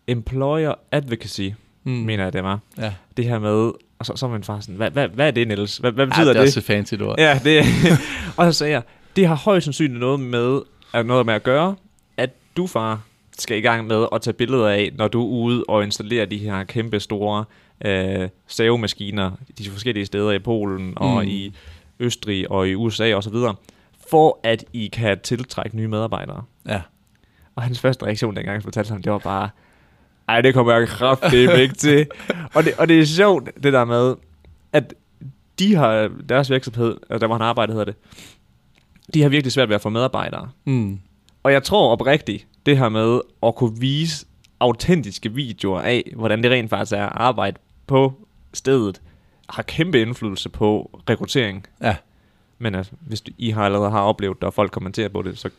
[0.07, 1.49] Employer Advocacy,
[1.83, 1.91] mm.
[1.91, 2.59] mener jeg det var.
[2.77, 2.93] Ja.
[3.17, 5.47] Det her med, og så, så var min far sådan, hvad, hvad, hvad er det,
[5.47, 5.77] Niels?
[5.77, 6.47] Hvad, hvad betyder ja, det?
[6.47, 6.55] det?
[6.55, 7.15] er et fancy ord.
[7.19, 7.65] Ja, det
[8.37, 8.81] Og så sagde jeg,
[9.15, 10.61] det har højst sandsynligt noget med,
[10.93, 11.75] at noget med at gøre,
[12.17, 13.01] at du, far,
[13.38, 16.38] skal i gang med at tage billeder af, når du er ude og installere de
[16.38, 17.45] her kæmpe store
[17.85, 21.29] øh, savemaskiner de forskellige steder i Polen og mm.
[21.29, 21.53] i
[21.99, 23.55] Østrig og i USA og så videre,
[24.09, 26.43] for at I kan tiltrække nye medarbejdere.
[26.67, 26.81] Ja.
[27.55, 29.49] Og hans første reaktion dengang, jeg fortalte ham, det var bare,
[30.27, 32.07] ej, det kommer jeg kraftigt ikke til.
[32.55, 34.15] Og det, og det er sjovt, det der med,
[34.73, 34.93] at
[35.59, 37.95] de har, deres virksomhed, altså der hvor han arbejder, hedder det,
[39.13, 40.49] de har virkelig svært ved at få medarbejdere.
[40.65, 40.99] Mm.
[41.43, 44.26] Og jeg tror oprigtigt, det her med at kunne vise
[44.59, 47.57] autentiske videoer af, hvordan det rent faktisk er at arbejde
[47.88, 48.13] på
[48.53, 49.01] stedet,
[49.49, 51.65] har kæmpe indflydelse på rekruttering.
[51.82, 51.95] Ja.
[52.59, 55.49] Men altså, hvis I har allerede har oplevet det, og folk kommenterer på det, så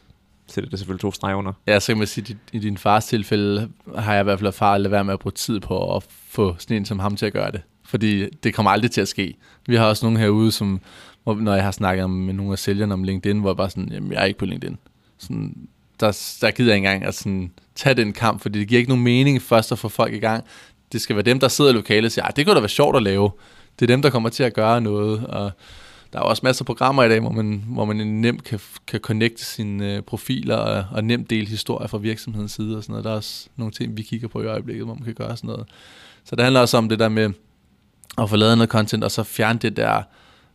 [0.47, 1.53] sætter det selvfølgelig to streger under.
[1.67, 4.47] Ja, så kan man sige, at i din fars tilfælde har jeg i hvert fald
[4.47, 7.17] erfaret at lade være med at bruge tid på at få sådan en som ham
[7.17, 7.61] til at gøre det.
[7.85, 9.35] Fordi det kommer aldrig til at ske.
[9.67, 10.81] Vi har også nogle herude, som,
[11.25, 13.89] hvor, når jeg har snakket med nogle af sælgerne om LinkedIn, hvor jeg bare sådan,
[13.93, 14.79] jamen jeg er ikke på LinkedIn.
[15.19, 15.69] Sådan,
[16.01, 18.91] der, der gider jeg ikke engang at sådan, tage den kamp, fordi det giver ikke
[18.91, 20.45] nogen mening først at få folk i gang.
[20.93, 22.97] Det skal være dem, der sidder i lokalet og siger, det kunne da være sjovt
[22.97, 23.31] at lave.
[23.79, 25.27] Det er dem, der kommer til at gøre noget.
[25.27, 25.53] Og
[26.13, 29.01] der er også masser af programmer i dag, hvor man, hvor man nemt kan, kan
[29.01, 33.05] connecte sine øh, profiler og, og nemt dele historier fra virksomhedens side og sådan noget.
[33.05, 35.49] Der er også nogle ting, vi kigger på i øjeblikket, hvor man kan gøre sådan
[35.49, 35.67] noget.
[36.25, 37.31] Så det handler også om det der med
[38.19, 40.03] at få lavet noget content, og så fjerne det der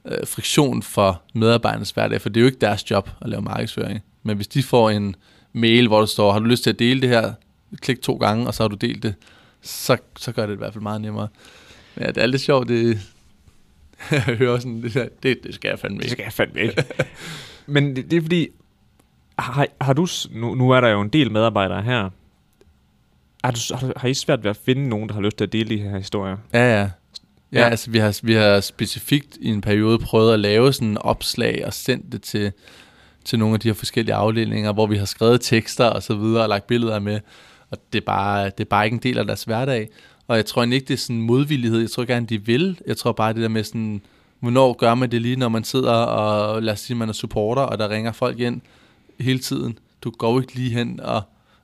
[0.05, 3.99] øh, friktion for medarbejdernes hverdag, for det er jo ikke deres job at lave markedsføring.
[4.23, 5.15] Men hvis de får en
[5.53, 7.33] mail, hvor der står, har du lyst til at dele det her,
[7.81, 9.15] klik to gange, og så har du delt det,
[9.61, 11.27] så, så gør det i hvert fald meget nemmere.
[11.95, 12.99] Men ja, det er lidt sjovt, det,
[14.11, 16.03] jeg hører sådan, det, det, det skal jeg fandme ikke.
[16.03, 16.83] Det skal jeg fandme ikke.
[17.65, 18.47] Men det, det er fordi,
[19.39, 22.09] har, har du, nu, nu er der jo en del medarbejdere her,
[23.43, 25.53] har, du, har, har I svært ved at finde nogen, der har lyst til at
[25.53, 26.37] dele de her historier?
[26.53, 26.89] Ja, ja.
[27.53, 27.69] Ja, ja.
[27.69, 31.63] altså vi har, vi har specifikt i en periode prøvet at lave sådan en opslag
[31.65, 32.51] og sendt det til,
[33.25, 36.43] til nogle af de her forskellige afdelinger, hvor vi har skrevet tekster og så videre
[36.43, 37.19] og lagt billeder med.
[37.71, 39.89] Og det er bare, det er bare ikke en del af deres hverdag.
[40.27, 41.79] Og jeg tror ikke, det er sådan modvillighed.
[41.79, 42.79] Jeg tror gerne, de vil.
[42.87, 44.01] Jeg tror bare, det der med sådan,
[44.39, 47.61] hvornår gør man det lige, når man sidder og, lad os sige, man er supporter,
[47.61, 48.61] og der ringer folk ind
[49.19, 49.77] hele tiden.
[50.01, 51.21] Du går ikke lige hen og,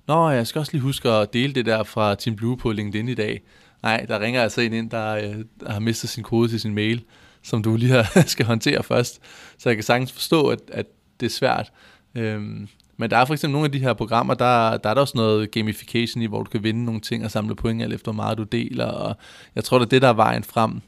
[0.08, 3.10] nå, jeg skal også lige huske at dele det der fra Team Blue på LinkedIn
[3.10, 3.42] i dag.
[3.84, 6.76] Nej, der ringer altså en ind, der, øh, der har mistet sin kode til sin
[6.76, 7.04] mail,
[7.44, 9.20] som du lige har, skal håndtere først.
[9.58, 10.86] Så jeg kan sagtens forstå, at, at
[11.20, 11.72] det er svært.
[12.16, 12.68] Øhm,
[12.98, 15.18] men der er for eksempel nogle af de her programmer, der, der er der også
[15.18, 18.24] noget gamification i, hvor du kan vinde nogle ting og samle point alt efter, hvor
[18.24, 18.86] meget du deler.
[18.86, 19.16] Og
[19.56, 20.82] jeg tror, det er det, der er vejen frem.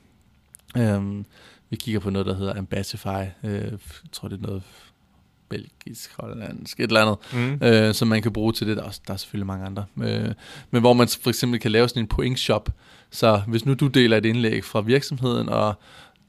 [0.77, 1.25] Øhm,
[1.69, 3.23] vi kigger på noget, der hedder Ambassify.
[3.43, 3.79] Øh, jeg
[4.11, 4.63] tror, det er noget
[5.49, 7.67] belgisk, hollandsk, et eller andet, mm.
[7.67, 8.77] øh, som man kan bruge til det.
[8.77, 9.85] Der er, også, der er selvfølgelig mange andre.
[10.03, 10.33] Øh,
[10.71, 12.69] men hvor man for eksempel kan lave sådan en point-shop.
[13.11, 15.79] Så hvis nu du deler et indlæg fra virksomheden, og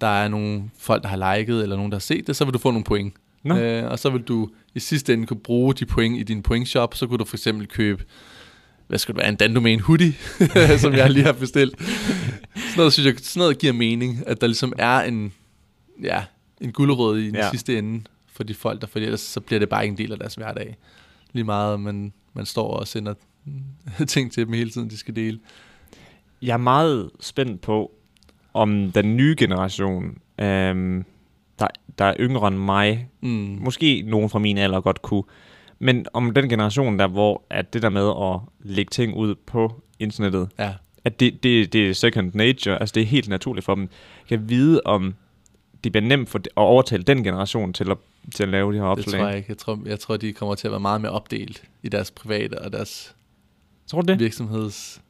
[0.01, 2.55] der er nogle folk, der har liket, eller nogen, der har set det, så vil
[2.55, 3.15] du få nogle point.
[3.43, 3.59] No.
[3.59, 6.95] Øh, og så vil du i sidste ende kunne bruge de point i din pointshop,
[6.95, 8.05] så kunne du for eksempel købe
[8.93, 10.15] hvad skal det være, en Dandomain hoodie,
[10.79, 11.81] som jeg lige har bestilt.
[11.81, 15.33] Sådan noget, synes jeg, sådan noget giver mening, at der ligesom er en,
[16.03, 16.25] ja,
[16.61, 17.51] en guldrød i den ja.
[17.51, 20.13] sidste ende for de folk, der for ellers så bliver det bare ikke en del
[20.13, 20.77] af deres hverdag.
[21.33, 23.15] Lige meget, man, man står og sender
[24.09, 25.41] ting til dem hele tiden, de skal dele.
[26.43, 27.93] Jeg er meget spændt på,
[28.55, 31.05] om den nye generation øhm,
[31.63, 33.59] der, der er yngre end mig, Mm.
[33.61, 35.23] måske nogen fra min alder godt kunne,
[35.79, 38.41] men om den generation der, hvor at det der med at
[38.75, 43.03] lægge ting ud på internettet, Ja, at det, det, det er second nature, altså det
[43.03, 43.89] er helt naturligt for dem,
[44.29, 45.15] kan vide om
[45.85, 47.97] det bliver nemt for at overtale den generation til at,
[48.35, 49.21] til at lave de her det opslag.
[49.21, 49.47] tror jeg ikke.
[49.49, 52.59] Jeg tror, jeg tror, de kommer til at være meget mere opdelt i deres private
[52.63, 53.17] og deres
[53.87, 54.21] Tror du det?
[54.21, 55.03] virksomheds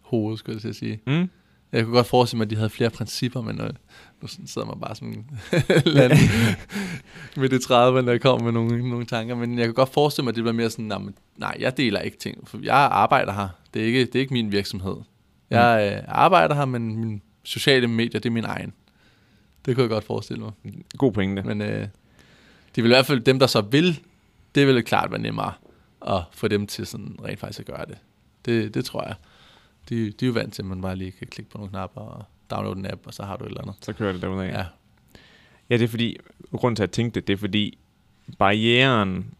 [0.00, 1.00] hoved, skulle jeg sige.
[1.06, 1.30] Mm?
[1.72, 3.70] Jeg kunne godt forestille mig, at de havde flere principper, men øh,
[4.22, 5.26] nu sådan sidder man bare en
[5.96, 6.12] land
[7.36, 9.34] midt i 30'erne, der kommer med nogle, nogle tanker.
[9.34, 12.16] Men jeg kan godt forestille mig, at det bliver mere sådan, nej, jeg deler ikke
[12.16, 13.48] ting, for jeg arbejder her.
[13.74, 14.96] Det er ikke, det er ikke min virksomhed.
[15.50, 18.72] Jeg øh, arbejder her, men mine sociale medier, det er min egen.
[19.64, 20.52] Det kunne jeg godt forestille mig.
[20.98, 21.42] God pointe.
[21.42, 21.88] Men øh,
[22.76, 24.00] de vil i hvert fald, dem der så vil,
[24.54, 25.52] det vil klart være nemmere
[26.06, 27.98] at få dem til sådan rent faktisk at gøre det.
[28.44, 29.14] Det, det tror jeg.
[29.88, 32.00] De, de er jo vant til, at man bare lige kan klikke på nogle knapper
[32.00, 33.74] og downloade en app, og så har du et eller andet.
[33.80, 34.46] Så kører det derudad.
[34.46, 34.64] Ja,
[35.70, 36.16] Ja, det er fordi,
[36.52, 37.78] grunden til at jeg tænkte det, det er fordi,
[38.38, 39.34] barrieren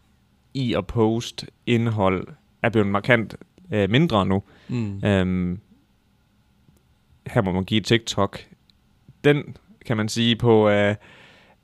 [0.53, 2.27] i at poste indhold
[2.63, 3.35] er blevet markant
[3.71, 4.43] øh, mindre nu.
[4.67, 5.03] mm.
[5.05, 5.59] Øhm,
[7.27, 8.39] her må man give TikTok.
[9.23, 10.95] Den kan man sige på, øh,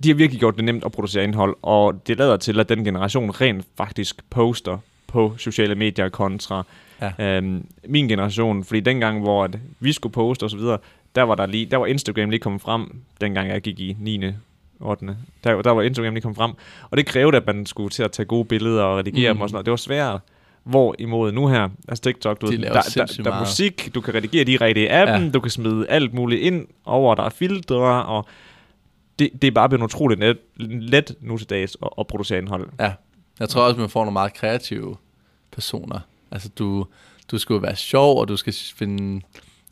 [0.03, 2.83] de har virkelig gjort det nemt at producere indhold, og det lader til, at den
[2.83, 4.77] generation rent faktisk poster
[5.07, 6.63] på sociale medier kontra
[7.01, 7.37] Ja.
[7.37, 8.63] øhm, min generation.
[8.63, 10.59] Fordi dengang, hvor at vi skulle poste osv.,
[11.17, 14.21] der var der lige, der var Instagram lige kommet frem, dengang jeg gik i 9.
[14.79, 15.17] 8.
[15.43, 16.51] Der, der var Instagram lige kommet frem,
[16.89, 19.37] og det krævede, at man skulle til at tage gode billeder og redigere Mm.
[19.37, 19.65] dem og sådan noget.
[19.65, 20.21] Det var svært.
[20.63, 24.13] Hvorimod nu her, altså TikTok, du, De der, der, sindssygt der er musik, du kan
[24.15, 25.29] redigere direkte i appen, Ja.
[25.31, 28.25] du kan smide alt muligt ind over, der er filtre, og
[29.19, 30.37] det, det er bare blevet utroligt let,
[30.69, 32.69] let nu til dags at, at producere indhold.
[32.79, 32.91] ja.
[33.39, 34.95] Jeg tror også, man får nogle meget kreative
[35.51, 35.99] personer.
[36.31, 36.85] Altså, du,
[37.31, 39.21] du skal jo være sjov, og du skal finde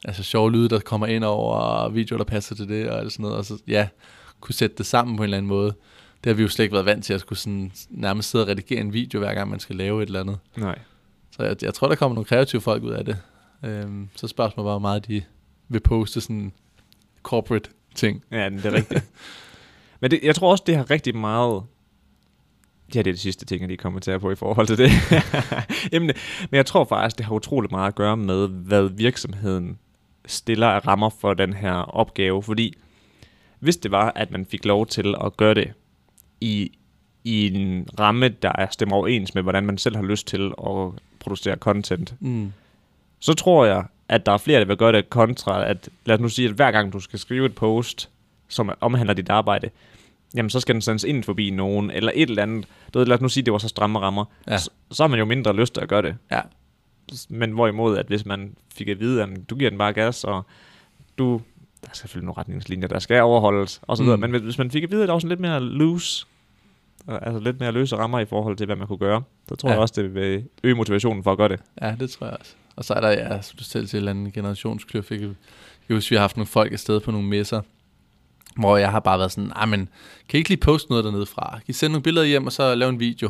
[0.07, 3.11] altså, sjove lyde, der kommer ind over, og videoer, der passer til det, og alt
[3.11, 3.37] sådan noget.
[3.37, 3.87] Og så, ja,
[4.39, 5.73] kunne sætte det sammen på en eller anden måde.
[6.23, 8.47] Det har vi jo slet ikke været vant til, at skulle sådan, nærmest sidde og
[8.49, 10.37] redigere en video, hver gang man skal lave et eller andet.
[10.57, 10.79] Nej.
[11.31, 13.17] Så jeg, jeg tror, der kommer nogle kreative folk ud af det.
[13.63, 15.23] Øhm, så spørgsmålet bare, hvor meget de
[15.69, 16.51] vil poste sådan
[17.23, 18.23] corporate ting.
[18.31, 19.05] Ja, det er rigtigt.
[20.01, 21.63] Men det, jeg tror også, det har rigtig meget...
[22.95, 24.77] Ja, det er det sidste ting, jeg lige kommer til at på i forhold til
[24.77, 24.89] det.
[25.91, 26.11] Jamen,
[26.51, 29.77] men jeg tror faktisk, det har utrolig meget at gøre med, hvad virksomheden
[30.27, 32.43] stiller af rammer for den her opgave.
[32.43, 32.73] Fordi
[33.59, 35.73] hvis det var, at man fik lov til at gøre det
[36.41, 36.71] i,
[37.23, 40.91] i en ramme, der er stemmer overens med, hvordan man selv har lyst til at
[41.19, 42.53] producere content, Mm.
[43.19, 46.21] så tror jeg, at der er flere, der vil gøre det kontra, at lad os
[46.21, 48.09] nu sige, at hver gang du skal skrive et post,
[48.47, 49.69] som omhandler dit arbejde,
[50.35, 52.65] jamen så skal den sendes ind forbi nogen, eller et eller andet.
[52.93, 54.25] Du ved, lad os nu sige, at det var så stramme rammer.
[54.47, 54.57] Ja.
[54.57, 56.15] Så, så har man jo mindre lyst til at gøre det.
[56.31, 56.41] Ja.
[57.29, 60.45] Men hvorimod, at hvis man fik at vide, at du giver den bare gas, og
[61.17, 61.41] du,
[61.81, 64.17] der er selvfølgelig nogle retningslinjer, der skal overholdes, og så videre.
[64.17, 64.21] Mm.
[64.31, 66.25] Men hvis- man fik at vide, at der var sådan lidt mere loose,
[67.07, 69.73] altså lidt mere løse rammer i forhold til, hvad man kunne gøre, så tror Ja.
[69.73, 71.59] jeg også, det vil øge motivationen for at gøre det.
[71.81, 72.53] Ja, det tror jeg også.
[72.75, 75.11] Og så er der, ja, som du selv siger, en anden generationskløft.
[75.11, 75.35] Jeg kan
[75.89, 77.61] huske, vi har haft nogle folk afsted på nogle messer,
[78.57, 79.89] hvor jeg har bare været sådan, "Ej, men
[80.29, 81.49] kan I ikke lige poste noget dernede fra?
[81.51, 83.29] Kan I sende nogle billeder hjem, og så lave en video?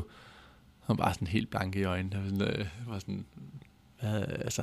[0.86, 2.16] Og bare sådan helt blanke i øjnene.
[2.16, 3.26] Jeg var sådan, øh, var sådan
[4.12, 4.62] hvad, altså,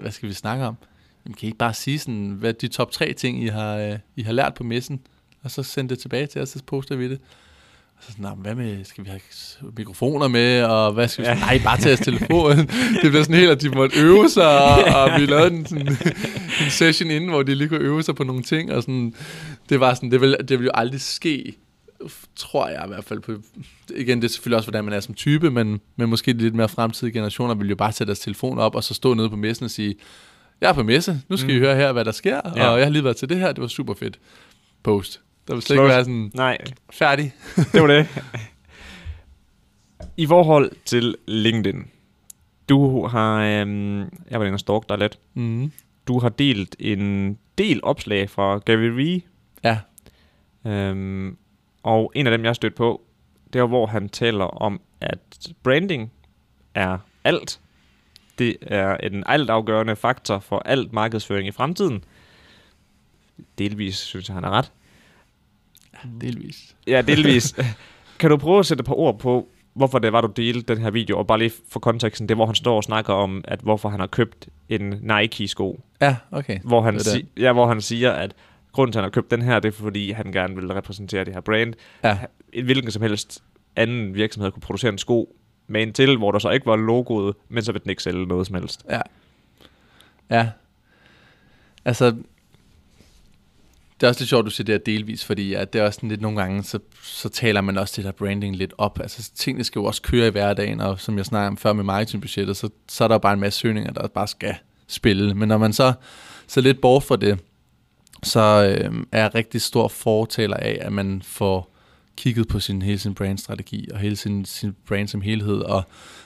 [0.00, 0.76] hvad, skal vi snakke om?
[1.24, 3.98] Jamen, kan I ikke bare sige sådan, hvad de top tre ting, I har, øh,
[4.16, 5.00] I har lært på messen?
[5.42, 7.20] Og så sende det tilbage til os, så poster vi det.
[7.96, 9.20] Og så sådan, "Nå, men hvad med, skal vi have
[9.76, 11.34] mikrofoner med, og hvad skal vi Ja.
[11.34, 12.56] Nej, bare tage jeres telefon.
[13.02, 15.88] det blev sådan helt, at de måtte øve sig, og, og vi lavede en, sådan,
[16.64, 19.14] en session inden, hvor de lige kunne øve sig på nogle ting, og sådan,
[19.68, 21.54] det var sådan, det vil, det vil jo aldrig ske,
[22.36, 23.20] tror jeg i hvert fald.
[23.20, 23.32] På,
[23.96, 26.54] igen, det er selvfølgelig også, hvordan man er som type, men, men måske de lidt
[26.54, 29.36] mere fremtidige generationer vil jo bare sætte deres telefon op, og så stå nede på
[29.36, 29.94] messen og sige,
[30.60, 31.56] jeg er på messe, nu skal mm.
[31.56, 32.68] I høre her, hvad der sker, Ja.
[32.68, 34.18] og jeg har lige været til det her, det var super fedt.
[34.82, 35.20] Post.
[35.48, 36.58] Der vil slet ikke være sådan, Nej,
[36.92, 37.32] færdig.
[37.72, 38.06] det var det.
[40.16, 41.84] I forhold til LinkedIn.
[42.68, 43.98] Du har, øhm,
[44.30, 45.18] jeg var inde og stalk dig lidt.
[45.34, 45.72] Mm.
[46.08, 49.20] Du har delt en del opslag fra Gary Vee.
[49.64, 49.78] Ja.
[50.66, 51.36] Øhm,
[51.84, 53.02] og en af dem, jeg stødt på,
[53.52, 55.18] det er, hvor han taler om, at
[55.62, 56.12] branding
[56.74, 57.60] er alt.
[58.38, 62.04] Det er en altafgørende faktor for alt markedsføring i fremtiden.
[63.58, 64.72] Delvis synes jeg, han er ret.
[66.20, 66.76] Delvis.
[66.86, 67.54] Ja, delvis.
[68.18, 70.82] kan du prøve at sætte et par ord på, hvorfor det var, du delte den
[70.82, 73.60] her video, og bare lige for konteksten, det hvor han står og snakker om, at
[73.60, 76.58] hvorfor han har købt en Nike-sko, Ja, okay.
[76.64, 78.34] hvor han, Det si- ja, hvor han siger, at
[78.74, 81.24] grunden til, at han har købt den her, det er, fordi han gerne vil repræsentere
[81.24, 81.74] det her brand.
[82.04, 82.18] Ja,
[82.52, 83.42] En hvilken som helst
[83.76, 87.36] anden virksomhed kunne producere en sko med en til, hvor der så ikke var logoet,
[87.48, 88.84] men så vil den ikke sælge noget som helst.
[88.90, 89.00] Ja.
[90.30, 90.48] Ja.
[91.84, 92.16] Altså,
[94.00, 95.96] det er også lidt sjovt, du siger det her delvis, fordi ja, det er også
[95.96, 99.00] sådan lidt nogle gange, så, så taler man også det der branding lidt op.
[99.00, 101.84] Altså tingene skal jo også køre i hverdagen, og som jeg snakker om før med
[101.84, 104.54] marketingbudgettet, så, så er der bare en masse søgninger, der bare skal
[104.86, 105.34] spille.
[105.34, 105.92] Men når man så,
[106.46, 107.38] så lidt bort fra det,
[108.26, 111.74] så øh, er jeg rigtig stor fortaler af, at man får
[112.16, 115.82] kigget på sin, hele sin brandstrategi og hele sin, sin brand som helhed, og,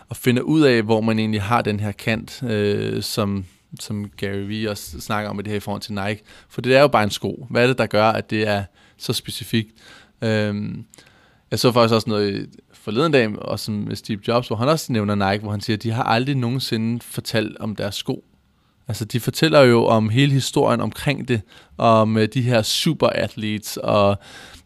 [0.08, 3.44] og finder ud af, hvor man egentlig har den her kant, øh, som,
[3.80, 6.22] som Gary Vee også snakker om med det her i forhold til Nike.
[6.48, 7.46] For det er jo bare en sko.
[7.50, 8.64] Hvad er det, der gør, at det er
[8.96, 9.70] så specifikt?
[10.22, 10.54] Øh,
[11.50, 15.14] jeg så faktisk også noget forleden dag, også med Steve Jobs, hvor han også nævner
[15.14, 18.24] Nike, hvor han siger, at de har aldrig nogensinde fortalt om deres sko.
[18.88, 21.40] Altså, de fortæller jo om hele historien omkring det,
[21.78, 24.18] om uh, de her super athletes, og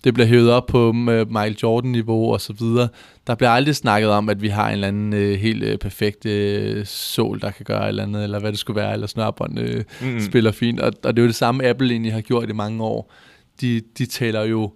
[0.05, 2.89] det bliver hævet op på uh, Michael Jordan-niveau og så videre.
[3.27, 6.27] Der bliver aldrig snakket om, at vi har en eller anden uh, helt uh, perfekt
[6.27, 9.59] uh, sol, der kan gøre et eller andet, eller hvad det skulle være, eller snørbånd
[9.59, 10.20] uh, mm.
[10.20, 10.81] spiller fint.
[10.81, 13.12] Og, og det er jo det samme, Apple egentlig har gjort i mange år.
[13.61, 14.73] De, de taler jo,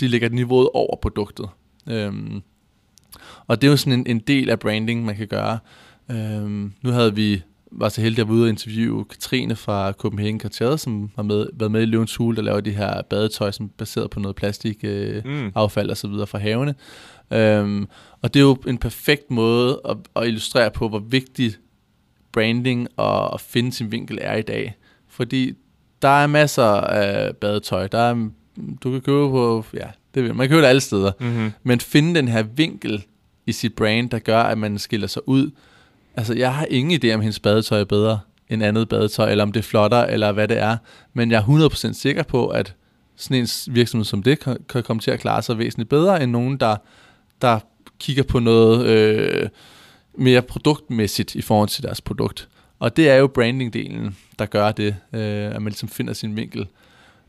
[0.00, 1.46] de lægger niveauet over produktet.
[1.90, 2.42] Um,
[3.46, 5.58] og det er jo sådan en, en del af branding, man kan gøre.
[6.08, 7.42] Um, nu havde vi
[7.72, 11.46] var så heldig at være ude og interviewe Katrine fra Copenhagen Cartier, som har med,
[11.54, 14.36] været med i Løvens Hule, der laver de her badetøj, som er baseret på noget
[14.36, 15.52] plastik, øh, mm.
[15.54, 16.74] affald og så videre fra havene.
[17.30, 17.88] Um,
[18.22, 21.60] og det er jo en perfekt måde at, at illustrere på, hvor vigtigt
[22.32, 24.76] branding og at finde sin vinkel er i dag.
[25.08, 25.52] Fordi
[26.02, 27.86] der er masser af badetøj.
[27.86, 28.28] Der er,
[28.82, 31.12] du kan købe på, ja, det vil, man kan købe det alle steder.
[31.20, 31.52] Mm-hmm.
[31.62, 33.04] Men finde den her vinkel
[33.46, 35.50] i sit brand, der gør, at man skiller sig ud,
[36.16, 39.52] Altså, jeg har ingen idé om hendes badetøj er bedre end andet badetøj, eller om
[39.52, 40.76] det er flottere, eller hvad det er.
[41.14, 42.74] Men jeg er 100% sikker på, at
[43.16, 46.30] sådan en virksomhed som det kan, kan komme til at klare sig væsentligt bedre, end
[46.30, 46.76] nogen, der,
[47.42, 47.58] der
[47.98, 49.48] kigger på noget øh,
[50.14, 52.48] mere produktmæssigt i forhold til deres produkt.
[52.78, 55.20] Og det er jo branding-delen, der gør det, øh,
[55.54, 56.66] at man ligesom finder sin vinkel.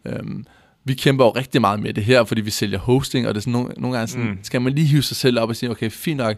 [0.06, 0.46] Øhm,
[0.84, 3.42] vi kæmper jo rigtig meget med det her, fordi vi sælger hosting, og det er
[3.42, 4.38] sådan nogle, nogle gange sådan, mm.
[4.44, 6.38] skal man lige hive sig selv op og sige, okay, fint nok,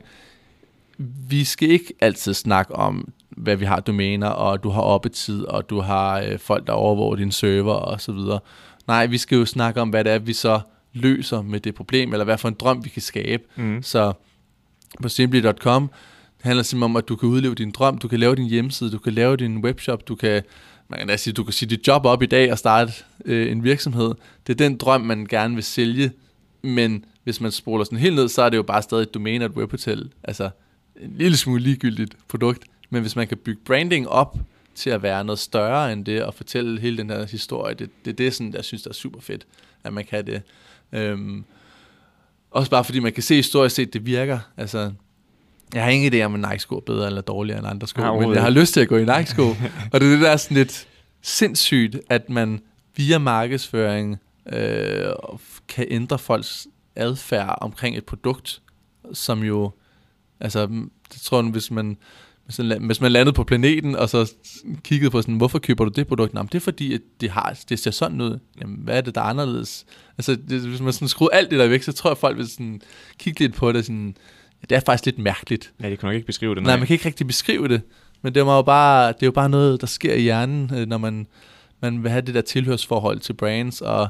[1.29, 5.69] vi skal ikke altid snakke om, hvad vi har domæner, og du har oppetid, og
[5.69, 8.39] du har øh, folk, der overvåger din server og så videre.
[8.87, 10.59] Nej, vi skal jo snakke om, hvad det er, vi så
[10.93, 13.43] løser med det problem, eller hvad for en drøm, vi kan skabe.
[13.55, 13.83] Mm.
[13.83, 14.13] Så
[15.01, 15.89] på simply.com
[16.37, 18.91] det handler simpelthen om, at du kan udleve din drøm, du kan lave din hjemmeside,
[18.91, 20.41] du kan lave din webshop, du kan,
[20.87, 22.93] man kan sige, du kan sige dit job op i dag og starte
[23.25, 24.13] øh, en virksomhed.
[24.47, 26.11] Det er den drøm, man gerne vil sælge,
[26.61, 29.45] men hvis man spoler sådan helt ned, så er det jo bare stadig et domæne
[29.45, 30.09] og et webhotel.
[30.23, 30.49] Altså,
[30.99, 34.37] en lille smule ligegyldigt produkt, men hvis man kan bygge branding op
[34.75, 38.11] til at være noget større end det, og fortælle hele den her historie, det, det
[38.11, 39.47] er det, sådan, jeg synes, der er super fedt,
[39.83, 40.41] at man kan det.
[40.91, 41.43] Øhm,
[42.51, 44.39] også bare fordi man kan se historisk set, det virker.
[44.57, 44.91] Altså,
[45.73, 48.19] jeg har ingen idé om, at Nike-sko er bedre eller dårligere end andre sko, ja,
[48.19, 49.47] men jeg har lyst til at gå i Nike-sko.
[49.91, 50.87] og det er det, der er sådan lidt
[51.21, 52.59] sindssygt, at man
[52.95, 54.17] via markedsføring
[54.53, 55.13] øh,
[55.67, 58.61] kan ændre folks adfærd omkring et produkt,
[59.13, 59.71] som jo
[60.39, 60.65] Altså,
[61.13, 61.97] det tror jeg, hvis man,
[62.45, 64.33] hvis man, hvis man landede på planeten, og så
[64.83, 66.33] kiggede på sådan, hvorfor køber du det produkt?
[66.33, 68.39] Jamen, det er fordi, at det, har, det ser sådan ud.
[68.61, 69.85] Jamen, hvad er det, der er anderledes?
[70.17, 72.47] Altså, det, hvis man sådan skruer alt det der væk, så tror jeg, folk vil
[72.47, 72.81] sådan
[73.19, 73.85] kigge lidt på det.
[73.85, 74.15] Sådan,
[74.61, 75.73] ja, det er faktisk lidt mærkeligt.
[75.83, 76.63] Ja, det kan nok ikke beskrive det.
[76.63, 76.71] Nej.
[76.71, 77.81] nej, man kan ikke rigtig beskrive det.
[78.21, 80.87] Men det er jo bare, det er jo bare noget, der sker i hjernen, øh,
[80.87, 81.27] når man,
[81.81, 84.07] man vil have det der tilhørsforhold til brands, og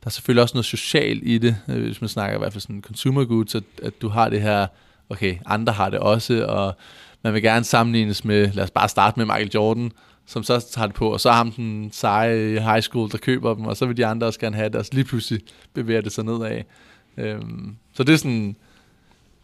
[0.00, 2.62] der er selvfølgelig også noget socialt i det, øh, hvis man snakker i hvert fald
[2.62, 4.66] sådan consumer goods, at, at du har det her
[5.10, 6.76] okay, andre har det også, og
[7.22, 9.92] man vil gerne sammenlignes med, lad os bare starte med Michael Jordan,
[10.26, 13.54] som så tager det på, og så har ham den seje high school, der køber
[13.54, 15.40] dem, og så vil de andre også gerne have det, og så lige pludselig
[15.74, 16.62] bevæger det sig nedad.
[17.16, 18.56] Øhm, så det er sådan,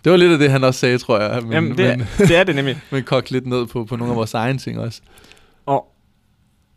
[0.05, 1.43] det var lidt af det, han også sagde, tror jeg.
[1.43, 2.81] Men, Jamen, det, er, men, det er det nemlig.
[2.91, 5.01] men kogt lidt ned på, på nogle af vores egne ting også.
[5.67, 5.93] Og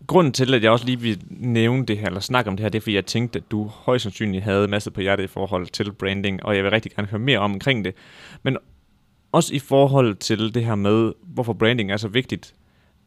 [0.07, 2.69] grunden til, at jeg også lige vil nævne det her, eller snakke om det her,
[2.69, 5.67] det er, fordi jeg tænkte, at du højst sandsynligt havde masser på hjertet i forhold
[5.67, 7.93] til branding, og jeg vil rigtig gerne høre mere om omkring det.
[8.43, 8.57] Men
[9.35, 12.53] også i forhold til det her med, hvorfor branding er så vigtigt.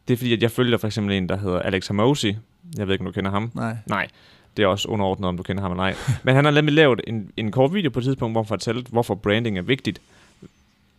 [0.08, 2.36] Det er fordi, at jeg følger for eksempel en, der hedder Alex Hamosi.
[2.78, 3.50] Jeg ved ikke, om du kender ham.
[3.54, 3.76] Nej.
[3.86, 4.08] Nej.
[4.56, 5.94] Det er også underordnet, om du kender ham eller nej.
[6.24, 8.90] Men han har nemlig lavet en, en kort video på et tidspunkt, hvor han fortalte,
[8.90, 10.00] hvorfor branding er vigtigt.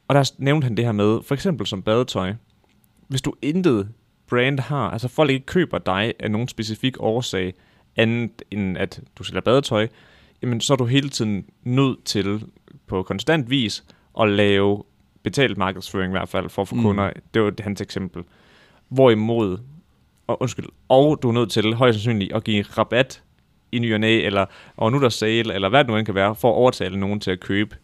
[0.08, 2.34] Og der nævnte han det her med, for eksempel som badetøj.
[3.08, 3.90] Hvis du intet
[4.28, 7.54] brand har, altså folk ikke køber dig af nogen specifik årsag,
[7.96, 9.88] andet end at du sælger badetøj,
[10.42, 12.44] jamen så er du hele tiden nødt til
[12.88, 13.84] på konstant vis
[14.22, 14.84] at lave
[15.24, 16.82] betalt markedsføring i hvert fald, for at få mm.
[16.82, 17.12] kunder.
[17.34, 18.24] Det var hans eksempel.
[18.90, 19.58] Hvorimod,
[20.28, 23.24] og, undskyld, og du er nødt til højst sandsynligt at give rabat
[23.72, 24.46] i ny og næ, eller
[24.78, 27.00] og nu er der sale, eller hvad det nu end kan være, for at overtale
[27.00, 27.76] nogen til at købe.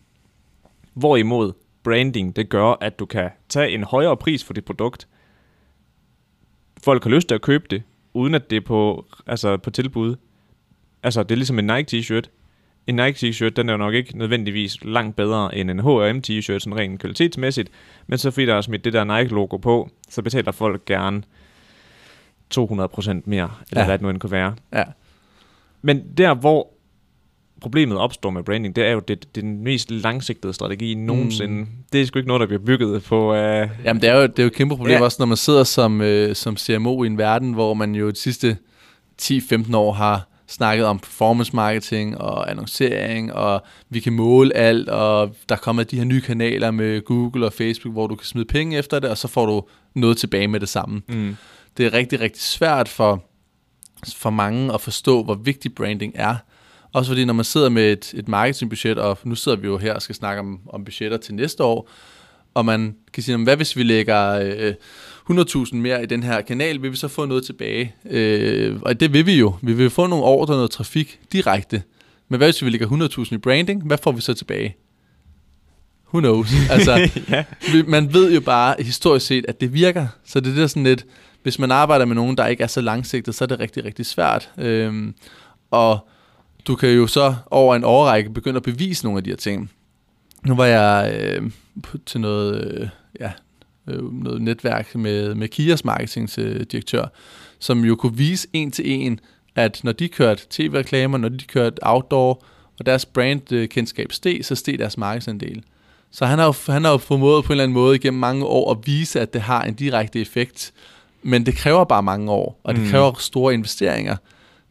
[0.93, 5.07] Hvorimod branding, det gør, at du kan tage en højere pris for dit produkt.
[6.83, 7.83] Folk har lyst til at købe det,
[8.13, 10.15] uden at det er på, altså på tilbud.
[11.03, 12.29] Altså, det er ligesom en Nike t-shirt.
[12.87, 16.59] En Nike t-shirt, den er jo nok ikke nødvendigvis langt bedre end en H&M t-shirt,
[16.59, 17.69] sådan rent kvalitetsmæssigt.
[18.07, 21.23] Men så fordi der er smidt det der Nike-logo på, så betaler folk gerne
[22.57, 23.85] 200% mere, eller Ja.
[23.85, 24.55] hvad det nu end kunne være.
[24.73, 24.83] Ja.
[25.81, 26.67] Men der, hvor
[27.61, 31.53] problemet opstår med branding, det er jo det, det er den mest langsigtede strategi nogensinde.
[31.53, 31.67] Mm.
[31.93, 33.31] Det er sgu ikke noget, der bliver bygget på...
[33.31, 33.37] Uh,
[33.83, 34.97] Jamen, det er jo, det er jo et kæmpe problem Ja.
[34.97, 35.03] ja.
[35.03, 38.15] også, når man sidder som, øh, som CMO i en verden, hvor man jo de
[38.15, 38.57] sidste
[39.21, 45.35] 10-15 år har snakket om performance marketing og annoncering, og vi kan måle alt, og
[45.49, 48.77] der kommer de her nye kanaler med Google og Facebook, hvor du kan smide penge
[48.77, 51.01] efter det, og så får du noget tilbage med det samme.
[51.07, 51.35] mm.
[51.77, 53.23] Det er rigtig, rigtig svært for,
[54.15, 56.35] for mange at forstå, hvor vigtig branding er.
[56.93, 59.93] Også fordi, når man sidder med et, et marketingbudget, og nu sidder vi jo her
[59.93, 61.89] og skal snakke om, om budgetter til næste år,
[62.53, 64.73] og man kan sige, "Jamen, hvad hvis vi lægger øh,
[65.31, 67.95] 100.000 mere i den her kanal, vil vi så få noget tilbage?
[68.09, 69.55] Øh, og det vil vi jo.
[69.61, 71.83] Vi vil få nogle ordre, noget trafik direkte.
[72.29, 72.87] Men hvad hvis vi lægger
[73.25, 73.83] 100.000 i branding?
[73.83, 74.75] Hvad får vi så tilbage?
[76.13, 76.49] Who knows?
[76.71, 77.43] Altså, ja.
[77.87, 80.07] man ved jo bare historisk set, at det virker.
[80.25, 81.05] Så det er der sådan lidt,
[81.43, 84.05] hvis man arbejder med nogen, der ikke er så langsigtet, så er det rigtig, rigtig
[84.05, 84.51] svært.
[84.57, 85.15] Øhm,
[85.71, 86.07] og
[86.67, 89.71] du kan jo så over en årrække begynde at bevise nogle af de her ting.
[90.45, 91.51] Nu var jeg øh,
[92.05, 92.87] til noget, øh,
[93.19, 93.31] ja,
[93.87, 97.05] øh, noget netværk med, med Kias marketingdirektør,
[97.59, 99.19] som jo kunne vise en til en,
[99.55, 102.43] at når de kørte tv-reklamer, når de kørte outdoor,
[102.79, 105.63] og deres brandkendskab steg, så steg deres markedsandel.
[106.11, 108.45] Så han har, jo, han har jo formået på en eller anden måde igennem mange
[108.45, 110.73] år at vise, at det har en direkte effekt.
[111.23, 112.89] Men det kræver bare mange år, og det Mm.
[112.89, 114.15] kræver store investeringer.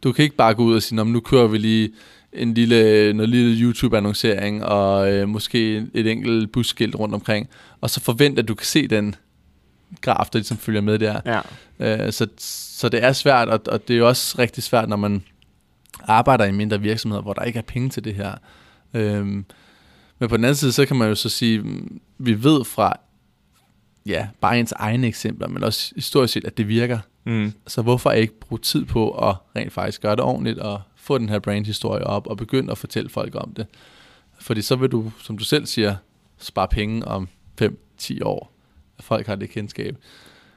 [0.02, 1.90] Du kan ikke bare gå ud og sige, "Nå, men nu kører vi lige
[2.34, 7.48] en lille, noget lille YouTube-annoncering, og øh, måske et enkelt busskilt rundt omkring,
[7.80, 9.14] og så forvente, at du kan se den
[10.00, 11.20] graf, der ligesom følger med der.
[11.78, 12.06] ja.
[12.06, 14.96] Øh, så, så det er svært, og, og det er jo også rigtig svært, når
[14.96, 15.22] man
[16.04, 18.34] arbejder i mindre virksomheder, hvor der ikke er penge til det her.
[18.94, 19.44] Øhm,
[20.18, 21.62] men på den anden side, så kan man jo så sige,
[22.18, 23.00] vi ved fra
[24.06, 26.98] ja, bare ens egne eksempler, men også historisk set, at det virker.
[27.24, 27.52] Mm.
[27.66, 31.28] Så hvorfor ikke bruge tid på at rent faktisk gøre det ordentligt, og få den
[31.28, 33.66] her brandhistorie op, og begynde at fortælle folk om det.
[34.40, 35.96] Fordi så vil du, som du selv siger,
[36.38, 37.28] spare penge om
[37.62, 38.52] 5-10 år.
[38.98, 39.96] at Folk har det kendskab.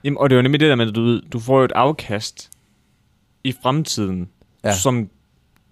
[0.04, 1.72] Jamen, og det er jo nemlig det der med, at du, du får jo et
[1.72, 2.50] afkast
[3.44, 4.30] i fremtiden,
[4.64, 4.76] ja.
[4.76, 5.10] Som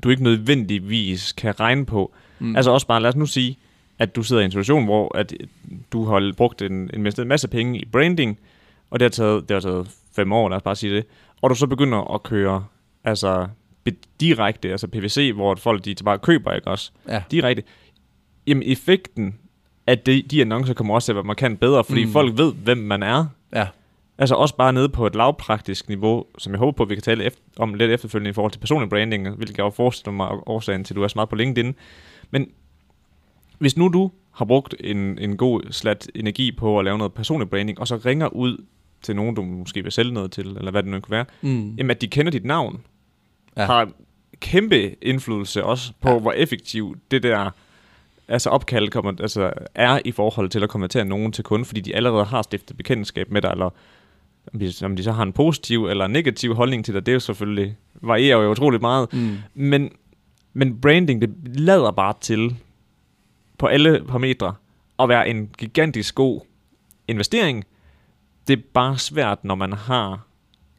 [0.04, 2.14] du ikke nødvendigvis kan regne på.
[2.40, 2.56] Mm.
[2.56, 3.58] Altså også bare, lad os nu sige,
[4.00, 5.34] at du sidder i en situation, hvor at
[5.92, 8.40] du har brugt en, investeret en masse penge i branding,
[8.90, 11.06] og det har taget, det har taget fem år, lad os bare sige det,
[11.42, 12.66] og du så begynder at køre
[13.04, 13.48] altså
[14.20, 16.92] direkte, altså PVC, hvor folk de bare køber, ikke også?
[17.08, 17.24] Ja.
[17.32, 17.64] Direkte.
[18.48, 19.40] Jamen effekten
[19.88, 22.12] af de, de annoncer kommer også til at være markant bedre, fordi mm.
[22.12, 23.26] Folk ved, hvem man er.
[23.54, 23.68] Ja.
[24.18, 27.02] Altså også bare nede på et lavpraktisk niveau, som jeg håber på, at vi kan
[27.02, 30.30] tale efter, om lidt efterfølgende i forhold til personlig branding, hvilket jeg jo forestiller mig
[30.46, 31.76] årsagen til, at du er meget på LinkedIn.
[32.32, 32.48] Men
[33.58, 37.50] hvis nu du har brugt en, en god slat energi på at lave noget personlig
[37.50, 38.66] branding, og så ringer ud
[39.02, 41.76] til nogen, du måske vil sælge noget til, eller hvad det nu kunne være, Mm.
[41.76, 42.82] jamen at de kender dit navn,
[43.58, 43.66] ja.
[43.66, 43.90] Har
[44.40, 46.20] kæmpe indflydelse også på, ja.
[46.20, 47.50] Hvor effektivt det der
[48.28, 51.96] altså opkald kommer, altså er i forhold til at konvertere nogen til kunde, fordi de
[51.96, 53.70] allerede har stiftet bekendtskab med dig, eller
[54.84, 57.76] om de så har en positiv eller negativ holdning til dig, det er jo selvfølgelig,
[58.02, 59.14] varierer jo utroligt meget.
[59.14, 59.38] Mm.
[59.54, 59.92] Men,
[60.54, 61.30] men branding, det
[61.60, 62.56] lader bare til
[63.58, 64.56] på alle parametre
[65.00, 66.42] at være en gigantisk god
[67.08, 67.64] investering.
[68.48, 70.28] Det er bare svært, når man har,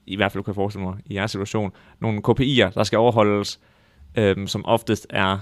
[0.07, 3.61] i hvert fald kan jeg forestille mig, i jeres situation, nogle KPI'er, der skal overholdes,
[4.17, 5.39] øhm, som oftest er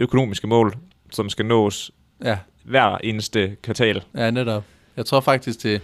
[0.00, 0.76] økonomiske mål,
[1.10, 1.90] som skal nås
[2.24, 2.38] Ja.
[2.64, 4.02] hver eneste kvartal.
[4.14, 4.64] Ja, netop.
[4.96, 5.82] Jeg tror faktisk, det,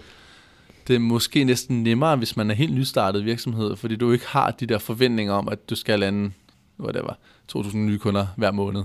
[0.87, 4.51] det er måske næsten nemmere, hvis man er helt nystartet virksomhed, fordi du ikke har
[4.51, 6.31] de der forventninger om, at du skal lande,
[6.79, 7.13] whatever,
[7.57, 8.83] 2.000 nye kunder hver måned.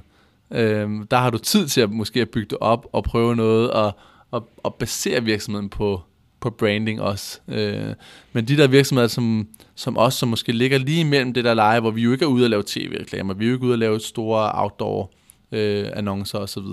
[0.50, 3.70] Øhm, der har du tid til at måske at bygge det op og prøve noget
[3.70, 3.98] og,
[4.30, 6.02] og, og basere virksomheden på,
[6.40, 7.40] på branding også.
[7.48, 7.94] Øh,
[8.32, 11.80] men de der virksomheder, som, som os, som måske ligger lige imellem det der leje,
[11.80, 13.78] hvor vi jo ikke er ude at lave tv-reklamer, vi er jo ikke ude at
[13.78, 15.12] lave store outdoor
[15.52, 16.64] øh, annoncer osv.,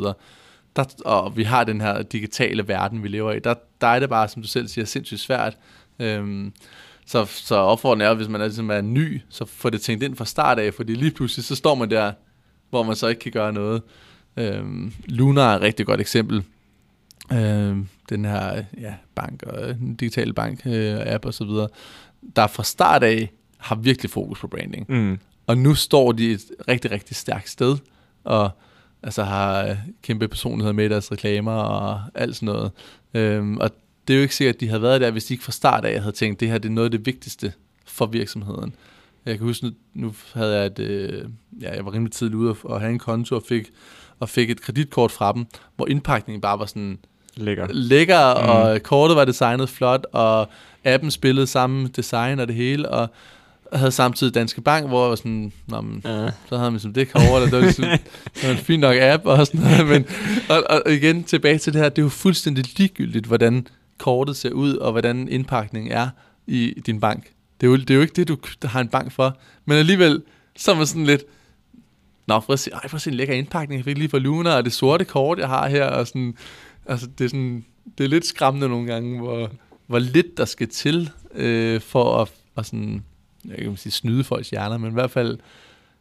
[0.75, 4.09] der, og vi har den her digitale verden, vi lever i, der, der er det
[4.09, 5.57] bare, som du selv siger, sindssygt svært.
[5.99, 6.53] Øhm,
[7.05, 10.15] så, så opfordringen er, hvis man er, ligesom er ny, så får det tænkt ind
[10.15, 12.11] fra start af, fordi lige pludselig, så står man der,
[12.69, 13.81] hvor man så ikke kan gøre noget.
[14.37, 16.43] Øhm, Luna er et rigtig godt eksempel.
[17.33, 21.67] Øhm, den her ja, bank og øh, digital bank øh, app og så videre,
[22.35, 24.85] der fra start af har virkelig fokus på branding.
[24.89, 25.19] Mm.
[25.47, 27.77] Og nu står de et rigtig, rigtig stærkt sted,
[28.23, 28.49] og
[29.03, 32.71] altså har øh, kæmpe personligheder med i deres reklamer og alt sådan noget.
[33.13, 33.71] Øhm, og
[34.07, 35.85] det er jo ikke sikkert, at de havde været der, hvis de ikke fra start
[35.85, 37.53] af havde tænkt, at det her det er noget af det vigtigste
[37.85, 38.75] for virksomheden.
[39.25, 41.25] Jeg kan huske, nu, havde jeg et, øh,
[41.61, 43.71] ja, jeg var rimelig tidligt ude og have en konto og fik,
[44.19, 45.45] og fik et kreditkort fra dem,
[45.75, 46.97] hvor indpakningen bare var sådan
[47.37, 47.67] Lækker.
[47.69, 48.49] lækker, mm.
[48.49, 50.49] og kortet var designet flot, og
[50.83, 53.09] appen spillede samme design og det hele, og
[53.73, 56.29] havde samtidig Danske Bank, hvor jeg var sådan, Nå, men, Ja.
[56.49, 57.85] så havde man sådan det cover, der, det var, ligesom,
[58.35, 60.05] det var en fin nok app og sådan noget, men
[60.49, 63.67] og, og igen tilbage til det her, det er jo fuldstændig ligegyldigt, hvordan
[63.97, 66.09] kortet ser ud, og hvordan indpakningen er
[66.47, 67.31] i din bank.
[67.65, 70.23] Det er jo, det er jo ikke det, du har en bank for, men alligevel,
[70.55, 71.23] så er man sådan lidt,
[72.27, 74.17] Nå, prøv at se, ej, prøv at se en lækker indpakning, jeg fik lige fra
[74.17, 76.37] Luna, og det sorte kort, jeg har her, og sådan,
[76.85, 77.65] altså det er sådan,
[77.97, 79.51] det er lidt skræmmende nogle gange, hvor,
[79.87, 83.03] hvor lidt der skal til, øh, for at, at sådan,
[83.45, 85.39] jeg kan sige snyde folks hjerner, men i hvert fald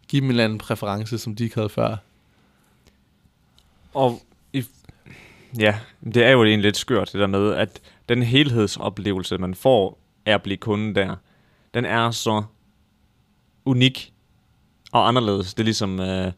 [0.09, 1.97] give dem en eller anden præference, som de ikke havde før.
[3.95, 4.65] Og i,
[5.59, 9.99] ja, det er jo egentlig lidt skørt, det der med, at den helhedsoplevelse, man får
[10.27, 11.17] af at blive kunde der,
[11.75, 12.43] den er så
[13.65, 14.13] unik
[14.93, 15.55] og anderledes.
[15.55, 16.33] Det er ligesom, øh,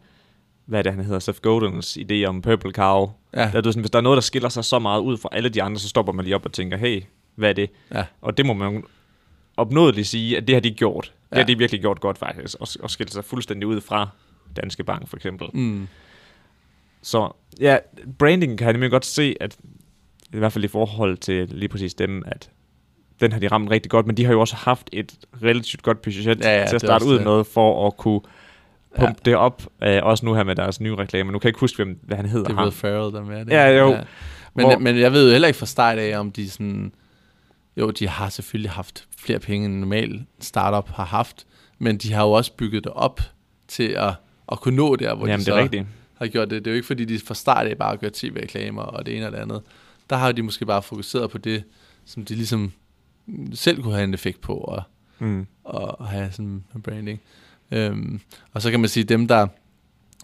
[0.65, 3.11] hvad er det, han hedder, Seth Godins idé om Purple Cow.
[3.35, 5.17] Ja, Der, er du sådan, hvis der er noget, der skiller sig så meget ud
[5.17, 7.03] fra alle de andre, så stopper man lige op og tænker, hey,
[7.35, 7.71] hvad er det?
[7.95, 8.85] ja, Og det må man
[9.57, 11.13] opnåeligt sige, at det har de gjort.
[11.31, 11.41] Det Ja.
[11.41, 14.09] har de virkelig gjort godt faktisk, og, og skilt sig fuldstændig ud fra
[14.57, 15.49] Danske Bank for eksempel.
[15.55, 15.89] mm,
[17.03, 17.79] Så ja,
[18.19, 19.57] branding kan jeg nemlig godt se, at
[20.33, 22.51] i hvert fald i forhold til lige præcis dem, at
[23.21, 26.03] den har de ramt rigtig godt, men de har jo også haft et relativt godt
[26.03, 27.25] budget Ja, ja, til at det starte ud det.
[27.25, 28.21] med, for at kunne
[28.97, 29.31] pumpe Ja.
[29.31, 31.33] det op, øh, også nu her med deres nye reklamer.
[31.33, 32.49] Nu kan jeg ikke huske, hvem, hvad han hedder.
[32.49, 32.61] det er.
[32.63, 33.51] Will Ferrell, der er med det.
[33.53, 33.97] Ja, jo.
[34.55, 36.93] Men, Hvor- men jeg ved jo heller ikke fra start af, om de sådan...
[37.77, 41.47] Jo, de har selvfølgelig haft flere penge, end en normal startup har haft,
[41.79, 43.21] men de har jo også bygget det op
[43.69, 44.13] til at,
[44.53, 45.87] at kunne nå der, hvor Jamen, de det så er rigtigt.
[46.19, 46.65] har gjort det.
[46.65, 49.27] Det er jo ikke, fordi de fra start af bare gør tv-reklamer og det ene
[49.27, 49.63] og det andet.
[50.11, 51.65] Der har de måske bare fokuseret på det,
[52.07, 52.73] som de ligesom
[53.55, 54.83] selv kunne have en effekt på, og,
[55.19, 55.47] Mm.
[55.65, 57.21] og have sådan en branding.
[57.71, 58.21] Øhm,
[58.53, 59.47] og så kan man sige, dem der,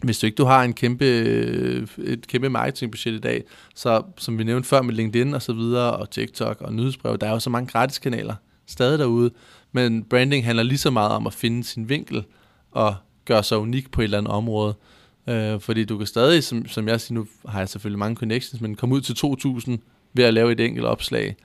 [0.02, 3.44] hvis du ikke du har en kæmpe, øh, et kæmpe marketingbudget i dag,
[3.74, 7.26] så som vi nævnte før med LinkedIn og så videre, og TikTok og nyhedsbrev, der
[7.26, 8.34] er jo så mange gratiskanaler
[8.66, 9.30] stadig derude,
[9.72, 12.24] men branding handler lige så meget om at finde sin vinkel
[12.70, 12.94] og
[13.24, 14.74] gøre sig unik på et eller andet område.
[15.28, 18.60] Øh, fordi du kan stadig, som, som jeg siger, nu har jeg selvfølgelig mange connections,
[18.60, 19.12] men komme ud til
[19.72, 19.78] 2.000
[20.12, 21.36] ved at lave et enkelt opslag.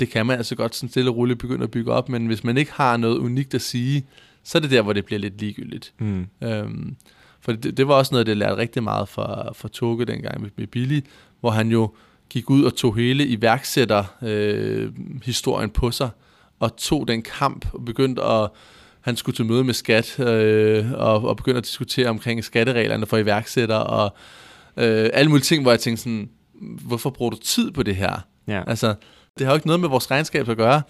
[0.00, 2.44] Det kan man altså godt sådan stille og roligt begynde at bygge op, men hvis
[2.44, 4.06] man ikke har noget unikt at sige,
[4.42, 5.92] så er det der, hvor det bliver lidt ligegyldigt.
[5.98, 6.26] Mm.
[6.42, 6.96] Øhm,
[7.40, 10.50] for det, det var også noget, det lærte rigtig meget fra, fra Toge dengang med,
[10.56, 11.00] med Billy,
[11.40, 11.94] hvor han jo
[12.30, 14.92] gik ud og tog hele iværksætter øh,
[15.24, 16.10] historien på sig,
[16.60, 18.50] og tog den kamp og begyndte at
[19.00, 23.16] han skulle til møde med skat øh, og, og begyndte at diskutere omkring skattereglerne for
[23.16, 24.16] iværksættere og
[24.76, 26.30] øh, alle mulige ting, hvor jeg tænkte sådan,
[26.86, 28.26] hvorfor bruger du tid på det her?
[28.48, 28.62] Ja.
[28.66, 28.94] Altså,
[29.38, 30.82] det har jo ikke noget med vores regnskab at gøre,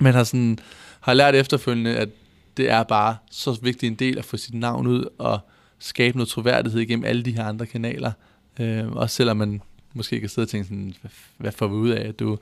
[0.00, 0.58] men har, sådan,
[1.00, 2.08] har lært efterfølgende, at
[2.56, 5.40] det er bare så vigtig en del at få sit navn ud og
[5.78, 8.12] skabe noget troværdighed igennem alle de her andre kanaler.
[8.60, 9.62] Øh, også selvom man
[9.94, 12.38] måske kan sidde og tænke sådan, hvad, hvad får vi ud af, at du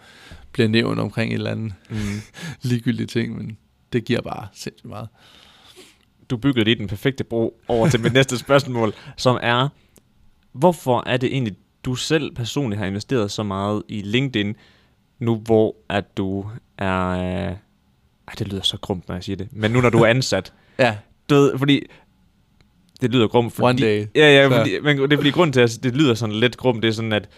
[0.53, 1.97] bliver nævnt omkring en eller anden Mm.
[2.71, 3.57] ligegyldig ting, men
[3.93, 5.09] det giver bare sindssygt meget.
[6.31, 9.69] du byggede lige den perfekte bro over til mit næste spørgsmål, som er,
[10.53, 14.57] hvorfor er det egentlig, du selv personligt har investeret så meget i LinkedIn,
[15.21, 16.45] nu hvor at du
[16.79, 17.09] er...
[17.09, 17.19] Øh,
[18.29, 19.49] ej, det lyder så grumt, når jeg siger det.
[19.53, 20.97] Men nu når du er ansat, Ja,
[21.31, 21.83] du ved, fordi...
[23.01, 23.67] Det lyder grumt, fordi...
[23.67, 24.07] one day.
[24.15, 26.57] Ja, ja, Så- fordi, men det er fordi grunden til, at det lyder sådan lidt
[26.57, 27.29] grumt, det er sådan, at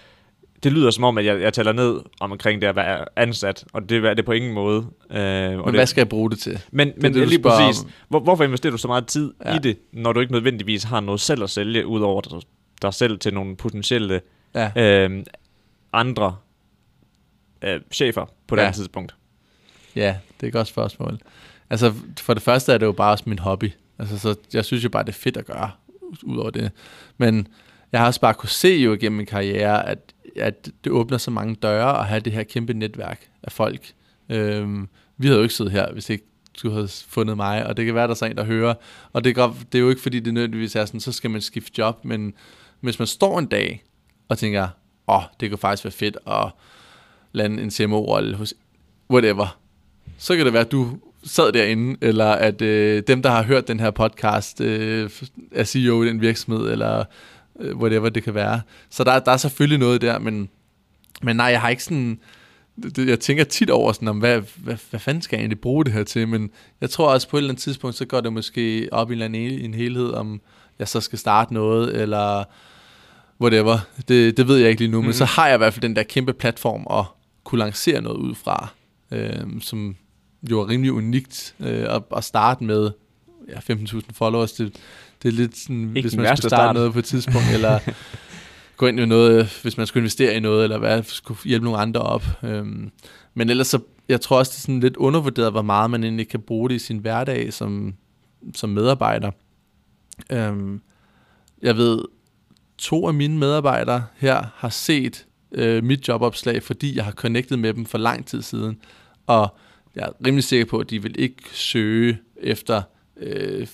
[0.63, 3.65] det lyder som om, at jeg, jeg taler ned om omkring det at være ansat,
[3.73, 4.77] og det er det på ingen måde.
[4.79, 6.61] Øh, og Men det, hvad skal jeg bruge det til?
[6.71, 9.55] men, det, men du lige præcis, hvor, hvorfor investerer du så meget tid Ja.
[9.57, 12.41] i det, når du ikke nødvendigvis har noget selv at sælge, udover dig,
[12.83, 14.21] dig selv til nogle potentielle
[14.55, 14.71] Ja.
[15.09, 15.25] øh,
[15.93, 16.37] andre
[17.65, 18.71] øh, chefer på det Ja.
[18.71, 19.15] tidspunkt?
[19.97, 21.19] Ja, det er et godt spørgsmål.
[21.71, 23.71] Altså, for det første er det jo bare også min hobby.
[23.99, 25.71] Altså, så jeg synes jo bare, det er fedt at gøre,
[26.23, 26.71] ud over det.
[27.19, 27.49] Men
[27.93, 29.99] jeg har også bare kunne se jo igennem min karriere, at,
[30.37, 33.93] at det åbner så mange døre at have det her kæmpe netværk af folk.
[34.29, 36.25] Øhm, vi havde jo ikke siddet her, hvis ikke
[36.63, 38.75] du havde fundet mig, og det kan være, der er så en, der hører.
[39.13, 41.41] Og det, går, det er jo ikke, fordi det nødvendigvis er sådan, så skal man
[41.41, 42.35] skifte job, men
[42.81, 43.83] hvis man står en dag
[44.29, 44.63] og tænker,
[45.09, 46.51] åh, oh, det kunne faktisk være fedt at
[47.33, 48.55] lande en CMO-rolle hos
[49.11, 49.59] whatever,
[50.19, 53.69] så kan det være, at du sad derinde, eller at øh, dem, der har hørt
[53.69, 55.11] den her podcast, øh,
[55.53, 57.05] er CEO i den virksomhed, eller
[57.61, 58.61] øh, whatever det kan være.
[58.91, 60.49] Så der, der er selvfølgelig noget der, men,
[61.23, 62.19] men nej, jeg har ikke sådan...
[62.97, 65.85] Det, jeg tænker tit over sådan, om hvad, hvad, hvad fanden skal jeg egentlig bruge
[65.85, 68.33] det her til, men jeg tror også på et eller andet tidspunkt, så går det
[68.33, 70.41] måske op i en, eller anden, en helhed, om
[70.79, 72.45] jeg så skal starte noget, eller
[73.41, 73.79] whatever.
[74.09, 75.05] Det, det ved jeg ikke lige nu, mm.
[75.05, 75.13] men Mhm.
[75.13, 77.05] så har jeg i hvert fald den der kæmpe platform at
[77.53, 78.69] kunne lancere noget ud fra,
[79.11, 79.97] øh, som
[80.51, 82.91] jo er rimelig unikt øh, at, at starte med
[83.49, 84.53] ja, 15.000 followers.
[84.53, 84.77] Det,
[85.23, 86.75] det er lidt sådan, Ikke hvis man skulle starte start.
[86.75, 87.79] noget på et tidspunkt, eller
[88.77, 91.79] gå ind i noget, hvis man skulle investere i noget, eller hvad, skulle hjælpe nogle
[91.79, 92.25] andre op.
[92.43, 92.91] Øhm,
[93.35, 96.29] men ellers så, jeg tror også, det er sådan lidt undervurderet, hvor meget man egentlig
[96.29, 97.95] kan bruge det i sin hverdag som,
[98.55, 99.31] som medarbejder.
[100.31, 100.81] Øhm,
[101.63, 102.03] jeg ved,
[102.79, 107.75] to af mine medarbejdere her har set øh, mit jobopslag, fordi jeg har connectet med
[107.75, 108.79] dem for lang tid siden.
[109.27, 109.57] Og
[109.95, 112.83] jeg er rimelig sikker på, at de vil ikke søge efter
[113.17, 113.67] øh,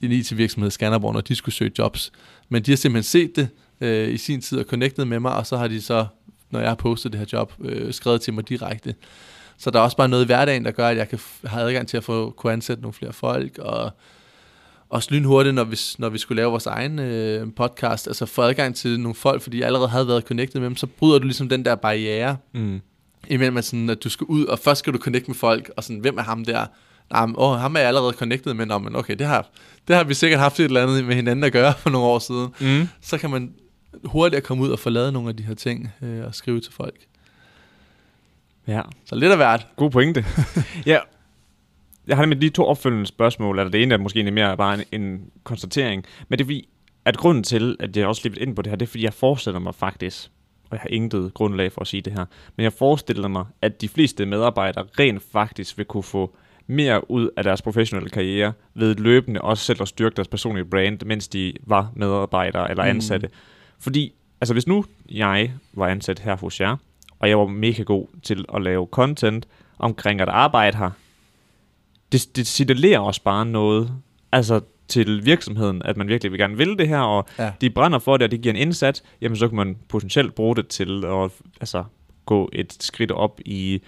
[0.00, 2.12] en IT-virksomhed Skanderborg, når de skulle søge jobs.
[2.48, 3.48] Men de har simpelthen set det
[3.80, 6.06] øh, i sin tid og connectet med mig, og så har de så,
[6.50, 8.94] når jeg har postet det her job, øh, skrevet til mig direkte.
[9.58, 11.60] Så der er også bare noget i hverdagen, der gør, at jeg kan f- har
[11.60, 13.90] adgang til at få, kunne ansætte nogle flere folk, og
[14.90, 18.76] også lynhurtigt, når vi, når vi skulle lave vores egen øh, podcast, altså få adgang
[18.76, 21.48] til nogle folk, fordi jeg allerede havde været connectet med dem, så bryder du ligesom
[21.48, 22.80] den der barriere, Mm.
[23.28, 25.84] imellem at, sådan, at du skal ud, og først skal du connecte med folk, og
[25.84, 26.66] sådan, hvem er ham der?
[27.10, 29.48] Nej, men, åh, ham er jeg allerede connected med, Nå, men okay, det har,
[29.88, 32.18] det har vi sikkert haft et eller andet med hinanden at gøre for nogle år
[32.18, 32.48] siden.
[32.80, 32.88] Mm.
[33.00, 33.52] Så kan man
[34.04, 36.72] hurtigt komme ud og få lavet nogle af de her ting, øh, og skrive til
[36.72, 36.96] folk.
[38.66, 39.66] Ja, Så lidt af hvert.
[39.76, 40.24] god pointe.
[40.86, 40.98] ja,
[42.06, 44.74] jeg har med de to opfølgende spørgsmål, eller det ene er måske egentlig mere bare
[44.92, 46.68] en, en konstatering, men det er fordi,
[47.04, 49.12] at grunden til, at jeg også lige ind på det her, det er fordi, jeg
[49.14, 50.30] forestiller mig faktisk,
[50.70, 52.24] og jeg har intet grundlag for at sige det her,
[52.56, 56.36] men jeg forestiller mig, at de fleste medarbejdere rent faktisk vil kunne få
[56.66, 60.98] mere ud af deres professionelle karriere ved løbende også selv at styrke deres personlige brand,
[61.06, 62.90] mens de var medarbejdere eller Mm.
[62.90, 63.26] ansatte.
[63.26, 63.32] Mm.
[63.78, 66.76] Fordi, altså hvis nu jeg var ansat her hos jer,
[67.18, 69.46] og jeg var mega god til at lave content
[69.78, 70.90] omkring at arbejde her,
[72.12, 73.92] det, det signalerer også bare noget,
[74.32, 77.52] altså til virksomheden, at man virkelig vil gerne vil det her, og Ja.
[77.60, 80.56] de brænder for det, og det giver en indsats, jamen så kan man potentielt bruge
[80.56, 81.30] det til at
[81.60, 81.84] altså,
[82.26, 83.82] gå et skridt op i,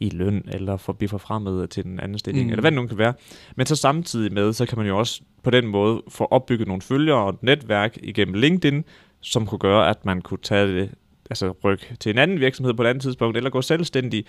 [0.00, 2.50] i løn, eller for, blive forfremmet til en anden stilling, Mm.
[2.50, 3.14] eller hvad det nu kan være.
[3.56, 6.82] Men så samtidig med, så kan man jo også på den måde få opbygget nogle
[6.82, 8.84] følgere og et netværk igennem LinkedIn,
[9.20, 10.90] som kunne gøre, at man kunne tage det,
[11.30, 14.24] altså rykke til en anden virksomhed på et andet tidspunkt, eller gå selvstændig.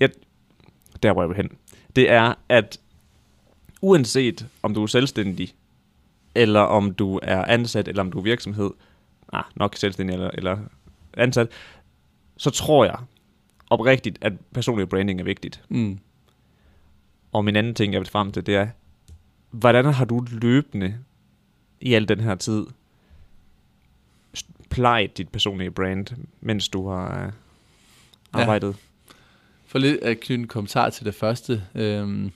[0.00, 0.08] Jeg,
[1.02, 1.50] der hvor jeg hen,
[1.96, 2.80] det er, at
[3.80, 5.54] uanset om du er selvstændig,
[6.34, 8.70] eller om du er ansat, eller om du er virksomhed,
[9.32, 10.58] ah, nok selvstændig eller, eller
[11.14, 11.48] ansat,
[12.36, 12.98] så tror jeg
[13.70, 15.62] oprigtigt, at personlig branding er vigtigt.
[15.68, 15.98] Mm.
[17.32, 18.68] Og min anden ting, jeg vil frem til, det er,
[19.50, 20.98] hvordan har du løbende
[21.80, 22.66] i al den her tid
[24.70, 26.06] plejet dit personlige brand,
[26.40, 27.32] mens du har øh,
[28.40, 28.72] Ja.
[29.74, 31.62] For lidt at knytte en kommentar til det første.
[31.74, 32.30] Øhm,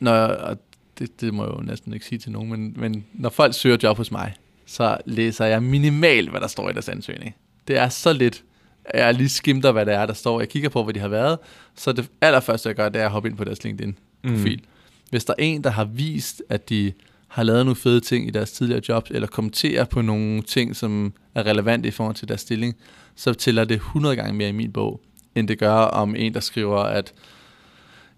[0.00, 0.58] når, og
[0.98, 3.76] det, det må jeg jo næsten ikke sige til nogen, men, men når folk søger
[3.82, 4.34] job hos mig,
[4.66, 7.34] så læser jeg minimalt, hvad der står i deres ansøgning.
[7.68, 8.44] Det er så lidt,
[8.84, 10.40] at jeg lige skimter, hvad det er, der står.
[10.40, 11.38] Jeg kigger på, hvor de har været.
[11.74, 14.60] Så det allerførste, jeg gør, det er at hoppe ind på deres LinkedIn-profil.
[14.62, 14.68] Mm.
[15.10, 16.92] Hvis der er en, der har vist, at de
[17.28, 21.12] har lavet nogle fede ting i deres tidligere jobs, eller kommenterer på nogle ting, som
[21.34, 22.76] er relevante i forhold til deres stilling,
[23.14, 25.00] så tæller det 100 gange mere i min bog,
[25.38, 27.12] end det gør om en, der skriver, at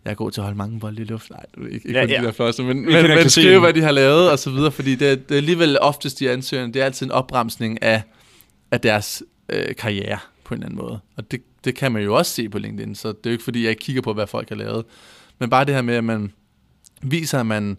[0.04, 1.30] jeg er god til at holde mange bolde i luft.
[1.30, 3.82] Nej, det ikke, ikke Ja, ja, de der flosser, men, men, men skrive, hvad de
[3.82, 6.84] har lavet og så videre, fordi det, det er alligevel oftest de ansøgerne, det er
[6.86, 8.02] altid en opbremsning af,
[8.70, 11.00] af deres øh, karriere på en eller anden måde.
[11.16, 13.44] Og det, det kan man jo også se på LinkedIn, så det er jo ikke
[13.44, 14.84] fordi, jeg ikke kigger på, hvad folk har lavet.
[15.38, 16.32] Men bare det her med, at man
[17.02, 17.78] viser, at man,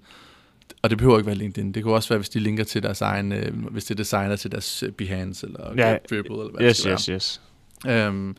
[0.82, 3.02] og det behøver ikke være LinkedIn, det kan også være, hvis de linker til deres
[3.02, 5.98] egen, øh, hvis det er designer til deres øh, Behance, eller Ja.
[6.10, 6.96] Dribble, eller hvad det Yes, skal være.
[6.98, 7.42] yes, yes.
[7.88, 8.36] Øhm,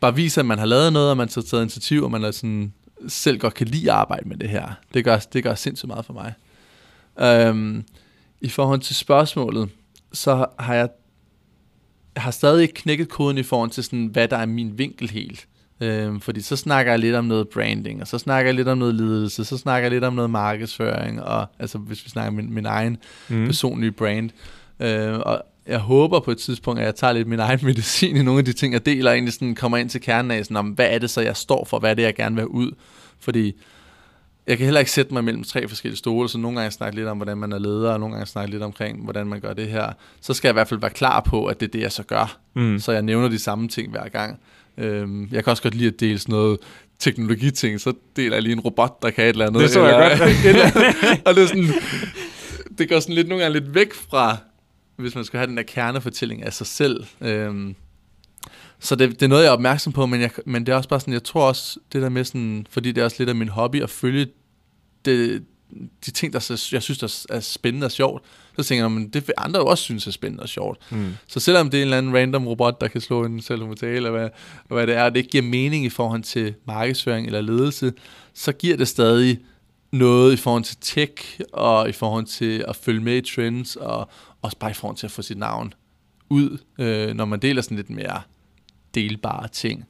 [0.00, 2.30] bare viser, at man har lavet noget, og man har taget initiativ, og man er
[2.30, 2.72] sådan,
[3.08, 4.72] selv godt kan lide at arbejde med det her.
[4.94, 6.32] Det gør, det gør sindssygt meget for mig.
[7.20, 7.84] Øhm,
[8.40, 9.68] I forhold til spørgsmålet,
[10.12, 10.88] så har jeg,
[12.14, 15.10] jeg har stadig ikke knækket koden i forhold til, sådan, hvad der er min vinkel
[15.10, 15.46] helt.
[15.80, 18.78] Øhm, fordi så snakker jeg lidt om noget branding, og så snakker jeg lidt om
[18.78, 22.52] noget ledelse, så snakker jeg lidt om noget markedsføring, og altså hvis vi snakker min,
[22.52, 22.96] min egen
[23.28, 23.46] Mm.
[23.46, 24.30] personlige brand.
[24.80, 28.22] Øh, og jeg håber på et tidspunkt, at jeg tager lidt min egen medicin i
[28.22, 30.56] nogle af de ting, jeg deler, og egentlig sådan kommer ind til kernen af, sådan,
[30.56, 32.50] om, hvad er det så, jeg står for, hvad er det, jeg gerne vil have
[32.50, 32.70] ud.
[33.20, 33.54] Fordi
[34.46, 37.08] jeg kan heller ikke sætte mig mellem tre forskellige stole, så nogle gange snakke lidt
[37.08, 39.68] om, hvordan man er leder, og nogle gange snakke lidt omkring, hvordan man gør det
[39.68, 39.92] her.
[40.20, 42.02] Så skal jeg i hvert fald være klar på, at det er det, jeg så
[42.02, 42.38] gør.
[42.54, 42.78] Mm.
[42.78, 44.38] Så jeg nævner de samme ting hver gang.
[44.78, 46.58] Øhm, jeg kan også godt lide at dele sådan noget
[46.98, 49.62] teknologiting, så deler jeg lige en robot, der kan et eller andet.
[49.62, 50.44] Det så jeg eller, godt.
[50.50, 50.70] eller,
[51.24, 51.72] og det er sådan,
[52.78, 54.36] det går sådan lidt nogle gange lidt væk fra,
[54.96, 57.06] hvis man skal have den der kernefortælling af sig selv.
[57.20, 57.74] Øhm,
[58.78, 60.88] så det, det er noget, jeg er opmærksom på, men, jeg, men det er også
[60.88, 63.34] bare sådan, jeg tror også, det der med sådan, fordi det er også lidt af
[63.34, 64.26] min hobby at følge
[65.04, 65.44] det,
[66.06, 68.22] de ting, der jeg synes, der er spændende og sjovt,
[68.56, 70.78] så tænker jeg, men det vil andre jo også synes er spændende og sjovt.
[70.90, 71.14] Mm.
[71.26, 73.74] Så selvom det er en eller anden random robot, der kan slå en selv om
[73.74, 74.28] tale, eller hvad,
[74.68, 77.92] hvad det er, og det ikke giver mening i forhold til markedsføring eller ledelse,
[78.34, 79.38] så giver det stadig
[79.92, 84.08] noget i forhold til tech, og i forhold til at følge med i trends, og
[84.46, 85.74] også bare i forhold til at få sit navn
[86.28, 88.20] ud, øh, når man deler sådan lidt mere
[88.94, 89.84] delbare ting.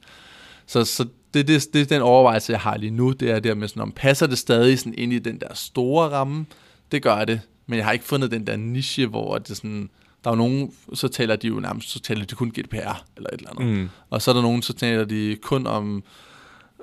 [0.65, 3.55] Så, så det, det, det er den overvejelse, jeg har lige nu, det er der
[3.55, 6.45] med sådan, om passer det stadig sådan ind i den der store ramme?
[6.91, 9.89] Det gør det, men jeg har ikke fundet den der niche, hvor det sådan,
[10.23, 13.37] der er nogen, så taler de jo nærmest, så taler de kun GDPR, eller et
[13.37, 13.77] eller andet.
[13.77, 13.89] Mm.
[14.09, 16.03] Og så er der nogen, så taler de kun om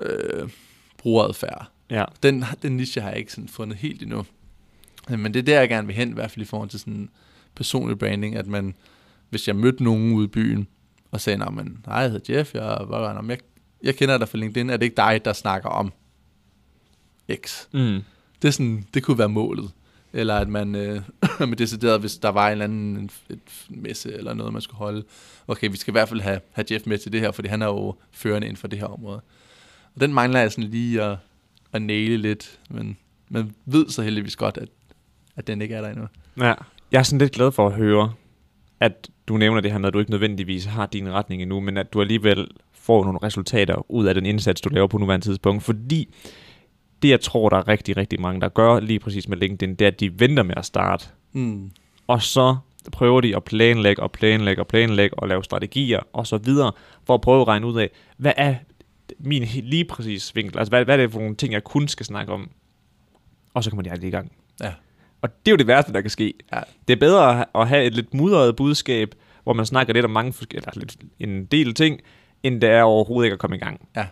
[0.01, 0.49] øh,
[0.97, 1.67] brugeradfærd.
[1.89, 2.05] Ja.
[2.23, 4.25] Den, den niche har jeg ikke sådan fundet helt endnu.
[5.09, 7.09] Men det er der, jeg gerne vil hen, i hvert fald i forhold til sådan
[7.55, 8.75] personlig branding, at man,
[9.29, 10.67] hvis jeg mødte nogen ude i byen,
[11.11, 13.37] og sagde, nej, men, nej, jeg hedder Jeff, jeg, var, jeg,
[13.83, 15.93] jeg kender dig fra LinkedIn, er det ikke dig, der snakker om
[17.45, 17.65] X?
[17.71, 18.01] Mm.
[18.41, 19.71] Det, er sådan, det kunne være målet.
[20.13, 21.01] Eller at man øh,
[21.49, 25.03] med decideret, hvis der var en eller anden et messe eller noget, man skulle holde,
[25.47, 27.61] okay, vi skal i hvert fald have, have Jeff med til det her, fordi han
[27.61, 29.21] er jo førende inden for det her område.
[29.95, 31.17] Og den mangler jeg sådan lige at,
[31.71, 32.97] at næle lidt, men
[33.29, 34.69] man ved så heldigvis godt, at,
[35.35, 36.07] at den ikke er der endnu.
[36.37, 36.53] Ja,
[36.91, 38.13] jeg er sådan lidt glad for at høre,
[38.79, 41.77] at du nævner det her med, at du ikke nødvendigvis har din retning endnu, men
[41.77, 45.63] at du alligevel får nogle resultater ud af den indsats, du laver på nuværende tidspunkt,
[45.63, 46.13] fordi
[47.01, 49.85] det, jeg tror, der er rigtig, rigtig mange, der gør lige præcis med LinkedIn, det
[49.85, 51.05] er, at de venter med at starte.
[51.33, 51.71] Mm.
[52.07, 52.55] Og så
[52.91, 56.71] prøver de at planlægge og planlægge og planlægge og lave strategier og så videre,
[57.03, 58.55] for at prøve at regne ud af, hvad er
[59.19, 60.57] min lige præcis vinkel?
[60.57, 62.49] Altså, hvad, hvad er det for nogle ting, jeg kun skal snakke om?
[63.53, 64.31] Og så kommer de aldrig i gang.
[64.63, 64.73] Ja.
[65.25, 66.33] Og det er jo det værste, der kan ske.
[66.53, 66.59] Ja.
[66.87, 70.33] Det er bedre at have et lidt mudret budskab, hvor man snakker lidt om mange
[70.51, 72.01] eller lidt, en del ting,
[72.43, 73.87] end det er overhovedet ikke at komme i gang.
[73.95, 74.05] Ja.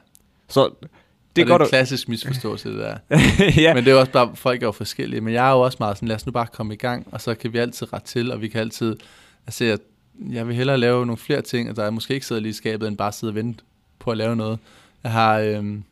[0.47, 2.97] Så det er, det er en klassisk misforståelse, det der.
[3.63, 3.73] ja.
[3.73, 5.21] Men det er også bare, folk er jo forskellige.
[5.21, 7.21] Men jeg er jo også meget sådan, lad os nu bare komme i gang, og
[7.21, 8.95] så kan vi altid rette til, og vi kan altid...
[9.47, 9.77] Altså, jeg,
[10.31, 12.53] jeg vil hellere lave nogle flere ting, og der er måske ikke sidder lige i
[12.53, 13.63] skabet, end bare sidde og vente
[13.99, 14.59] på at lave noget.
[15.03, 15.83] Jeg har øhm,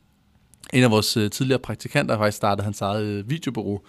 [0.73, 3.81] en af vores øh, tidligere praktikanter har faktisk startet hans eget øh, videobureau,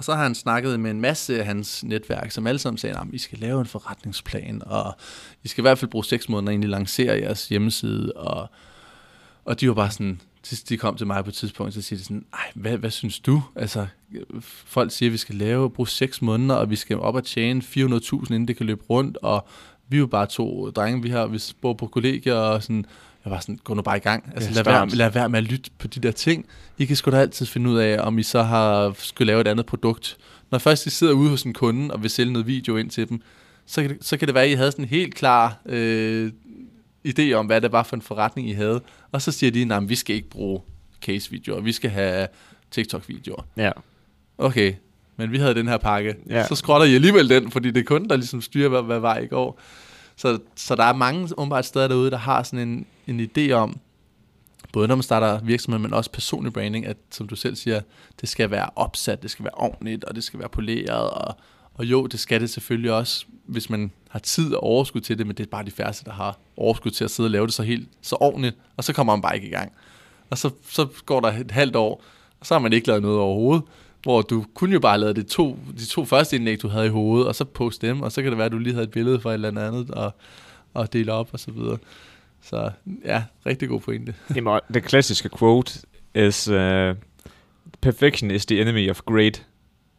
[0.00, 2.96] og så har han snakket med en masse af hans netværk, som alle sammen sagde,
[2.96, 4.96] at I skal lave en forretningsplan, og
[5.44, 8.12] I skal i hvert fald bruge seks måneder, inden I lancerer jeres hjemmeside.
[8.12, 8.50] Og,
[9.44, 11.98] og de var bare sådan, til de kom til mig på et tidspunkt, så siger
[11.98, 13.42] de sådan, Ej, hvad, hvad synes du?
[13.56, 13.86] Altså,
[14.42, 17.60] folk siger, at vi skal lave, bruge seks måneder, og vi skal op og tjene
[17.60, 17.76] 400.000,
[18.12, 19.48] inden det kan løbe rundt, og
[19.88, 22.84] vi er jo bare to drenge, vi har, vi bor på kollegier, og sådan,
[23.30, 24.32] jeg var sådan, gå nu bare i gang.
[24.34, 26.46] Altså, lad, være, lad være med at lytte på de der ting.
[26.78, 29.46] I kan sgu da altid finde ud af, om I så har skulle lave et
[29.46, 30.16] andet produkt.
[30.50, 33.08] Når først I sidder ude hos en kunde og vil sælge noget video ind til
[33.08, 33.22] dem,
[33.66, 36.32] så kan det, så kan det være, at I havde sådan en helt klar øh,
[37.08, 38.80] idé om, hvad det var for en forretning, I havde.
[39.12, 40.60] Og så siger de, at vi skal ikke bruge
[41.02, 42.28] case-videoer, vi skal have
[42.70, 43.46] TikTok-videoer.
[43.56, 43.70] Ja.
[44.38, 44.74] Okay,
[45.16, 46.14] men vi havde den her pakke.
[46.28, 46.46] Ja.
[46.46, 49.18] Så skrotter I alligevel den, fordi det er kunden, der ligesom styrer, hvad, hvad var
[49.18, 49.60] i går.
[50.20, 53.78] Så, så der er mange umiddelbart steder derude, der har sådan en, en idé om,
[54.72, 57.80] både når man starter virksomhed, men også personlig branding, at som du selv siger,
[58.20, 61.36] det skal være opsat, det skal være ordentligt, og det skal være poleret, og,
[61.74, 65.26] og jo, det skal det selvfølgelig også, hvis man har tid og overskud til det,
[65.26, 67.54] men det er bare de færreste, der har overskud til at sidde og lave det
[67.54, 69.72] så helt så ordentligt, og så kommer man bare ikke i gang.
[70.30, 72.04] Og så, så går der et halvt år,
[72.40, 73.64] og så har man ikke lavet noget overhovedet,
[74.02, 76.90] hvor du kunne jo bare lave de to, de to første indlæg, du havde i
[76.90, 78.90] hovedet, og så poste dem, og så kan det være, at du lige havde et
[78.90, 80.14] billede fra et eller andet, og,
[80.74, 81.78] og dele op og så videre.
[82.42, 82.70] Så
[83.04, 84.14] ja, rigtig god pointe.
[84.36, 85.72] Jamen, det klassiske quote
[86.14, 86.94] is, uh,
[87.80, 89.46] perfection is the enemy of great.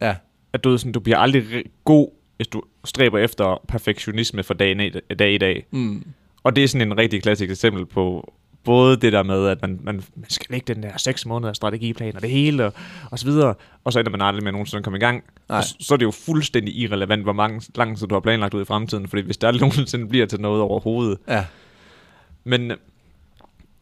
[0.02, 0.16] Ja.
[0.54, 5.16] At du, sådan, du bliver aldrig god, hvis du stræber efter perfektionisme for dag i
[5.16, 5.34] dag.
[5.34, 5.66] I dag.
[5.72, 6.04] Mm.
[6.44, 8.34] Og det er sådan en rigtig klassisk eksempel på,
[8.64, 12.16] både det der med, at man, man, man skal lægge den der seks måneder strategiplan
[12.16, 12.74] og det hele, og,
[13.12, 13.54] og så videre,
[13.84, 15.24] og så ender man aldrig med nogensinde at komme i gang.
[15.48, 18.54] Og så, så er det jo fuldstændig irrelevant, hvor mange, lang tid du har planlagt
[18.54, 21.18] ud i fremtiden, fordi hvis der aldrig nogensinde bliver til noget overhovedet.
[21.28, 21.46] Ja.
[22.44, 22.72] Men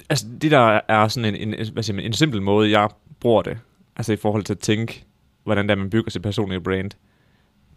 [0.09, 2.89] altså, det der er sådan en, en, hvad siger man, en simpel måde, jeg
[3.19, 3.57] bruger det,
[3.95, 5.06] altså i forhold til at tænke,
[5.43, 6.91] hvordan der man bygger sit personlige brand,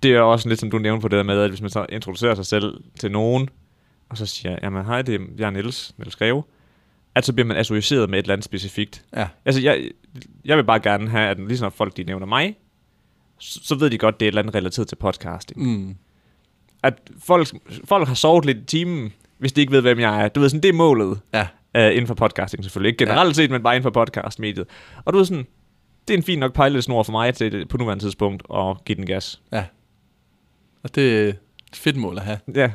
[0.03, 1.87] det er også lidt som du nævnte på det der med, at hvis man så
[1.89, 3.49] introducerer sig selv til nogen,
[4.09, 6.43] og så siger, jamen hej, det er, jeg er Niels, Niels Greve,
[7.15, 9.05] at så bliver man associeret med et eller andet specifikt.
[9.17, 9.29] Ja.
[9.45, 9.91] Altså, jeg,
[10.45, 12.57] jeg vil bare gerne have, at lige når folk de nævner mig,
[13.39, 15.63] så, så ved de godt, det er et eller andet relateret til podcasting.
[15.63, 15.97] Mm.
[16.83, 17.49] At folk,
[17.85, 20.29] folk har sovet lidt i timen, hvis de ikke ved, hvem jeg er.
[20.29, 21.21] Du ved sådan, det er målet.
[21.35, 21.47] Ja.
[21.79, 22.89] Uh, inden for podcasting selvfølgelig.
[22.89, 23.33] Ikke generelt ja.
[23.33, 24.67] set, men bare inden for podcastmediet.
[25.05, 25.47] Og du ved sådan,
[26.09, 29.07] det er en fin nok pejlesnor for mig til på nuværende tidspunkt at give den
[29.07, 29.41] gas.
[29.53, 29.65] Ja.
[30.83, 31.37] Og det er et
[31.75, 32.39] fedt mål at have.
[32.55, 32.71] Ja.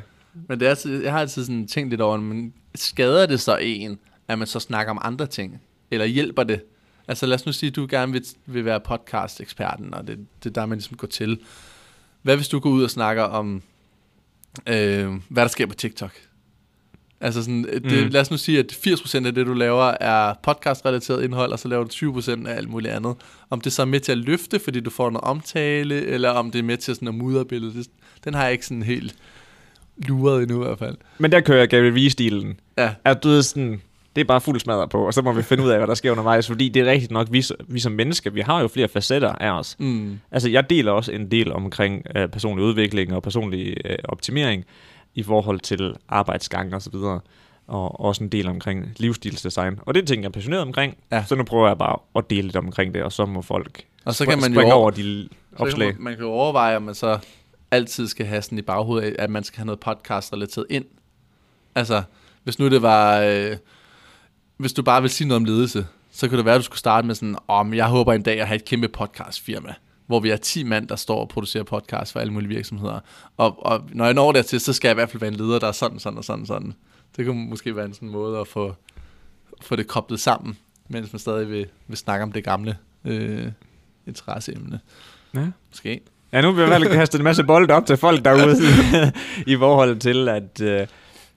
[0.48, 3.98] Men det er jeg har altid sådan tænkt lidt over, men skader det så en,
[4.28, 5.60] at man så snakker om andre ting?
[5.90, 6.62] Eller hjælper det?
[7.08, 10.50] Altså lad os nu sige, at du gerne vil, vil være podcast-eksperten, og det, det
[10.50, 11.38] er der, man ligesom går til.
[12.22, 13.62] Hvad hvis du går ud og snakker om,
[14.66, 16.12] øh, hvad der sker på TikTok?
[17.20, 18.08] Altså sådan, det, mm.
[18.08, 21.68] lad os nu sige, at 80% af det, du laver, er podcast-relateret indhold, og så
[21.68, 23.14] laver du 20% af alt muligt andet.
[23.50, 26.50] Om det så er med til at løfte, fordi du får noget omtale, eller om
[26.50, 27.86] det er med til sådan at mudre billedet,
[28.24, 29.14] den har jeg ikke sådan helt
[29.96, 30.96] luret endnu i hvert fald.
[31.18, 32.60] Men der kører Gary Vee-stilen.
[32.78, 32.94] Ja.
[33.04, 33.80] At du ved sådan,
[34.18, 35.94] det er bare fuld smadret på, og så må vi finde ud af, hvad der
[35.94, 38.88] sker undervejs, fordi det er rigtigt nok, vi, vi som mennesker, vi har jo flere
[38.88, 39.76] facetter af os.
[39.78, 40.18] Mm.
[40.30, 44.64] Altså, jeg deler også en del omkring øh, personlig udvikling og personlig øh, optimering
[45.14, 47.20] i forhold til arbejdsgang og så videre,
[47.66, 49.78] og også en del omkring livsstilsdesign.
[49.82, 51.24] Og det er ting, jeg er passioneret omkring, Ja.
[51.28, 54.14] så nu prøver jeg bare at dele lidt omkring det, og så må folk Og
[54.14, 55.94] så kan man jo over, over de opslag.
[55.98, 57.18] man, kan jo overveje, om man så
[57.70, 60.84] altid skal have sådan i baghovedet, at man skal have noget podcast-relateret ind.
[61.74, 62.02] Altså,
[62.44, 63.20] hvis nu det var...
[63.20, 63.56] Øh,
[64.58, 66.78] hvis du bare vil sige noget om ledelse, så kunne det være, at du skulle
[66.78, 69.74] starte med sådan, om jeg håber en dag at have et kæmpe podcastfirma,
[70.06, 73.00] hvor vi er 10 mand, der står og producerer podcast for alle mulige virksomheder.
[73.36, 75.58] Og, og når jeg når dertil, så skal jeg i hvert fald være en leder,
[75.58, 76.74] der er sådan, sådan og sådan, sådan.
[77.16, 78.74] Det kunne måske være en sådan måde at få,
[79.60, 80.58] få det koblet sammen,
[80.88, 83.46] mens man stadig vil, vil snakke om det gamle øh,
[84.06, 84.80] interesseemne.
[85.34, 85.46] Ja.
[85.70, 86.00] Måske.
[86.32, 88.56] Ja, nu vil jeg vel kaste en masse bolde op til folk derude,
[89.52, 90.86] i forhold til, at øh,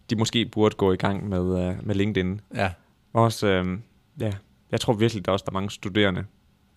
[0.10, 2.42] de måske burde gå i gang med, øh, med LinkedIn.
[2.56, 2.70] Ja.
[3.14, 3.78] Også, øh,
[4.20, 4.32] ja,
[4.72, 6.26] jeg tror virkelig, der også der er mange studerende,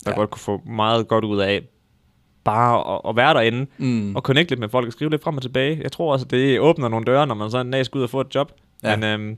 [0.05, 0.15] der Ja.
[0.17, 1.61] godt kunne få meget godt ud af
[2.43, 4.15] bare at, at være derinde Mm.
[4.15, 5.79] og connecte lidt med folk og skrive lidt frem og tilbage.
[5.83, 8.09] Jeg tror også, det åbner nogle døre, når man så en dag skal ud og
[8.09, 8.51] få et job.
[8.83, 8.89] Ja.
[8.89, 8.95] Ja.
[9.17, 9.37] Men, øh,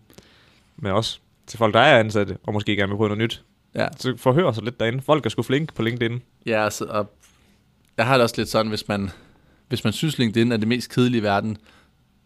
[0.78, 3.44] men også til folk, der er ansatte, og måske gerne vil prøve noget nyt.
[3.76, 3.88] Ja.
[3.98, 5.02] Så forhør sig lidt derinde.
[5.02, 6.22] Folk er sgu flinke på LinkedIn.
[6.45, 7.14] Ja, altså, og
[7.98, 9.10] jeg har det også lidt sådan, hvis man,
[9.68, 11.57] hvis man synes, LinkedIn er det mest kedelige i verden,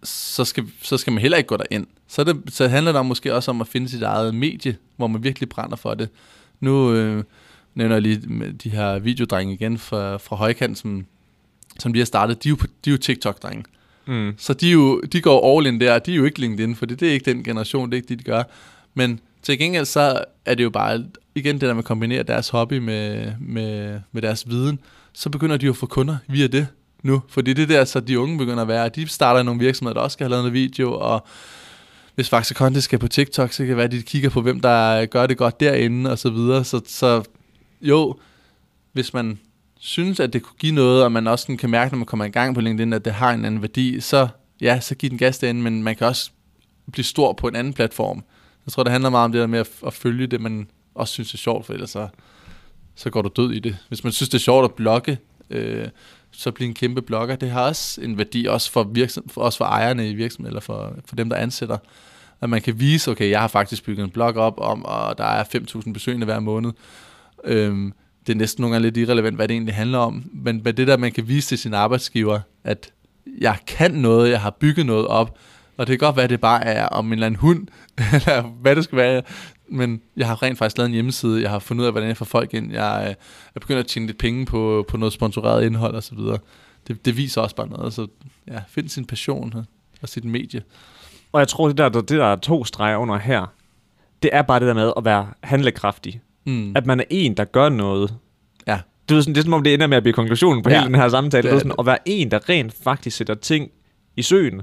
[0.03, 1.87] så skal, så skal man heller ikke gå derind.
[2.07, 5.07] Så, det, så handler det om måske også om at finde sit eget medie, hvor
[5.07, 6.09] man virkelig brænder for det.
[6.59, 7.23] Nu øh,
[7.75, 11.05] nævner jeg lige de her videodrenge igen fra, fra Højkant, som,
[11.79, 12.43] som de har startet.
[12.43, 13.63] De er jo, de er jo TikTok-drenge.
[14.05, 14.33] Mm.
[14.37, 17.01] Så de, jo, de går all in der, de er jo ikke LinkedIn, for det
[17.01, 18.43] er ikke den generation, det er ikke det, de gør.
[18.93, 21.05] Men til gengæld så er det jo bare,
[21.35, 24.79] igen det der med at kombinere deres hobby med, med, med deres viden,
[25.13, 26.67] så begynder de jo at få kunder via det
[27.01, 27.21] nu.
[27.29, 29.93] Fordi det er der, så de unge begynder at være, de starter i nogle virksomheder,
[29.93, 31.25] der også skal have lavet noget video, og
[32.15, 34.59] hvis Faxe Conte skal på TikTok, så kan det være, at de kigger på, hvem
[34.59, 36.63] der gør det godt derinde, og så videre.
[36.63, 37.23] Så, så
[37.81, 38.15] jo,
[38.91, 39.39] hvis man
[39.79, 42.29] synes, at det kunne give noget, og man også kan mærke, når man kommer i
[42.29, 44.27] gang på LinkedIn, at det har en anden værdi, så
[44.61, 46.31] ja, så giv den gas derinde, men man kan også
[46.91, 48.23] blive stor på en anden platform.
[48.65, 51.13] Jeg tror, det handler meget om det der med at, at følge det, man også
[51.13, 52.07] synes er sjovt, for ellers så,
[52.95, 53.77] så går du død i det.
[53.87, 55.17] Hvis man synes, det er sjovt at blogge,
[55.49, 55.87] øh,
[56.41, 57.35] så blive en kæmpe blogger.
[57.35, 60.61] Det har også en værdi, også for, virksom, for, også for ejerne i virksomheden, eller
[60.61, 61.77] for, for dem, der ansætter.
[62.41, 65.23] At man kan vise, okay, jeg har faktisk bygget en blog op om, og der
[65.23, 66.71] er 5.000 besøgende hver måned.
[67.43, 67.93] Øhm,
[68.27, 70.23] det er næsten nogle gange lidt irrelevant, hvad det egentlig handler om.
[70.33, 72.91] Men, med det der, man kan vise til sin arbejdsgiver, at
[73.41, 75.37] jeg kan noget, jeg har bygget noget op,
[75.77, 77.67] og det kan godt være, at det bare er om en eller anden hund,
[78.13, 79.21] eller hvad det skal være,
[79.71, 82.17] men jeg har rent faktisk lavet en hjemmeside, jeg har fundet ud af, hvordan jeg
[82.17, 83.15] får folk ind, jeg øh,
[83.55, 86.37] er begyndt at tjene lidt penge på, på noget sponsoreret indhold og så videre.
[86.87, 88.07] Det, det viser også bare noget, så
[88.47, 89.65] ja, find sin passion og-
[90.01, 90.61] og sit medie.
[91.31, 93.45] Og jeg tror, det der, det der er to streger under her,
[94.23, 96.21] det er bare det der med at være handlekraftig.
[96.45, 96.71] Mm.
[96.75, 98.15] At man er en, der gør noget.
[98.67, 98.79] Ja.
[99.09, 100.75] Du ved sådan, det er som om det ender med at blive konklusionen på Ja.
[100.79, 101.41] hele den her samtale.
[101.41, 103.71] Det Det er er sådan, at være en, der rent faktisk sætter ting
[104.17, 104.61] i søen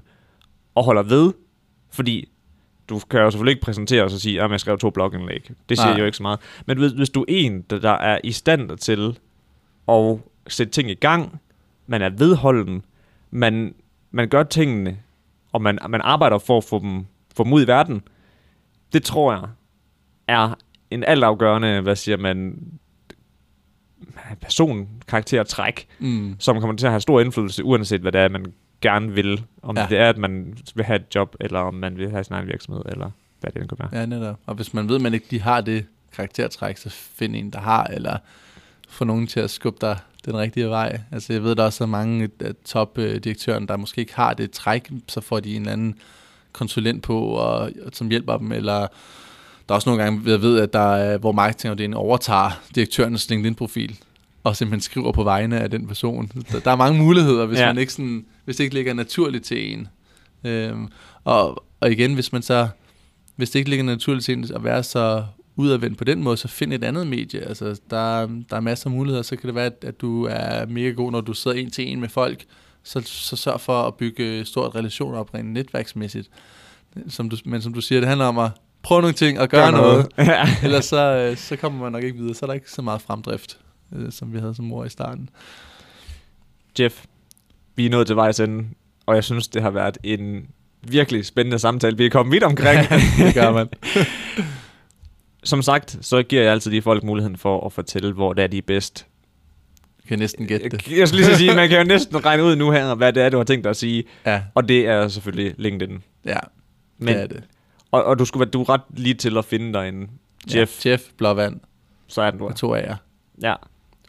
[0.75, 1.33] og holder ved.
[1.91, 2.29] Fordi
[2.89, 5.51] du kan jo selvfølgelig ikke præsentere os og sige, at jeg skrev to blogindlæg.
[5.69, 5.99] Det siger Nej.
[5.99, 6.41] jo ikke så meget.
[6.67, 9.19] Men ved, hvis du er en, der, der er i stand til
[9.89, 10.17] at
[10.49, 11.41] sætte ting i gang,
[11.87, 12.83] man er vedholden,
[13.31, 13.75] man,
[14.11, 14.99] man gør tingene,
[15.53, 17.07] og man, man arbejder for at få dem,
[17.37, 18.03] få dem ud i verden,
[18.93, 19.43] det tror jeg
[20.29, 20.55] er
[20.91, 22.59] en altafgørende, hvad siger man,
[24.41, 26.37] person, karakter, træk, Mm.
[26.39, 29.43] som kommer til at have stor indflydelse, uanset hvad det er, man gerne vil.
[29.63, 29.87] Om Ja.
[29.91, 32.47] det er, at man vil have et job, eller om man vil have sin egen
[32.47, 33.11] virksomhed, eller
[33.41, 34.01] hvad det end kan være.
[34.01, 34.37] Ja, netop.
[34.47, 35.87] Og hvis man ved, at man ikke de har det
[36.17, 38.17] karaktertræk, så find en, der har, eller
[38.89, 41.01] få nogen til at skubbe dig den rigtige vej.
[41.13, 44.91] Altså jeg ved, der også er mange af topdirektøren, der måske ikke har det træk,
[45.09, 45.95] så får de en eller anden
[46.53, 48.79] konsulent på, og, og som hjælper dem, eller
[49.69, 53.99] der er også nogle gange, jeg ved, at der er, hvor marketingafdelingen overtager direktørens LinkedIn-profil,
[54.45, 56.31] og simpelthen skriver på vegne af den person.
[56.53, 57.67] Der, der er mange muligheder, hvis, ja.
[57.67, 59.89] Man ikke sådan, hvis det ikke ligger naturligt til en.
[60.45, 60.89] Øhm,
[61.25, 62.69] og, og igen, hvis man så
[63.39, 65.25] hvis det ikke ligger naturligt til en at være så
[65.57, 67.41] udadvendt på den måde, så find et andet medie.
[67.41, 69.23] Altså, der, der er masser af muligheder.
[69.23, 71.89] Så kan det være, at, at du er mega god, når du sidder en til
[71.89, 72.45] en med folk.
[72.83, 76.29] Så, så sørg for at bygge stort relationer op rent netværksmæssigt.
[77.09, 78.51] Som du, men som du siger, det handler om at
[78.83, 80.07] prøve nogle ting og gøre Gør noget.
[80.17, 80.49] noget.
[80.65, 82.35] Ellers så, øh, så kommer man nok ikke videre.
[82.35, 83.59] Så er der ikke så meget fremdrift,
[83.97, 85.29] øh, som vi havde som mor i starten.
[86.81, 87.05] Jeff,
[87.77, 88.69] vi er nået til vejs ende,
[89.07, 90.49] og jeg synes, det har været en
[90.83, 92.89] virkelig spændende samtale, vi er kommet vidt omkring.
[93.27, 93.69] det gør man.
[95.45, 98.47] Som sagt, så giver jeg altid de folk muligheden for at fortælle, hvor det er,
[98.49, 99.07] de er bedst.
[100.03, 100.89] Jeg kan næsten gætte det.
[100.99, 103.29] Jeg skulle lige sige, man kan jo næsten regne ud nu her, hvad det er,
[103.29, 104.05] du har tænkt dig at sige.
[104.27, 106.03] Ja, Og det er selvfølgelig LinkedIn.
[106.25, 106.39] ja
[106.99, 107.45] Men, det er det.
[107.91, 110.11] Og, og du, skulle, være- du er ret lige til at finde dig en
[110.55, 111.61] Jeff, Ja, Jeff Blåvand
[112.07, 112.51] så er den du er.
[112.51, 112.95] og to A'er.
[113.43, 113.55] Ja.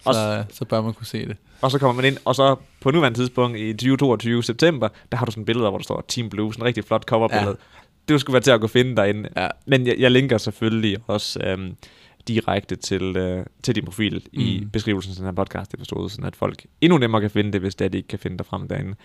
[0.04, 1.38] Så, Og, så bør man kunne se det.
[1.62, 5.26] og så kommer man ind, og så på nuværende tidspunkt i 2022 september, der har
[5.26, 7.58] du sådan billeder, hvor der står Team Blue, sådan en rigtig flot coverbillede.
[7.60, 8.14] Ja.
[8.14, 9.30] Det skulle være til at gå finde derinde.
[9.38, 9.48] Ja.
[9.66, 11.76] Men jeg, jeg linker selvfølgelig også øhm,
[12.28, 14.40] direkte til, øh, til din profil mm.
[14.40, 17.62] i beskrivelsen af den her podcast episode, sådan at folk endnu nemmere kan finde det,
[17.62, 18.96] hvis det er, de ikke kan finde dig frem derinde.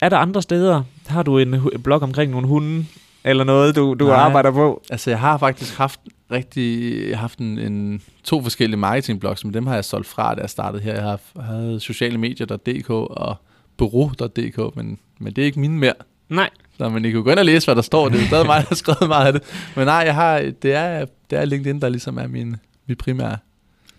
[0.00, 0.82] Er der andre steder?
[1.06, 2.86] Har du en, en blog omkring nogle hunde?
[3.24, 4.16] Eller noget, du, du Nej.
[4.16, 4.82] arbejder på?
[4.90, 6.00] Altså, jeg har faktisk haft
[6.30, 10.34] rigtig jeg har haft en, en, to forskellige marketingblogs, men dem har jeg solgt fra,
[10.34, 10.92] da jeg startede her.
[10.92, 13.36] Jeg har haft- havde socialemedier.dk og
[13.76, 15.92] bureau.dk, men, men det er ikke mine mere.
[16.28, 16.50] Nej.
[16.78, 18.08] Så man I kan gå ind og læse, hvad der står.
[18.08, 19.42] Det er stadig mig, der har skrevet meget af det.
[19.76, 23.36] Men nej, jeg har, det, er, det er LinkedIn, der ligesom er min, min primære.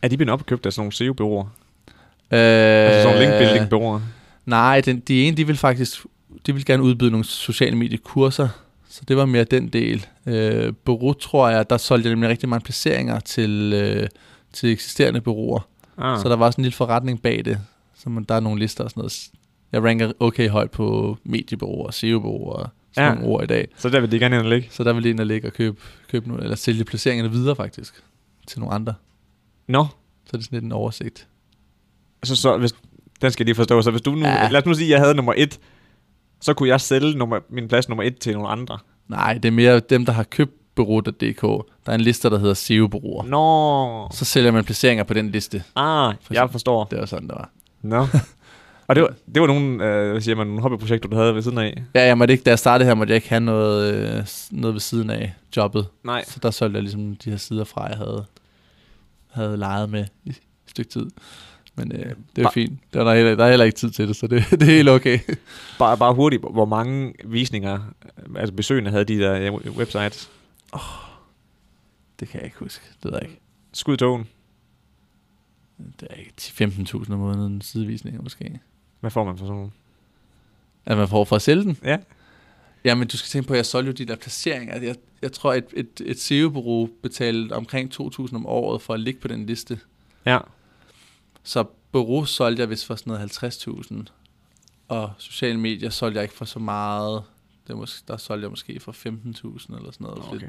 [0.01, 1.43] Er de blevet opkøbt af sådan nogle SEO-bureauer?
[2.31, 3.99] Øh, Altså sådan nogle linkbuilding-bureauer?
[4.45, 6.05] Nej, den, de ene, de vil faktisk
[6.45, 8.47] de vil gerne udbyde nogle sociale mediekurser,
[8.91, 10.05] så det var mere den del.
[10.25, 14.07] Øh, bureau, tror jeg, der solgte jeg nemlig rigtig mange placeringer til, øh,
[14.53, 15.67] til eksisterende bureauer.
[15.97, 16.19] Ah.
[16.21, 17.59] Så der var sådan en lille forretning bag det,
[17.95, 19.29] så man, der er nogle lister og sådan noget.
[19.71, 23.15] Jeg ranker okay højt på mediebureauer, SEO-bureauer og sådan Ja.
[23.15, 23.67] nogle ord i dag.
[23.77, 24.67] så der vil de gerne ind og ligge?
[24.71, 25.77] Så der vil de ind og ligge og købe,
[26.11, 28.03] købe nogle, eller sælge placeringerne videre faktisk
[28.47, 28.93] til nogle andre.
[29.67, 29.85] Nå,
[30.25, 31.27] Så er det sådan lidt en oversigt.
[32.23, 32.73] så, så hvis,
[33.21, 33.81] den skal jeg lige forstå.
[33.81, 34.25] Så hvis du nu.
[34.27, 34.47] Ja.
[34.51, 35.59] lad os nu sige, at jeg havde nummer et,
[36.41, 38.77] så kunne jeg sælge nummer, min plads nummer et til nogle andre.
[39.07, 41.41] Nej, det er mere dem, der har købt bureau.dk.
[41.85, 43.23] Der er en liste, der hedder SEO-bureauer.
[43.23, 45.63] Nå, Så sælger man placeringer på den liste.
[45.75, 46.83] ah, For jeg forstår.
[46.83, 47.49] Det var sådan, det var.
[47.81, 48.07] Nå.
[48.87, 51.41] Og det var, det var nogle, øh, hvad siger man, nogle hobbyprojekter, du havde ved
[51.41, 51.83] siden af?
[51.95, 54.73] Ja, jeg måtte ikke, da jeg startede her, måtte jeg ikke have noget, øh, noget
[54.73, 55.87] ved siden af jobbet.
[56.03, 56.23] Nej.
[56.27, 58.25] Så der solgte jeg ligesom de her sider fra, jeg havde,
[59.31, 60.35] havde leget med i et
[60.67, 61.05] stykke tid.
[61.75, 62.79] Men øh, det var Ba- fint.
[62.93, 64.65] Der er, der, heller, der er heller ikke tid til det, så det, det er
[64.65, 65.19] helt okay.
[65.79, 67.79] Bare, bare hurtigt, hvor mange visninger,
[68.35, 70.29] altså besøgende havde de der websites?
[72.19, 72.83] Det kan jeg ikke huske.
[73.03, 73.41] Det ved jeg ikke.
[73.73, 74.27] Skud togen.
[75.99, 78.59] Det er ikke 10-15.000 om måneden sidevisninger måske.
[78.99, 79.71] Hvad får man for sådan nogle?
[80.85, 81.77] At man får for at sælge den?
[81.83, 81.97] Ja.
[82.83, 84.81] Jamen, du skal tænke på, at jeg solgte jo de der placeringer.
[84.81, 89.19] Jeg, jeg tror, at et, et SEO-bureau betalte omkring 2.000 om året for at ligge
[89.19, 89.79] på den liste.
[90.25, 90.37] Ja.
[91.43, 94.03] Så bureau solgte jeg vist for sådan noget 50.000.
[94.87, 97.23] Og sociale medier solgte jeg ikke for så meget.
[97.67, 100.23] Det måske, der solgte jeg måske for 15.000 eller sådan noget.
[100.27, 100.47] Okay.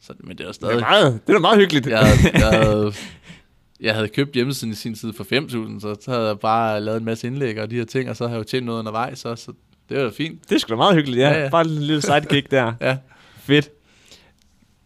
[0.00, 0.80] Så, men det er jo Det er, stadig...
[0.80, 1.86] meget, det er meget hyggeligt.
[1.86, 2.92] Jeg havde, jeg, havde,
[3.86, 6.98] jeg havde købt hjemmesiden i sin tid for 5.000, så, så havde jeg bare lavet
[6.98, 9.24] en masse indlæg og de her ting, og så har jeg jo tjent noget undervejs
[9.24, 9.52] også, så
[9.88, 10.50] det var da fint.
[10.50, 11.42] Det sgu da meget hyggeligt, ja, ja.
[11.42, 11.48] ja.
[11.48, 12.72] Bare en lille sidekick der.
[12.80, 12.96] Ja,
[13.36, 13.70] Fedt.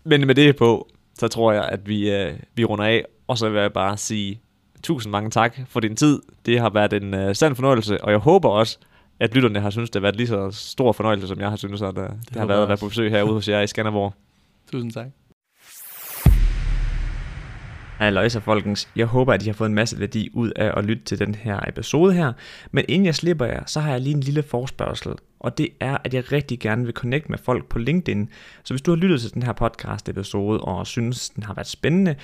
[0.04, 3.04] Men med det på, så tror jeg, at vi, øh, vi runder af.
[3.26, 4.40] Og så vil jeg bare sige
[4.82, 6.20] tusind mange tak for din tid.
[6.46, 8.78] Det har været en øh, sand fornøjelse, og jeg håber også,
[9.20, 11.82] at lytterne har synes det har været lige så stor fornøjelse, som jeg har synes,
[11.82, 14.14] at øh, det, det har været at være på besøg herude hos jer i Skanderborg.
[14.72, 15.06] tusind tak.
[18.00, 18.88] Halløjsa folkens.
[18.96, 21.34] Jeg håber, at I har fået en masse værdi ud af at lytte til den
[21.34, 22.32] her episode her.
[22.70, 25.12] Men inden jeg slipper jer, så har jeg lige en lille forspørgsel.
[25.40, 28.28] Og det er, at jeg rigtig gerne vil connecte med folk på LinkedIn.
[28.64, 31.66] Så hvis du har lyttet til den her podcast episode og synes, den har været
[31.66, 32.16] spændende,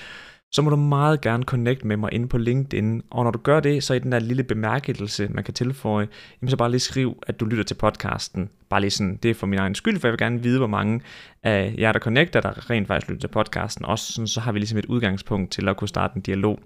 [0.52, 3.02] så må du meget gerne connect med mig inde på LinkedIn.
[3.10, 6.08] Og når du gør det, så i den der lille bemærkelse, man kan tilføje,
[6.42, 8.48] jamen så bare lige skriv, at du lytter til podcasten.
[8.68, 10.66] Bare lige sådan, det er for min egen skyld, for jeg vil gerne vide, hvor
[10.66, 11.00] mange
[11.42, 13.84] af jer, der connecter, der rent faktisk lytter til podcasten.
[13.84, 16.58] Også sådan, så har vi ligesom et udgangspunkt til at kunne starte en dialog.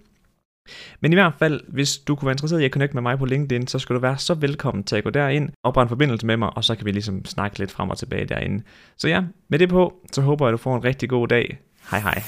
[1.00, 3.24] Men i hvert fald, hvis du kunne være interesseret i at connecte med mig på
[3.24, 6.36] LinkedIn, så skal du være så velkommen til at gå derind, oprette en forbindelse med
[6.36, 8.64] mig, og så kan vi ligesom snakke lidt frem og tilbage derinde.
[8.96, 11.58] Så ja, med det på, så håber jeg, at du får en rigtig god dag.
[11.90, 12.22] Hej hej.